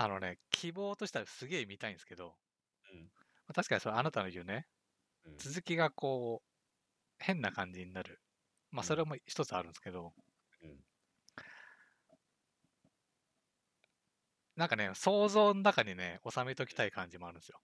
[0.00, 2.34] あのね、希望としてはすげえ見たいんですけど、
[2.90, 3.00] うん
[3.46, 4.66] まあ確かにそれあなたの言うね、
[5.26, 6.48] うん続きがこう、
[7.18, 8.20] 変な感じになる。
[8.70, 10.14] まあ、それも一つあるんですけど、
[10.62, 10.84] うん
[14.54, 17.60] なんかね、想像の中にね、収めときたい感じもあるんですよ。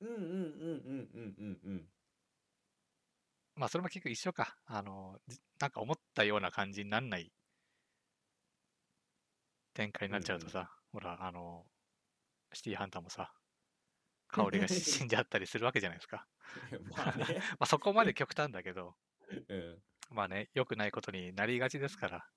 [0.00, 1.88] うんうんうんうんうんうんうん。
[3.54, 4.56] まあ、それも結局一緒か。
[4.66, 7.32] あの、じなんか思ったような感じになんない
[9.74, 11.64] 展開になっちゃうとさ、ほら、あの、
[12.52, 13.32] シティーハンターもさ、
[14.28, 16.26] 香りが死んじゃったりするわけじゃないですか。
[16.96, 17.24] まあね。
[17.52, 18.96] まあ、そこまで極端だけど、
[19.48, 22.28] うんまあね、良くないことになりがちですから。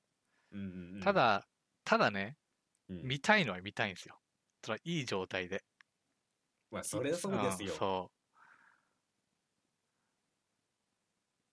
[0.51, 1.01] うんうんうん。
[1.01, 1.47] た、だ、
[1.83, 2.37] ただね、
[2.89, 4.19] うん見たいのは見たいんですよ。
[4.63, 5.63] それはいい状態で。
[6.69, 7.73] まあ、それはそうですよ。
[7.73, 8.11] んそ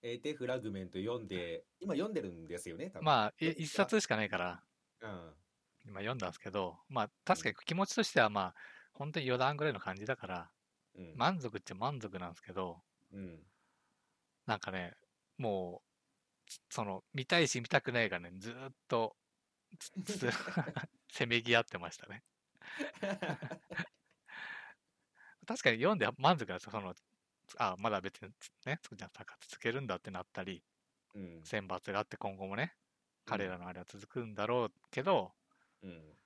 [0.02, 2.90] えーで、フラグメント読んで、今読んでるんですよね。
[3.01, 4.64] まあ、い一冊しかないから、
[5.01, 5.35] うん。
[5.85, 8.55] 今読んだんですけど、まあ、確かに気持ちとしては、まあ、
[8.93, 10.51] 本当に余談ぐらいの感じだから、
[10.97, 11.16] うん。
[11.16, 12.82] 満足っちゃ満足なんですけど、
[13.12, 13.39] うん。
[14.47, 14.94] なんかね、
[15.39, 15.82] も
[16.47, 19.16] う、つその、見たいし見たくないがね、ずーっと、
[21.11, 22.23] せめぎ合ってましたね。
[25.47, 26.73] 確かに読んで満足なんですよ。
[26.73, 26.94] その、
[27.59, 28.31] あ、まだ別に
[28.66, 30.62] ね、つじゃあ続けるんだってなったり、
[31.15, 31.43] うん。
[31.44, 32.77] 選抜があって今後もね、
[33.24, 35.32] 彼らのあれは続くんだろうけど、
[35.82, 36.19] うん。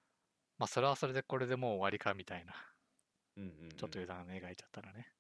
[0.59, 2.55] まあそれはそれでこれでもう終わりかみたいな。
[3.37, 5.13] うんうんうんちょっと油断描いちゃったらね。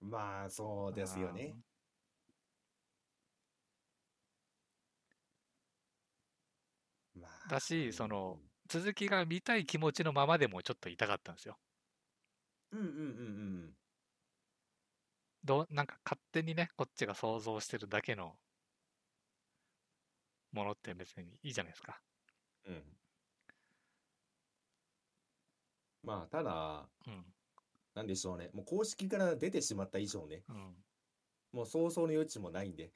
[0.00, 1.56] まあ、そうですよね。
[7.14, 8.38] まあだしその、
[8.68, 11.58] 続きが見たい気持ちのままでもちょっと痛かったんですよ。
[12.72, 12.96] うんうんうんう
[13.68, 13.76] ん
[15.44, 18.38] どうなんか勝手にね、こっちが想像してるだけの
[20.52, 22.00] ものって別にいいじゃないですか。
[22.66, 22.74] うん。
[22.74, 22.82] うん。
[26.02, 27.34] まあ、ただ、うん。
[27.94, 28.50] なんでしょうね。
[28.52, 30.84] もう公式から出てしまった以上ね、うん。
[31.52, 32.92] もう想像の余地もないんで。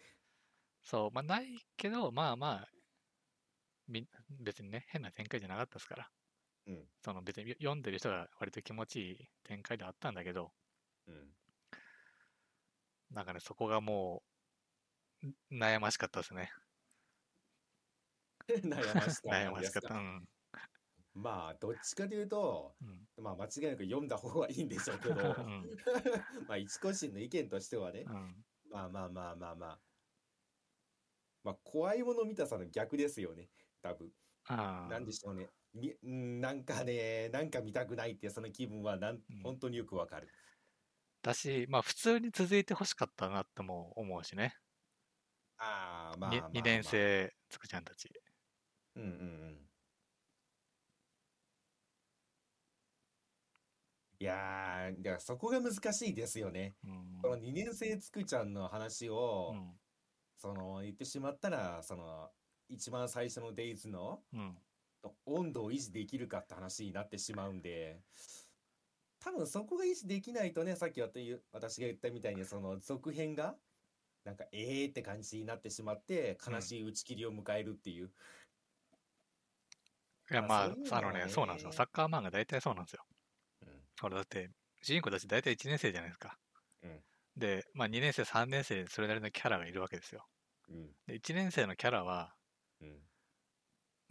[0.85, 2.69] そう、まあないけど、まあまあ、
[3.89, 6.11] み別にね、変な展開じゃなかったですから。
[6.67, 6.89] うん。
[7.05, 10.53] その別に読んでる人が割と気持ちいい展開ではあったんだけど、
[11.07, 11.35] うん。
[13.11, 14.23] なんかね、そこがも
[15.23, 16.51] う、ん悩ましかったですね。
[18.49, 19.95] 悩ましか悩ったんですか ましかった。
[19.95, 20.29] うん。
[21.15, 23.07] まあ、どっちかというと、うん。
[23.17, 25.77] まあ、間違いなく読んだ方がいいんでしょうけど、うん
[26.49, 28.45] まあ、一個人の意見としてはね、うん。
[28.71, 29.83] まあまあまあまあまあ、
[31.45, 33.51] まあ、怖いもの見たさの逆ですよね、
[33.83, 34.13] 多分。
[34.47, 34.89] ああ。
[34.89, 35.53] なんでしょうね。
[35.73, 40.35] み、んなんかね、なんか見たくないってその気分はなんうん、本当によくわかる。
[41.23, 44.55] だし、まあ普通に続いてほしかったなっても思うしね。
[45.59, 46.51] ああ、まあにまあまあ。
[46.53, 46.83] 2年。
[46.85, 48.09] 生つくちゃんたち。
[48.97, 49.13] うんうんう
[49.53, 49.69] ん。
[54.25, 56.77] いやー、だからそこが難しいですよね。
[57.23, 59.73] うの2年生つくちゃんの話を、うん。
[60.39, 62.31] その言ってしまったら、その
[62.71, 64.57] 一番最初のデイズのうん。
[65.27, 68.01] 温度を維持できるかって話になってしまうんで、
[69.21, 73.55] 多分そこが維持できないとね、さっき私私が言ったみたいに、その続編が、
[74.25, 78.11] なんかえーって感じになってしまって、悲しい打ち切りを迎えるっていう。
[80.31, 81.73] いや、ままあうあのね、ねそうなんですよ。
[81.73, 83.05] サッカー漫画大体そうなんですよ。
[84.03, 84.51] うんこれだって、
[84.83, 86.39] 主人公たち大体1年生じゃないですか。
[86.83, 87.05] うん
[87.37, 90.27] で、まあ2年生、3年生でそれなりのキャラがいるわけですよ。
[90.69, 92.35] うんで、1年生のキャラは、
[92.81, 93.03] うん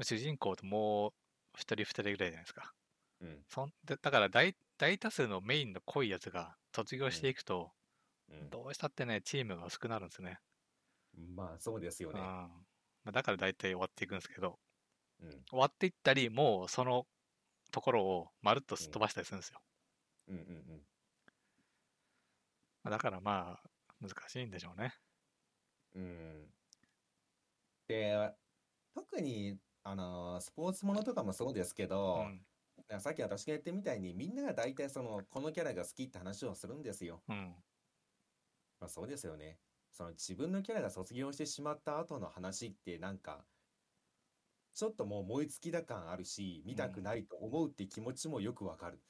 [0.03, 1.13] 主人公とも
[1.55, 2.73] う1人2人ぐらいじゃないですか。
[3.21, 7.71] うんそんでだから大大多数のメインの濃いやつが卒業していくと、
[8.29, 10.39] うんどうしたってね、チームが薄くなるんですね。
[11.35, 12.17] まあそうですようん。
[12.17, 12.33] ね。
[13.03, 14.59] まあ、だから大体終わっていくんですけど、
[15.19, 17.07] うん終わっていったり、もうその
[17.71, 19.59] ところをまるっとすっ飛ばしたりするんですよ。
[20.27, 20.87] うんうん
[22.83, 23.69] まあだからまあ、
[24.01, 24.93] 難しいんでしょうね。
[25.95, 26.53] うんうん
[27.87, 28.33] で、
[28.93, 32.45] 特に、あのスポーツものとかもそうですけうど、ん。
[32.77, 37.21] だからさっき私が言ったみたいにみんなが大体そのこのキャラが好きって話をするんですよ。
[37.27, 37.55] うん。
[38.79, 39.59] まあそうですよね。
[39.91, 43.45] その自分のキャラが卒業してしまった後の話ってなんか
[44.73, 49.03] ちょっともう燃え尽きだ感あるし見たくないと思うって気持ちもよくわかる。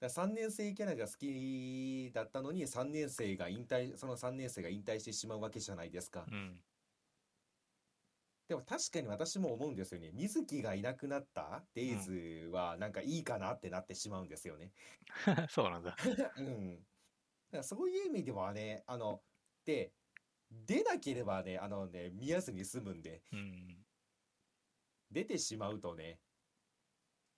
[0.00, 6.24] だ3年生キャラが好きだったのに3年生が引退その3年生が引退してしまうわけじゃないですか。
[6.30, 6.60] うん。
[8.48, 10.10] でも確かに私も思うんですよね。
[10.14, 14.70] 水木がいなくなったデイズはなんかいいかなってなってしまうんですよね。
[15.50, 15.96] そうなんだ。
[16.38, 16.76] うん。
[16.76, 19.20] だからそういう意味ではね、あの、
[19.64, 19.92] で、
[20.50, 23.84] 出なければね、あのね、見やすに済むんで、うん。
[25.10, 26.20] 出てしまうとね、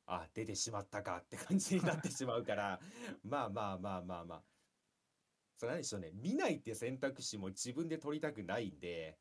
[0.09, 2.81] あ、出てしまったかって感じになってしまうから、
[3.23, 4.45] まあまあまあまあまあ。
[5.59, 9.19] それなんでしょうね、見ないって選択肢も自分で取りたくないんで、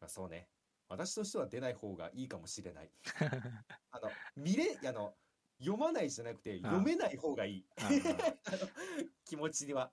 [0.00, 0.48] まあそうね、
[0.88, 2.90] 私としては出ない方がいいかもしれない。
[3.90, 5.14] あの、見れ、あの、
[5.58, 7.66] 読まないじゃなくて、読めない方がいい。
[9.26, 9.92] 気持ちには。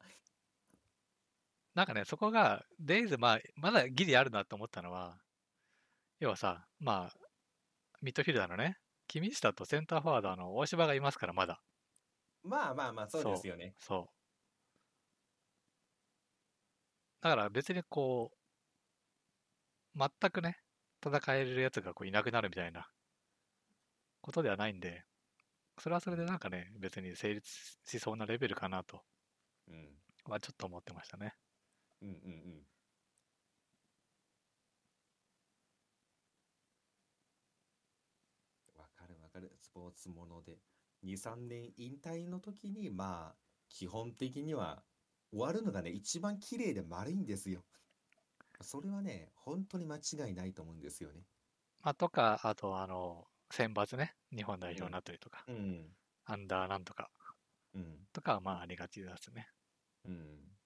[1.73, 5.21] なんかね、そこが、デイズ、まあ、まだギリあるなと思ったのは、
[6.19, 7.27] 要はさ、まあ、
[8.01, 8.77] ミッドフィルダーのね、
[9.07, 11.61] 君下とセンターフォワードの大柴がいますから、まだ。
[12.43, 13.73] まあまあまあ、そうですよね。
[13.79, 14.17] そう。
[17.21, 18.31] だから別にこ
[19.95, 20.57] う、全くね、
[21.03, 22.87] 戦えるやつがこういなくなるみたいな
[24.21, 25.03] ことではないんで、
[25.79, 27.49] それはそれでなんかね、別に成立
[27.85, 29.01] しそうなレベルかなと
[29.67, 29.89] うん。
[30.31, 31.33] はちょっと思ってましたね。
[32.01, 32.63] うんうんうん。
[38.77, 39.51] わかるわかる。
[39.61, 40.57] スポーツもので。
[41.03, 43.35] 2、3年引退の時に、まあ、
[43.69, 44.83] 基本的には
[45.31, 47.63] 終わるのがね、一番綺麗で丸いんですよ。
[48.61, 51.21] それはね、本当に間違いないと思うんですよね。
[51.81, 55.95] まあ、とか、あと、あの、選抜ね、日本代表になったりとか、うん。
[56.25, 57.09] アンダーなんとか
[57.75, 58.07] うん。
[58.11, 59.47] とかはまあありがちですね。
[60.05, 60.56] うん。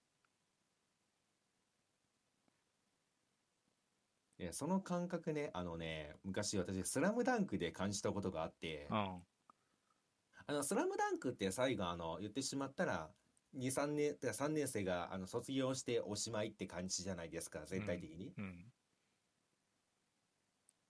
[4.41, 8.95] いや、その感覚ね、あのね、昔私、スラムダンクで感じたことがあって、うん。
[8.95, 13.11] あの、スラムダンクって最後、あの、言ってしまったら、
[13.53, 18.34] 2、3年、てか3年生が、あの、卒業しておしまいって感じじゃないですか、全体的に。
[18.35, 18.73] うん。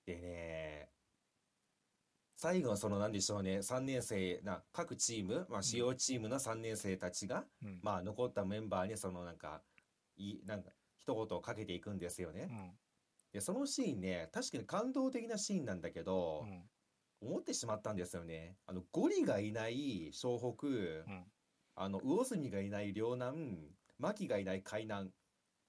[0.06, 0.90] でね、
[2.38, 7.80] 最後、その、なんでしょうね、3年生な、各チーム、まあ、主要チームの3年生たちが、うん。
[7.84, 9.62] まあ、残ったメンバーに、その、なんか、
[10.16, 12.48] いい、なんか、一言をかけていくんですよね。
[12.50, 12.81] うん。
[13.32, 16.70] で、そのシーンね、確かに感動的なシーンなんだけどう、ん。
[17.22, 18.58] 思ってしまったんですよね。
[18.66, 20.72] あの、ゴリがいない湘北、う
[21.16, 21.26] ん。
[21.76, 25.12] あの、魚住がいない両南、牧がいない海南。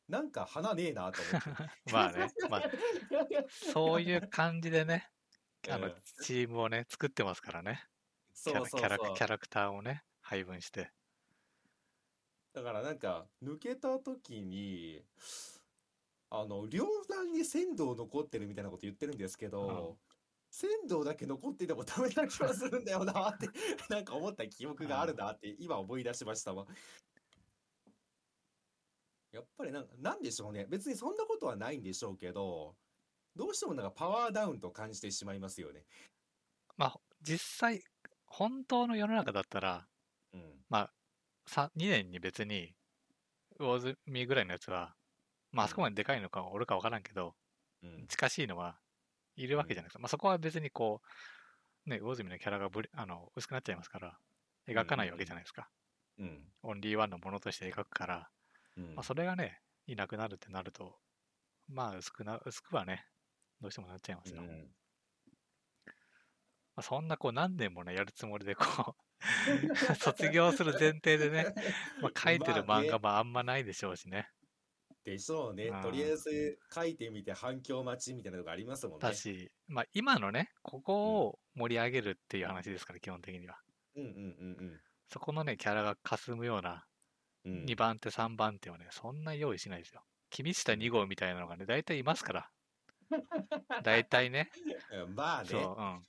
[0.09, 1.48] なんか花ねえなと思って。
[1.93, 2.62] まあね、まあ、
[3.48, 5.10] そういう感じでね、
[5.70, 7.86] あのうん、チームをね、作ってますからね。
[8.44, 10.90] キャそうそうラキャラそうキャラクターをね、配分して。
[12.52, 15.06] だからなんか、抜けた時に、
[16.34, 19.98] あの、両南に仙道残ってるみたいなこと言ってるんですけど、
[20.50, 23.48] 仙道だけ残っててもダメな気がするんだよなって、
[23.90, 26.66] なんか思った記憶があるなって、今思い出しましたわ。
[29.30, 30.64] やっぱりなんか、なんでしょうね。
[30.64, 32.76] 別にそんなことはないんでしょうけど、
[33.36, 35.84] どうしてもなんかパワーダウンと感じてしまいますよね。
[36.78, 37.84] まあ、実際、
[38.24, 39.86] 本当の世の中だったら、
[40.32, 40.64] うん。
[41.44, 42.74] さ2年に別に、
[43.59, 44.96] 魚住ぐらいのやつは、
[45.52, 47.34] まあ、あそこまででかいのかおるか分からんけど、
[47.82, 48.06] うん。
[48.08, 48.78] 近しいのは
[49.36, 49.98] いるわけじゃないですか。
[50.00, 51.00] まあ、そこは別にこ
[51.86, 54.18] う、ね、魚住のキャラがぶれあの薄くなっちゃいますから、
[54.68, 55.68] 描かないわけじゃないですか。
[56.18, 56.40] うん。
[56.62, 58.28] オンリーワンのものとして描くから、
[58.76, 60.96] うんまあ、それがね、いなくなるってなると、
[61.68, 63.04] まあ、薄くな、薄くはね、
[63.60, 64.42] どうしてもなっちゃいますよ。
[64.42, 64.68] まうん
[66.74, 68.94] あ、そんなこう何年もね、やるつもりでこう、
[69.96, 71.54] 卒業する前提でね、
[72.00, 74.30] まあ、 書いてる漫画もあんまないでしょうしね。
[75.04, 75.66] でしょうね。
[75.66, 79.08] うんとりあえず書いてみて反響待ちみたいなのがありますもんね。
[79.08, 83.58] だし、まあ、今のね、ここを盛り上げるっていう話ですから、基本的には。
[83.96, 84.12] うんうんう
[84.64, 86.86] んそこのね、キャラが霞むような
[87.44, 87.52] うん。
[87.52, 90.02] うん2番手、3番手をね、そんな用意しないですよ。
[90.30, 92.50] 君下2号みたいなのがね、大体いますから。
[93.82, 94.50] 大体ね。
[94.92, 95.48] うんまあね。
[95.50, 96.06] そう、うん。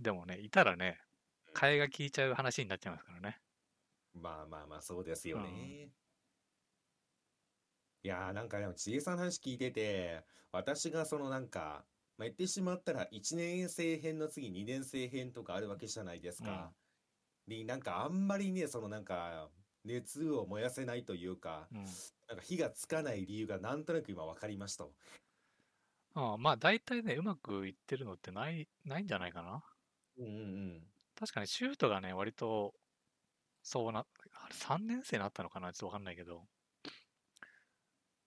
[0.00, 1.00] でもね、いたらね、
[1.52, 3.40] 替えが効いちゃう話になっちゃいますからね。
[4.14, 5.48] まあまあまあ、そうですよね。
[5.48, 6.03] うん
[8.04, 10.22] いやーなんかでも、ちえさんの話聞いてて、
[10.52, 11.86] 私がそのなんか、
[12.18, 16.70] まあ、言ってしまったら1年生編の次2年生編とかあるわけじゃないですか。
[17.48, 19.48] に、なんかあんまりね、そのなんか、
[19.86, 21.78] 熱を燃やせないというか、うん。
[21.78, 21.86] なん
[22.36, 24.90] か火がつかない理由がなんとなく今分かりましたわ。
[26.34, 29.64] うん、まあ、大体ね、うまくいってるのってない、ないんじゃないかな。
[30.18, 30.86] うんうん
[31.16, 32.74] 確かにシュートがね、割と、
[33.62, 36.46] そうな、あれ3年生になったのかなちょっとわかんないけど、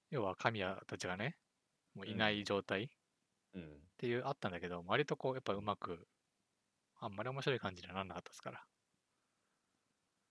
[0.09, 1.39] 要は神谷たちがね、
[1.95, 2.87] もういない状態っ
[3.53, 3.61] うん。
[3.61, 3.87] うん。
[3.97, 6.07] ていう、あったんだけど、割とこう、やっぱうまく、
[6.95, 8.67] あんまり面白い感じにはなんなかったですから。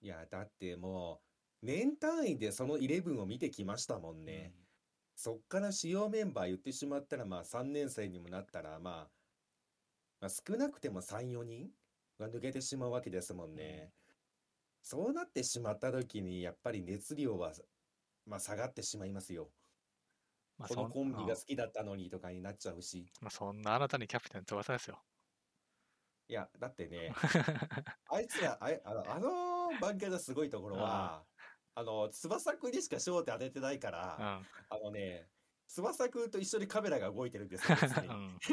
[0.00, 1.22] いや、だっても
[1.62, 4.54] う、年単位でその11を見てきましたもんね。
[5.14, 9.12] そっから主要メンバー言ってしまったら、まあ3年生にもなったら、まあ、
[10.20, 11.72] まあ少なくても3、4人
[12.18, 13.94] が抜けてしまうわけですもんね。
[14.82, 17.52] そうなってしまった時に、やっぱり熱量は、
[18.26, 19.52] まあ下がってしまいますよ。
[20.58, 23.06] まあ、このコンビがうん好きだったのにとかになっちゃうし。
[23.20, 25.02] まあ、そんなあなたにキャプテン翼ですよ。
[26.28, 27.12] いや、だってね、
[28.10, 29.28] あいつら、あいあの、あの
[29.80, 31.24] 漫画のすごいところは、
[31.74, 34.46] あの、翼くんにしか焦点当ててないから、うん。
[34.70, 35.28] あのね、
[35.68, 38.38] 翼くんと一緒にカメラが動いてるんですよ、別にうん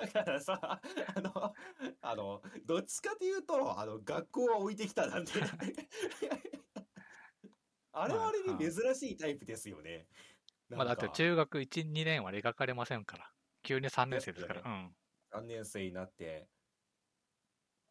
[0.00, 0.80] だからさ、
[1.14, 1.54] あの、
[2.00, 5.32] あの、どっちかというと、あの、学校は置いてきたなんで。
[7.92, 10.06] あれはあれに珍しいタイプですよね。
[10.68, 13.32] まあ、だって中学1、2年は描かれませんから。
[13.62, 14.62] 急に3年生ですから。
[14.62, 14.96] うん。
[15.32, 16.48] 3年生になって、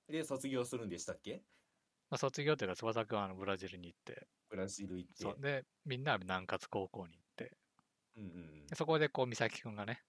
[0.07, 1.43] で、卒業するんでしたっけ？
[2.10, 5.41] まあ、卒業というか、翼くんはあのブラジルに行って、ブラジル行って。
[5.41, 7.57] で、みんなは南葛高校に行って、
[8.15, 8.31] うんうんう
[8.64, 10.03] んでそこでこう、美咲くんがね、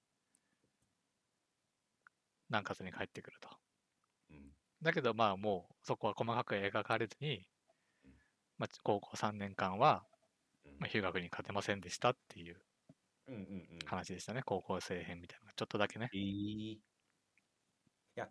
[2.48, 3.48] 南葛に帰ってくると。
[4.30, 4.52] うん
[4.82, 7.46] だけど、まあもう、そこは細かく描かれずに
[8.04, 8.12] うん、
[8.58, 10.15] まあ、高校3年間は、うん
[10.78, 12.56] まあ、休学に勝てませんでしたっていう
[13.28, 13.78] うんうんうん。
[13.86, 14.42] 話でしたね。
[14.44, 16.08] 高校生編みたいなちょっとだけね。
[16.12, 16.80] えーい
[18.14, 18.28] や、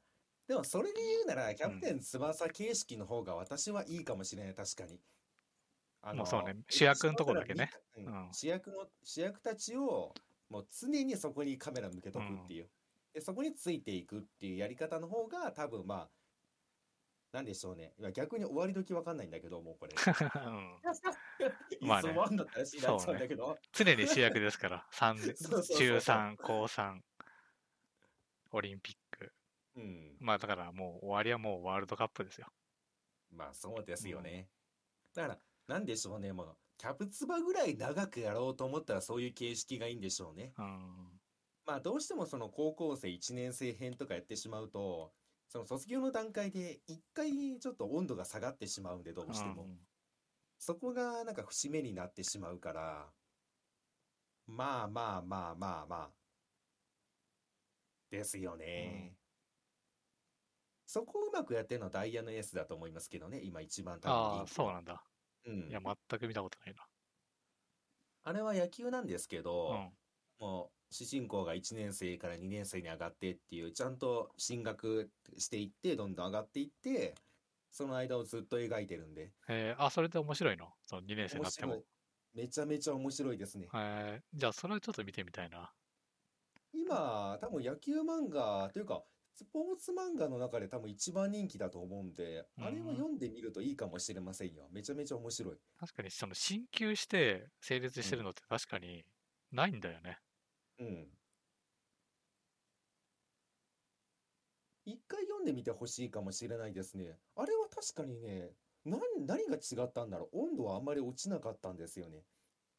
[0.47, 4.99] でもそれで言うなら、キャプテン翼形式の方が私はいいかもしれない、確かに。
[6.01, 10.13] あもうそうね主役のとこだけねうんうん主役の、主役たちを、
[10.49, 12.69] もう常にそこにカメラ向けとくっていう。
[13.13, 16.09] で、そこについていくっていうやり方の方が、多分まあ、
[17.35, 17.93] なんでしょうね。
[17.99, 19.93] いや逆に終わり時わかんないんだけど、もうこれ。
[20.47, 20.79] うん
[21.81, 23.59] まあねいつ終わんだったらしいなっちゃうんだけど。
[23.73, 25.17] 常に主役ですから、三
[25.77, 27.01] 中3、高3、
[28.51, 29.33] オリンピック。
[29.75, 30.17] うん。
[30.21, 32.47] まあだからもう終わりはもうワールドカップですよ。
[33.31, 34.47] まあそうですよね。
[35.13, 40.53] だから、なんでしょうね、もう、キャプツバぐらい長くやろうと思ったらそういう形式がいいんでしょうね。
[40.57, 41.19] うん。
[41.65, 45.11] まあどうしてもその高校生1年生編とかやってしまうと、
[45.47, 49.63] その卒業の段階で一回ちょっと温度が下がってしまうんで、どうしても。
[49.63, 49.77] うん
[50.57, 53.11] そこがなんか節目になってしまうから、
[54.47, 56.09] まあまあまあまあまあ。
[58.09, 59.15] ですよね。
[60.85, 65.03] そこをうまくやってるのはダイヤのエースだと思いますけどね、今一番多分ああ、そうなんだ。
[65.45, 66.75] うんいや、全く見たことない
[68.23, 69.77] あれは野球なんですけど、な。
[69.77, 69.91] うん。
[70.39, 77.15] もう主人公が1年生から2年生に上がってっていうちゃんと進学していってどんどん上がっていって
[77.71, 79.31] その間をずっと描いてるんで。
[79.49, 80.69] えーあ、それで面白いの？
[80.85, 81.83] その2年生になっても。
[82.33, 83.67] めちゃめちゃ面白いですね。
[83.73, 84.39] えー。
[84.39, 85.71] じゃあそれはちょっと見てみたいな。
[86.73, 89.01] 今多分野球漫画というか
[89.33, 94.67] スポーツ漫画の中で多分一番人気だと思うんであれは読んでみるといいかもしれませんよ。
[94.71, 95.55] めちゃめちゃ面白い。
[95.79, 99.03] 確かにその進級して成立してるのって確かに
[99.51, 100.19] ないんだよね。
[100.79, 101.07] うん
[104.85, 107.17] 一回読んでみてほしいかもしれないですね。
[107.35, 108.51] あれは確かにね、
[108.85, 110.41] 何、何が違ったんだろう。
[110.43, 112.21] 温度はあんまり落ちなかったんですよね。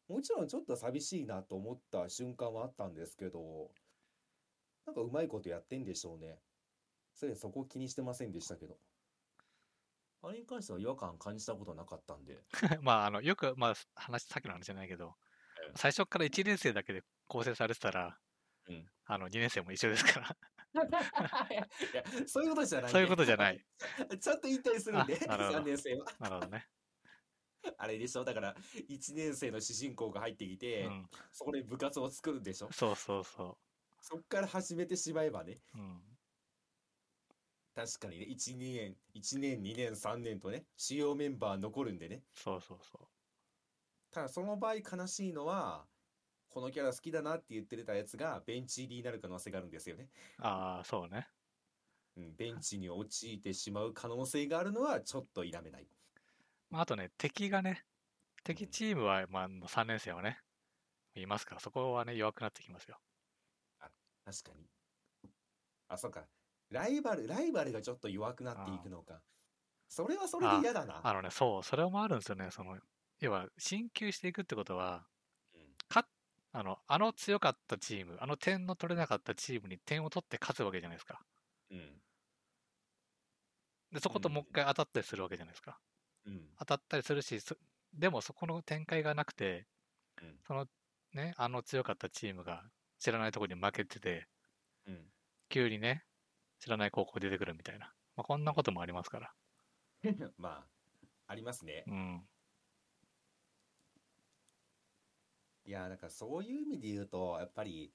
[0.09, 3.73] もちろんちょっと寂しいなと思った瞬間はあったんですけど、
[4.86, 6.39] なんかうまいことやってんでしょうね。
[7.12, 8.77] それそこ気にしてませんでしたけど。
[10.23, 12.39] あれに関しては違和感感じたことなかったんで。
[12.82, 15.16] まあ、あの、よく、まあ、話、さっきの話じゃないけど
[15.60, 18.18] ええ、最初から1年生だけで構成されてたら、
[18.68, 20.36] うんあの、2年生も一緒ですから。
[21.92, 23.66] いや、そういうことじゃないんそういうでことじゃない。
[24.20, 26.06] ちゃんと引退するんで、あなるほど3年生は。
[26.18, 26.66] なるほどね。
[27.78, 28.24] あれでしょ？
[28.24, 28.56] だから、
[28.88, 31.10] 1年生の主人公が入ってきうて、ん。
[31.32, 32.72] そこで部活を作るんでしょ？
[32.72, 33.58] そうそうそ
[34.00, 35.78] そっから始めてしまえばね、う。
[35.78, 36.18] うん。
[37.74, 42.24] 確かにね、1、2年、1年、2年、3年とね、主要メンバー残るんでね。
[42.34, 43.10] そうそうそ
[44.10, 45.88] ただその場合悲しいのは、
[46.56, 50.08] このキャラ好きだなって言ってたやつがベンチ入りになる可能性があるんですよね。
[50.38, 50.42] う。
[50.42, 51.28] ああ、そうね。
[52.16, 55.86] うん、ベンチに陥ってしまう可能性があるのはちょっと否めない。
[56.70, 57.84] まあ、あとね、敵がね、
[58.42, 60.38] 敵チームは、まあ、3年生はね、
[61.14, 62.96] いますから、そこはね、弱くなってきますよ。
[64.24, 65.30] 確かに。
[65.88, 66.24] あ、そうか。
[66.70, 69.20] ライバル、ライバルがちょっと弱くなっていくのか。
[69.90, 71.02] それはそれで嫌だな。
[71.04, 72.48] あのね、そう、それもあるんですよね。
[72.50, 72.78] その、
[73.20, 75.04] 要は、進級していくってことは、
[76.58, 81.20] あの、あの強かったチーム、あの点の取れなかったチームに点を取って勝つわけじゃないですか。
[81.70, 82.00] うん。
[83.92, 85.78] で、そこともう一回当たったりするわけじゃないですか。
[86.24, 86.40] うん。
[86.58, 87.56] 当たったりするし、そ
[87.92, 89.66] でもそこの展開がなくて、
[90.22, 90.66] うんその
[91.12, 92.64] ね、あの強かったチームが
[93.00, 94.26] 知らないところに負けてて、
[94.86, 95.04] うん。
[95.50, 96.04] 急にね、
[96.58, 97.92] 知らない高校出てくるみたいな。
[98.16, 99.32] まあ、こんなこともありますから。
[100.38, 100.66] まあ、
[101.26, 101.84] ありますね。
[101.86, 102.28] うん。
[105.66, 107.94] いや、だからそういう意味で言うと、やっぱり、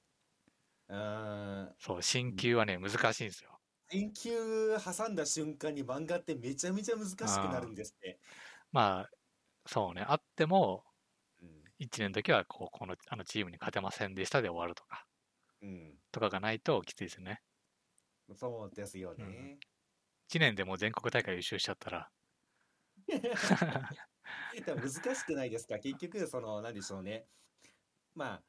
[0.89, 3.60] うーん、そう、進級はね、難しいんですよ。
[3.89, 8.19] 研究挟んだ瞬間に漫画ってめちゃめちゃ難しくなるんですね。
[8.72, 9.10] まあ、
[9.68, 10.85] そうね、あっても、
[11.41, 11.64] うん。
[11.80, 15.07] 1年の時はこうこのあのチームに勝てませんでしたで終わるとか、
[15.61, 16.02] うん。
[16.14, 17.41] とかがないときついですよね。
[18.35, 19.60] そうですよね。
[20.27, 22.11] 1年でもう全国大会優勝しちゃったら、
[24.65, 25.80] 難しくないですか？
[25.80, 27.27] 結局、その、なんでしょうね。
[28.15, 28.43] まあ、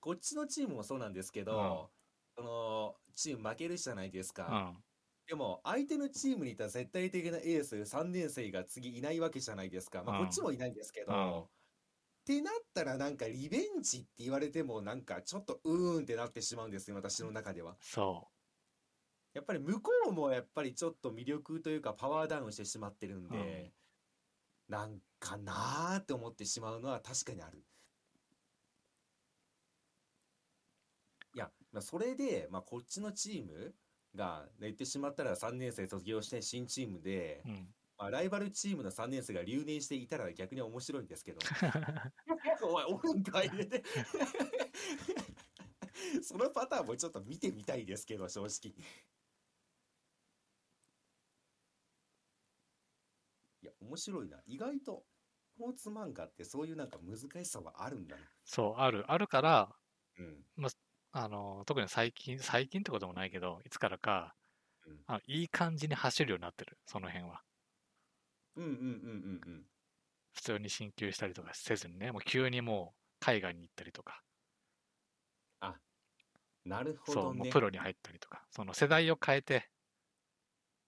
[0.00, 1.92] こっちのチームもそうなんですけど、
[2.36, 4.44] その、チーム負けるじゃないですうか。
[4.78, 4.84] ん、
[5.26, 10.04] でも、相手のチームにいた絶対的なエース3年生が次いないわけじゃないですか。
[10.04, 17.76] まあ、うんこっちもいないんですけど、うんってなったらなんかリベンジって言われてもなんかちょっとうーんってなってしまうんですよ、私の中では。
[17.80, 18.28] そ
[19.34, 23.72] やっぱり向こうもやっぱりちょっと魅力というかパワーダウンしてしまってるんで、
[24.68, 27.64] なんかなーって思ってしまうのは確かにある。
[31.34, 33.74] いや、まあ、それで、まあ、こっちのチーム
[34.14, 37.50] が言ってしまったら3年生卒業して新チームで、う。
[37.50, 37.68] うん。
[37.98, 41.40] まあ、ライバルチームの3年生が留年していたら逆に面白いんですけど。
[42.64, 43.68] おい、おるんかいね。
[46.22, 48.74] そのパターンもちょっと見てみたいですけど、正直。
[53.62, 54.40] いや、面白いな。
[54.46, 55.04] 意外と、
[55.54, 58.22] スポーツ漫画ってそういうなんか難しさはあるんだな。
[58.44, 59.76] そう、ある、あるから、
[60.18, 60.44] うん。
[60.64, 60.70] あ
[61.28, 64.36] の、特に最近、最近ってこともないけど、いつからか、
[64.86, 67.42] うんあのいい感じに走るようになってる、その辺は。
[68.56, 69.66] うんうんうんうんうん。
[70.34, 74.22] 普通に進級したりとかせずにね、もう急にもう海外に行ったりとか、
[76.66, 77.50] なるほそう、もうどね。
[77.52, 79.70] プロに入ったりとか、その世代を変えて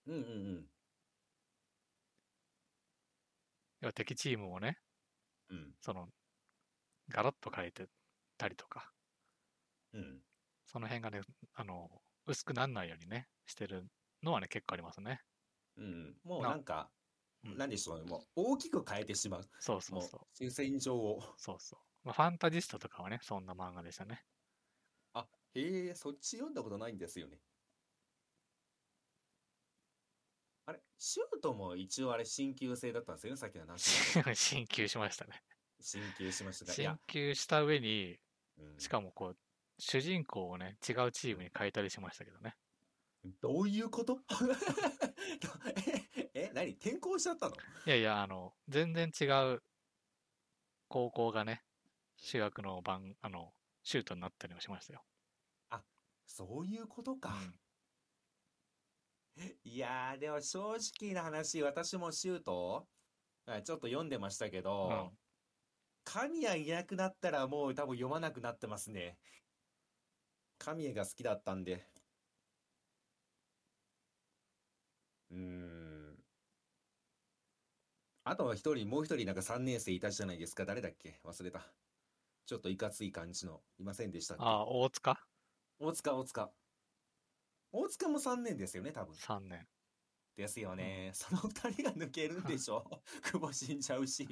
[0.06, 0.22] うんうんう
[0.60, 0.70] ん。
[3.80, 4.78] 要は敵チームをね、
[5.50, 5.74] うん。
[5.80, 6.09] その、
[7.09, 7.88] ガラッと変えて
[8.38, 8.92] たりとか、
[9.93, 10.23] うん。
[10.66, 11.20] その辺がね、
[11.55, 13.89] あの、薄くならないようにね、してる
[14.23, 15.20] のはね、結構ありますね。
[15.77, 16.20] うん。
[16.24, 16.93] もうななんか、
[17.44, 18.05] うんなんでしょうね。
[18.05, 19.48] もう大きく変えてしまう？
[19.60, 20.20] そうそうそう。
[20.32, 21.23] 主戦場を。
[21.36, 21.81] そうそう。
[22.05, 24.24] まあ、ファンタジスタとかはね、そんな漫画でしたね。
[25.12, 27.43] あ、へえ、そっち読んだことないんですよね。
[30.66, 33.98] あれ、シュートも一応あれ、新旧制だったんですよね、さっきの話の。
[34.35, 35.43] 進級しましたね。
[35.81, 36.74] 新旧しましたが。
[36.74, 38.19] い進や、級した上に、
[38.56, 39.39] うんしかもこう、
[39.78, 42.56] 主人公をね、違うチームに変えたりしましたけどね。
[43.40, 44.18] どういうこと？
[46.14, 46.72] え、 え、何？
[46.72, 47.55] 転校しちゃったの？
[47.55, 49.24] いやいや、あの、全然違
[49.55, 49.62] う
[50.88, 51.62] 高校がね、
[52.16, 53.52] 主役の番、あの、
[53.82, 55.05] シュートになったりもしましたよ。
[56.26, 57.30] そういうことか。
[57.30, 57.55] うん
[59.62, 62.88] いやー、でも正直な話、私もシュート、
[63.46, 65.18] あちょっと読んでましたけど、うん
[66.05, 69.18] 神谷いなくなったらもう多分読まなくなってますね。
[70.59, 71.85] 神谷が好きだったんで。
[75.30, 76.18] うーん。
[78.24, 80.64] あとは一人、もう一人なんか3年生いたじゃないですか。
[80.66, 81.20] 誰だっけ？
[81.24, 81.62] 忘れた。
[82.47, 83.62] ちょっといかつい感じの。
[83.78, 84.43] いませんでしたっけ？
[84.44, 85.18] ああ、大塚？
[85.78, 86.51] 大塚、大塚。
[87.72, 89.14] 大塚も3年ですよね、多分。
[89.14, 89.66] ?3 年。
[90.36, 91.10] ですよね。
[91.14, 92.85] その二人が抜けるんでしょ？
[93.22, 94.28] 久保死んじゃうし。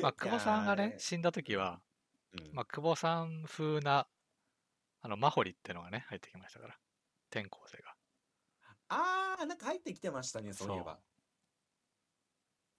[0.00, 1.80] まあ、久保さんがいやー、ね死んだ時は、
[2.32, 4.06] うんまあ、久保さん風な、
[5.06, 6.74] あの、マホリってのがね、入ってきましたから。
[7.30, 7.94] 転校生が。
[8.88, 10.98] あー、なんか入ってきてましたね、そういえば。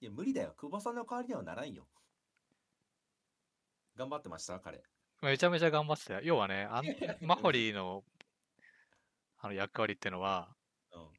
[0.02, 0.52] いや、無理だよ。
[0.58, 1.88] 久保さんの代わりにはならんよ。
[3.96, 4.82] 頑張ってました彼。
[5.22, 6.20] めちゃめちゃ頑張ってたよ。
[6.22, 6.84] 要はね、あん
[7.26, 8.04] マホリの、
[9.38, 10.54] あの、役割ってのは、
[10.92, 11.10] うん。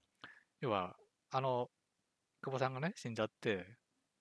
[0.60, 0.95] 要は、
[1.31, 1.72] あの、
[2.44, 3.65] 久保さんがね、死んじゃって、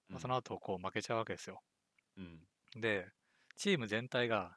[0.08, 0.54] まあ、その後。
[0.54, 1.62] 後、こう、負けちゃうわけですよ。
[2.16, 2.48] うん。
[2.80, 3.12] で、
[3.56, 4.56] チーム全体が、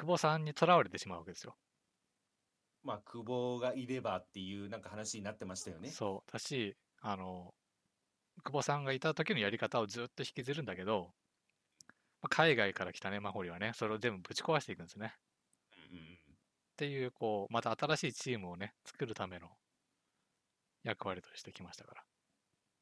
[0.00, 1.54] 久保さんに囚われてしまうわけですよ。
[2.82, 5.90] まあ、久保がいればっていうなんか話になってましたよね。
[5.90, 6.32] そう。
[6.32, 7.52] だし、あの、
[8.42, 11.12] 久保さんがいた時のやり方をずっと引きずるんだけど、
[12.22, 15.14] まあ海外から来たね、マホリはね、それを全部ぶち壊していくんですね。
[15.90, 16.18] うんうん
[16.72, 19.50] っていう、こう、また新しいチームをね、作るための
[20.82, 22.04] 役割としてきましたから。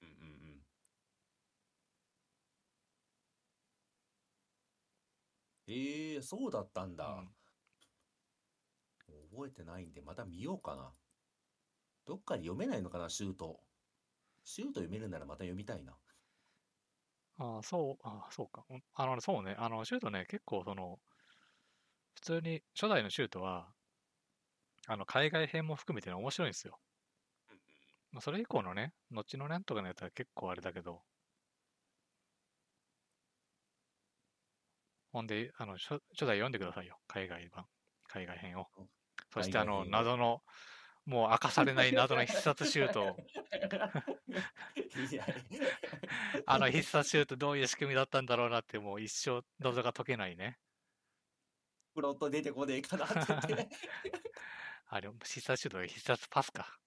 [0.03, 0.09] うん。
[0.09, 0.63] うんうんうん。
[5.69, 7.07] ええそうだったんだ。
[7.07, 7.29] うん
[9.31, 10.91] 覚えてないんで、また見ようかな。
[12.07, 13.61] どっかで読めないのかな、シュート。
[14.43, 15.93] シュート読めるならまた読みたいな。
[17.39, 18.65] ああ、そう、ああ、そうか。
[18.69, 20.99] うんあの、そうね、あの、シュートね、結構その、
[22.15, 23.69] 普通に、初代のシュートは、
[24.89, 26.81] あの、海外編も含めてね、面白いんですよ。
[28.11, 31.03] まあ、それ以降のね、後のなんとかのやつは結構あれだけど、
[35.13, 37.67] ほんで、あの、初初代読んでくださいよ、海外版、
[38.09, 38.67] 海外編を。
[39.33, 40.43] そして、あの、謎の、
[41.07, 43.17] もう明かされない謎の必殺シュートを、
[46.47, 50.59] あの必殺シュートどういう仕組みだったんだろうなって、もう一生謎が解けないね。
[51.95, 53.69] プロット出てこねえかなって言って。
[54.87, 56.79] あれ、必殺シュートが必殺パスか。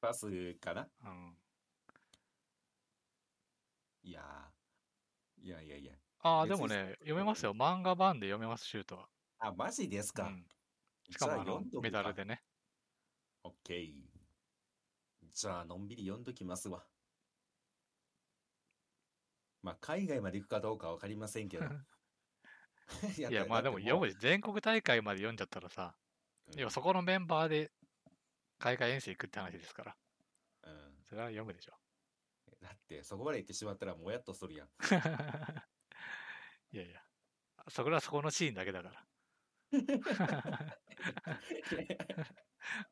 [0.00, 1.36] パスかなうん。
[4.02, 5.94] いやーいやいやいや。
[6.22, 7.52] ああ、でもね、読めますよ。
[7.52, 9.08] 漫画版で読めます、シュートは。
[9.38, 10.24] あ、マジですか？
[10.24, 10.46] うん。
[11.10, 12.42] しかも、あのメダルでね。
[13.42, 14.10] オッケー。
[15.22, 16.86] じゃあ、のんびり読んどきますわ。
[19.62, 21.64] まあ、海外まで行くかどうかわかりませんけど。
[23.16, 25.96] いいや、まあでも読む、全国大会まで読んじゃったらさ、
[26.56, 27.72] 要はそこのメンバーで
[28.58, 29.96] 海外遠征行くって話ですから。
[30.62, 30.72] うん。
[30.72, 31.72] うんそれは読むでしょ。
[32.60, 34.70] だって、そこまで行ってしまったらもやっとするやん。
[36.72, 37.00] いやいや、
[37.68, 39.04] そこはそこのシーンだけだから。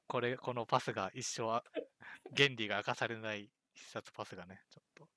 [0.06, 1.62] これ、このパスが一生あ、
[2.36, 5.08] 原理が明かされない必殺パスがね、ちょっと。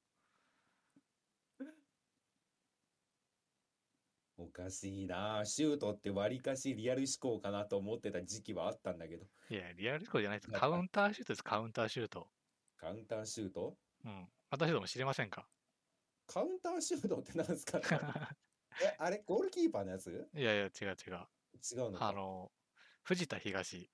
[4.37, 9.27] おかしいなシュートって割かしリアル思考かなと思ってた時期はあったんだけど。
[9.49, 10.51] いや、リアルスコアじゃないです。
[10.51, 12.27] カウンターシュートです、カウンターシュート。
[12.77, 13.77] カウンターシュート？
[14.05, 14.27] うん。
[14.49, 15.47] 私ども知りませんか？
[16.25, 17.79] カウンターシュートってなんですか
[18.81, 20.29] え、あれゴールキーパーのやつ？
[20.33, 20.95] いやいや、違う違う。
[21.03, 22.07] 違うのか。
[22.07, 22.51] あの、
[23.03, 23.89] 藤田東。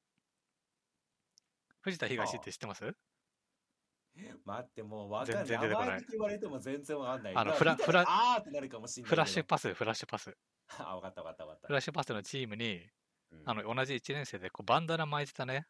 [1.81, 2.95] 藤田東って知ってます？
[4.45, 5.45] 待って、もうわかんない。
[5.45, 7.35] 全然出てこない名前言われても全然わかんない。
[7.35, 9.19] あのフラフラらあーってなるかもしれないけフど。
[9.21, 10.35] ラッシュパス、フラッシュパス。
[10.79, 11.67] あ、わかったわかったわかった。
[11.67, 12.89] フラッシュパスのチームに、
[13.31, 15.67] うんあの、同じ1年生でこうバンダナ巻いてたね、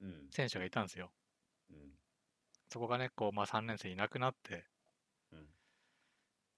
[0.00, 0.28] うん。
[0.30, 1.12] 選手がいたんですよ。
[2.68, 4.64] そこがね、こう、まあ3年生いなくなって、うん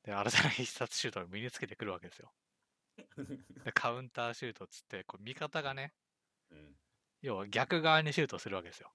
[0.07, 2.33] で、新たな必殺シュートを身につけてくるわけですよ。
[3.65, 5.93] で、 カウンターシュートっつって、こう味方がね、
[6.51, 6.77] うん。
[7.23, 8.95] 要は逆側にシュートするわけですよ。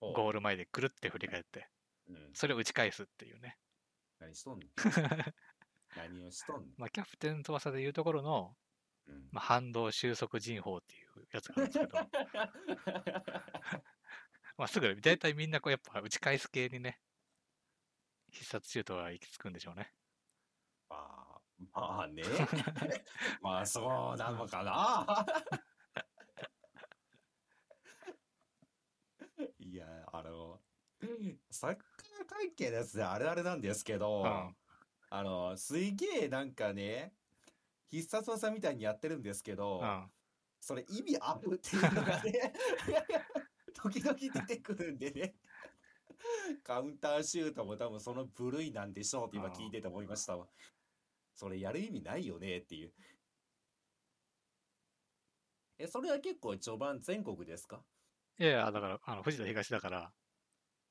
[0.00, 1.70] ゴール前でぐるって振り返って、
[2.06, 2.30] うん。
[2.34, 3.58] それを打ち返すっていうね。
[4.18, 4.66] 何しとんの
[5.96, 8.54] 何をしとんのまあ、キャプテン翼でいうところの、
[9.06, 9.28] うん。
[9.32, 11.92] まあ、反動収束人法っていうやつがあるんですけど、
[14.58, 17.00] まあ、すぐ、大体みんなこうやっぱ打ち返す系にね、
[18.30, 19.94] 必殺シュートは行き着くんでしょうね。
[20.88, 21.40] ま
[21.74, 22.22] あ、まあね。
[23.42, 25.26] まあそうなのかな。
[29.58, 30.60] いや、あの、
[31.50, 34.56] サッカー関係のやつであれあれなんですけど、うん
[35.10, 37.14] あの、すげえなんかね、
[37.90, 40.10] 必殺技みたいにやってるんですけど、うん。
[40.60, 42.52] それ意味あるっていうのがね、
[43.74, 45.36] 時々出てくるんでね。
[46.64, 50.48] カウンターシュートも多分その部類なんでしょうって今聞いてて思いましたわ。
[51.38, 52.92] それやる意味ないよねっていう。
[55.78, 57.84] え、それは結構序盤全国ですか？
[58.40, 60.12] いやいや、だから、あの藤田東だから、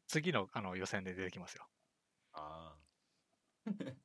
[0.08, 1.68] 次のあの予選で出てきますよ。
[2.32, 2.80] ああ。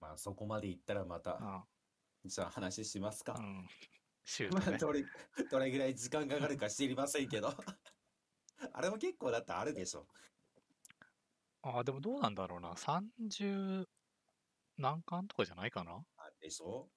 [0.00, 3.32] まあそこまでいったらまた、うじゃあ話しますか。
[3.32, 3.36] ん。
[3.36, 3.68] うん。
[4.26, 4.76] シューまトね。
[4.76, 5.04] あどれ、
[5.50, 7.48] どれぐらい時間かかるか知りませんけど。
[8.74, 10.06] あれも結構だってあるでしょ。
[11.68, 12.76] ああ、でもどうなんだろうな。
[12.76, 13.88] 30
[14.78, 16.06] 何巻とかじゃないかな？
[16.16, 16.88] あでしょ？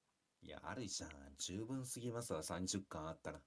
[0.42, 1.36] いや、あるじゃん。
[1.38, 3.40] 十分すぎますわ、30巻あったら。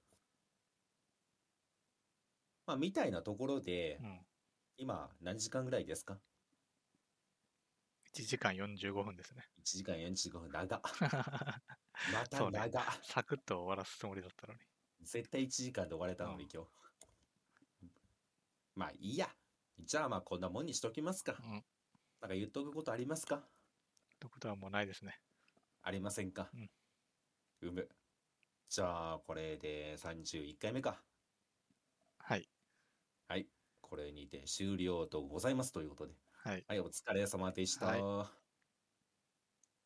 [2.65, 4.25] まあ、みたいなところでう、ん。
[4.77, 6.19] 今、何時間ぐらいですか
[8.15, 9.43] ？1時間45分ですね。
[9.59, 10.81] ?1 時間45分、長っ。
[12.13, 12.83] またそうね長っ。
[13.01, 14.59] サクッと終わらすつもりだったのに。
[15.01, 16.69] 絶対1時間で終われたのに、うん今日。
[18.75, 19.27] まあ、いいや。
[19.79, 21.35] じゃあ、まあ、こんなもんにしときますか。
[21.43, 21.63] うん。
[22.21, 23.43] なんか言っとくことありますか？
[24.19, 25.19] ということはもうないですね。
[25.81, 26.49] ありませんか？
[26.53, 26.69] うん
[27.61, 27.89] うむ。
[28.69, 31.03] じゃあ、これで31回目か。
[32.19, 32.49] はい。
[33.27, 33.47] はい。
[33.81, 36.13] これにて終了とございますということで。
[36.31, 36.65] はい。
[36.67, 37.87] はい、お疲れ様でした。
[37.87, 38.42] は